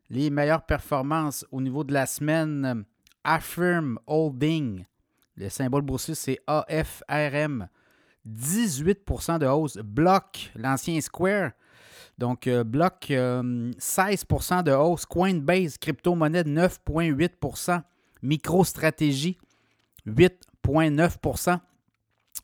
les 0.08 0.30
meilleures 0.30 0.64
performances 0.64 1.44
au 1.52 1.60
niveau 1.60 1.84
de 1.84 1.92
la 1.92 2.06
semaine, 2.06 2.84
Affirm 3.22 3.98
Holding, 4.06 4.86
le 5.40 5.48
symbole 5.48 5.82
boursier, 5.82 6.14
c'est 6.14 6.38
AFRM. 6.46 7.68
18% 8.28 9.38
de 9.38 9.46
hausse. 9.46 9.78
Block, 9.78 10.52
l'ancien 10.54 11.00
Square. 11.00 11.52
Donc, 12.18 12.46
euh, 12.46 12.62
Block, 12.62 13.06
16% 13.08 14.58
euh, 14.58 14.62
de 14.62 14.72
hausse. 14.72 15.06
Coinbase, 15.06 15.78
crypto-monnaie, 15.78 16.42
9,8% 16.42 17.82
MicroStratégie, 18.22 19.38
8,9% 20.06 21.58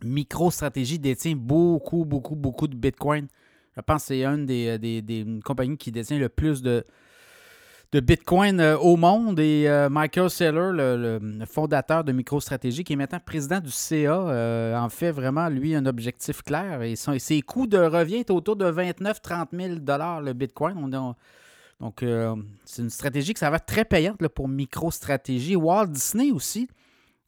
MicroStratégie 0.02 0.98
détient 0.98 1.36
beaucoup, 1.36 2.06
beaucoup, 2.06 2.34
beaucoup 2.34 2.66
de 2.66 2.76
Bitcoin. 2.76 3.28
Je 3.76 3.82
pense 3.82 4.02
que 4.02 4.08
c'est 4.08 4.24
une 4.24 4.46
des, 4.46 4.78
des, 4.78 5.40
compagnies 5.44 5.76
qui 5.76 5.92
détient 5.92 6.18
le 6.18 6.30
plus 6.30 6.62
de, 6.62 6.82
de 7.96 8.00
Bitcoin 8.00 8.60
euh, 8.60 8.76
au 8.76 8.96
monde. 8.96 9.40
Et 9.40 9.66
euh, 9.66 9.88
Michael 9.88 10.28
Saylor, 10.28 10.72
le, 10.72 11.18
fondateur 11.46 12.04
de 12.04 12.12
MicroStratégie, 12.12 12.84
qui 12.84 12.92
est 12.92 12.96
maintenant 12.96 13.20
président 13.24 13.58
du 13.58 13.70
CA, 13.70 14.82
en 14.82 14.88
fait 14.90 15.10
vraiment, 15.10 15.48
lui, 15.48 15.74
un 15.74 15.86
objectif 15.86 16.42
clair. 16.42 16.82
Et 16.82 16.94
ses 16.96 17.40
coûts 17.40 17.66
de 17.66 17.78
revient 17.78 18.16
est 18.16 18.30
autour 18.30 18.56
de 18.56 18.70
29-30 18.70 19.46
000 19.52 20.20
le 20.20 20.32
Bitcoin. 20.34 20.90
donc, 21.80 22.04
c'est 22.64 22.82
une 22.82 22.90
stratégie 22.90 23.32
qui 23.32 23.42
être 23.44 23.66
très 23.66 23.86
payante 23.86 24.26
pour 24.28 24.48
MicroStratégie. 24.48 25.56
Walt 25.56 25.86
Disney 25.86 26.32
aussi. 26.32 26.68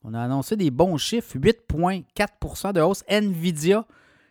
On 0.04 0.12
a 0.12 0.22
annoncé 0.22 0.54
des 0.54 0.70
bons 0.70 0.98
chiffres, 0.98 1.36
8,4% 1.38 2.74
de 2.74 2.80
hausse. 2.80 3.04
Nvidia, 3.08 3.86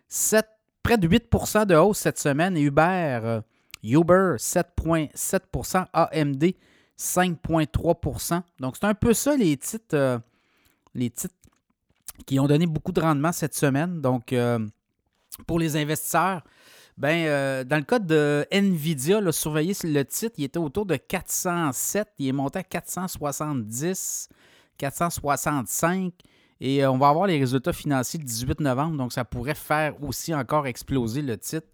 7, 0.07 0.45
près 0.83 0.97
de 0.97 1.07
8% 1.07 1.65
de 1.65 1.75
hausse 1.75 1.97
cette 1.97 2.19
semaine. 2.19 2.55
Et 2.55 2.61
Uber, 2.61 3.41
Uber, 3.83 4.35
7,7% 4.37 5.85
AMD, 5.93 6.53
5,3% 6.97 8.41
Donc, 8.59 8.75
c'est 8.79 8.87
un 8.87 8.93
peu 8.93 9.13
ça 9.13 9.35
les 9.35 9.55
titres, 9.57 9.95
euh, 9.95 10.19
les 10.93 11.09
titres 11.09 11.35
qui 12.25 12.39
ont 12.39 12.47
donné 12.47 12.65
beaucoup 12.65 12.91
de 12.91 13.01
rendement 13.01 13.31
cette 13.31 13.55
semaine. 13.55 14.01
Donc, 14.01 14.33
euh, 14.33 14.59
pour 15.45 15.59
les 15.59 15.75
investisseurs, 15.75 16.41
ben, 16.97 17.27
euh, 17.27 17.63
dans 17.63 17.77
le 17.77 17.83
cas 17.83 17.99
de 17.99 18.45
Nvidia, 18.51 19.21
là, 19.21 19.31
surveillez 19.31 19.75
le 19.83 20.03
titre, 20.03 20.35
il 20.39 20.45
était 20.45 20.57
autour 20.57 20.87
de 20.87 20.95
407, 20.95 22.07
il 22.17 22.29
est 22.29 22.31
monté 22.31 22.57
à 22.59 22.63
470, 22.63 24.29
465. 24.77 26.13
Et 26.59 26.83
on 26.87 26.97
va 26.97 27.09
avoir 27.09 27.27
les 27.27 27.37
résultats 27.37 27.73
financiers 27.73 28.17
le 28.17 28.25
18 28.25 28.61
novembre, 28.61 28.97
donc 28.97 29.13
ça 29.13 29.23
pourrait 29.23 29.53
faire 29.53 29.93
aussi 30.03 30.33
encore 30.33 30.65
exploser 30.65 31.21
le 31.21 31.37
titre. 31.37 31.67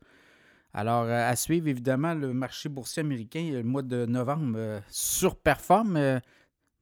Alors, 0.74 1.03
euh, 1.03 1.30
à 1.30 1.36
suivre, 1.36 1.67
évidemment, 1.67 2.15
le 2.15 2.34
marché 2.34 2.67
boursier 2.67 3.01
américain, 3.01 3.47
le 3.53 3.63
mois 3.63 3.84
de 3.84 4.05
novembre 4.05 4.53
euh, 4.57 4.80
surperforme. 4.89 5.97
Euh, 5.97 6.19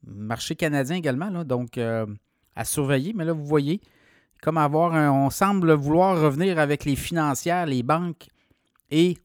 marché 0.03 0.55
canadien 0.55 0.95
également, 0.95 1.43
donc 1.43 1.77
à 1.77 2.65
surveiller. 2.65 3.13
Mais 3.13 3.23
là, 3.23 3.33
vous 3.33 3.45
voyez, 3.45 3.81
comme 4.41 4.57
avoir 4.57 4.93
on 5.13 5.29
semble 5.29 5.73
vouloir 5.73 6.19
revenir 6.19 6.57
avec 6.57 6.85
les 6.85 6.95
financières, 6.95 7.67
les 7.67 7.83
banques 7.83 8.27
et 8.89 9.15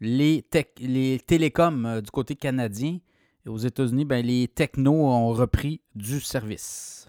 les, 0.00 0.44
les 0.78 1.18
télécoms 1.26 2.00
du 2.00 2.10
côté 2.12 2.36
canadien. 2.36 2.98
Et 3.44 3.48
aux 3.48 3.58
États-Unis, 3.58 4.04
ben, 4.04 4.24
les 4.24 4.46
technos 4.46 5.08
ont 5.08 5.30
repris 5.30 5.80
du 5.96 6.20
service. 6.20 7.08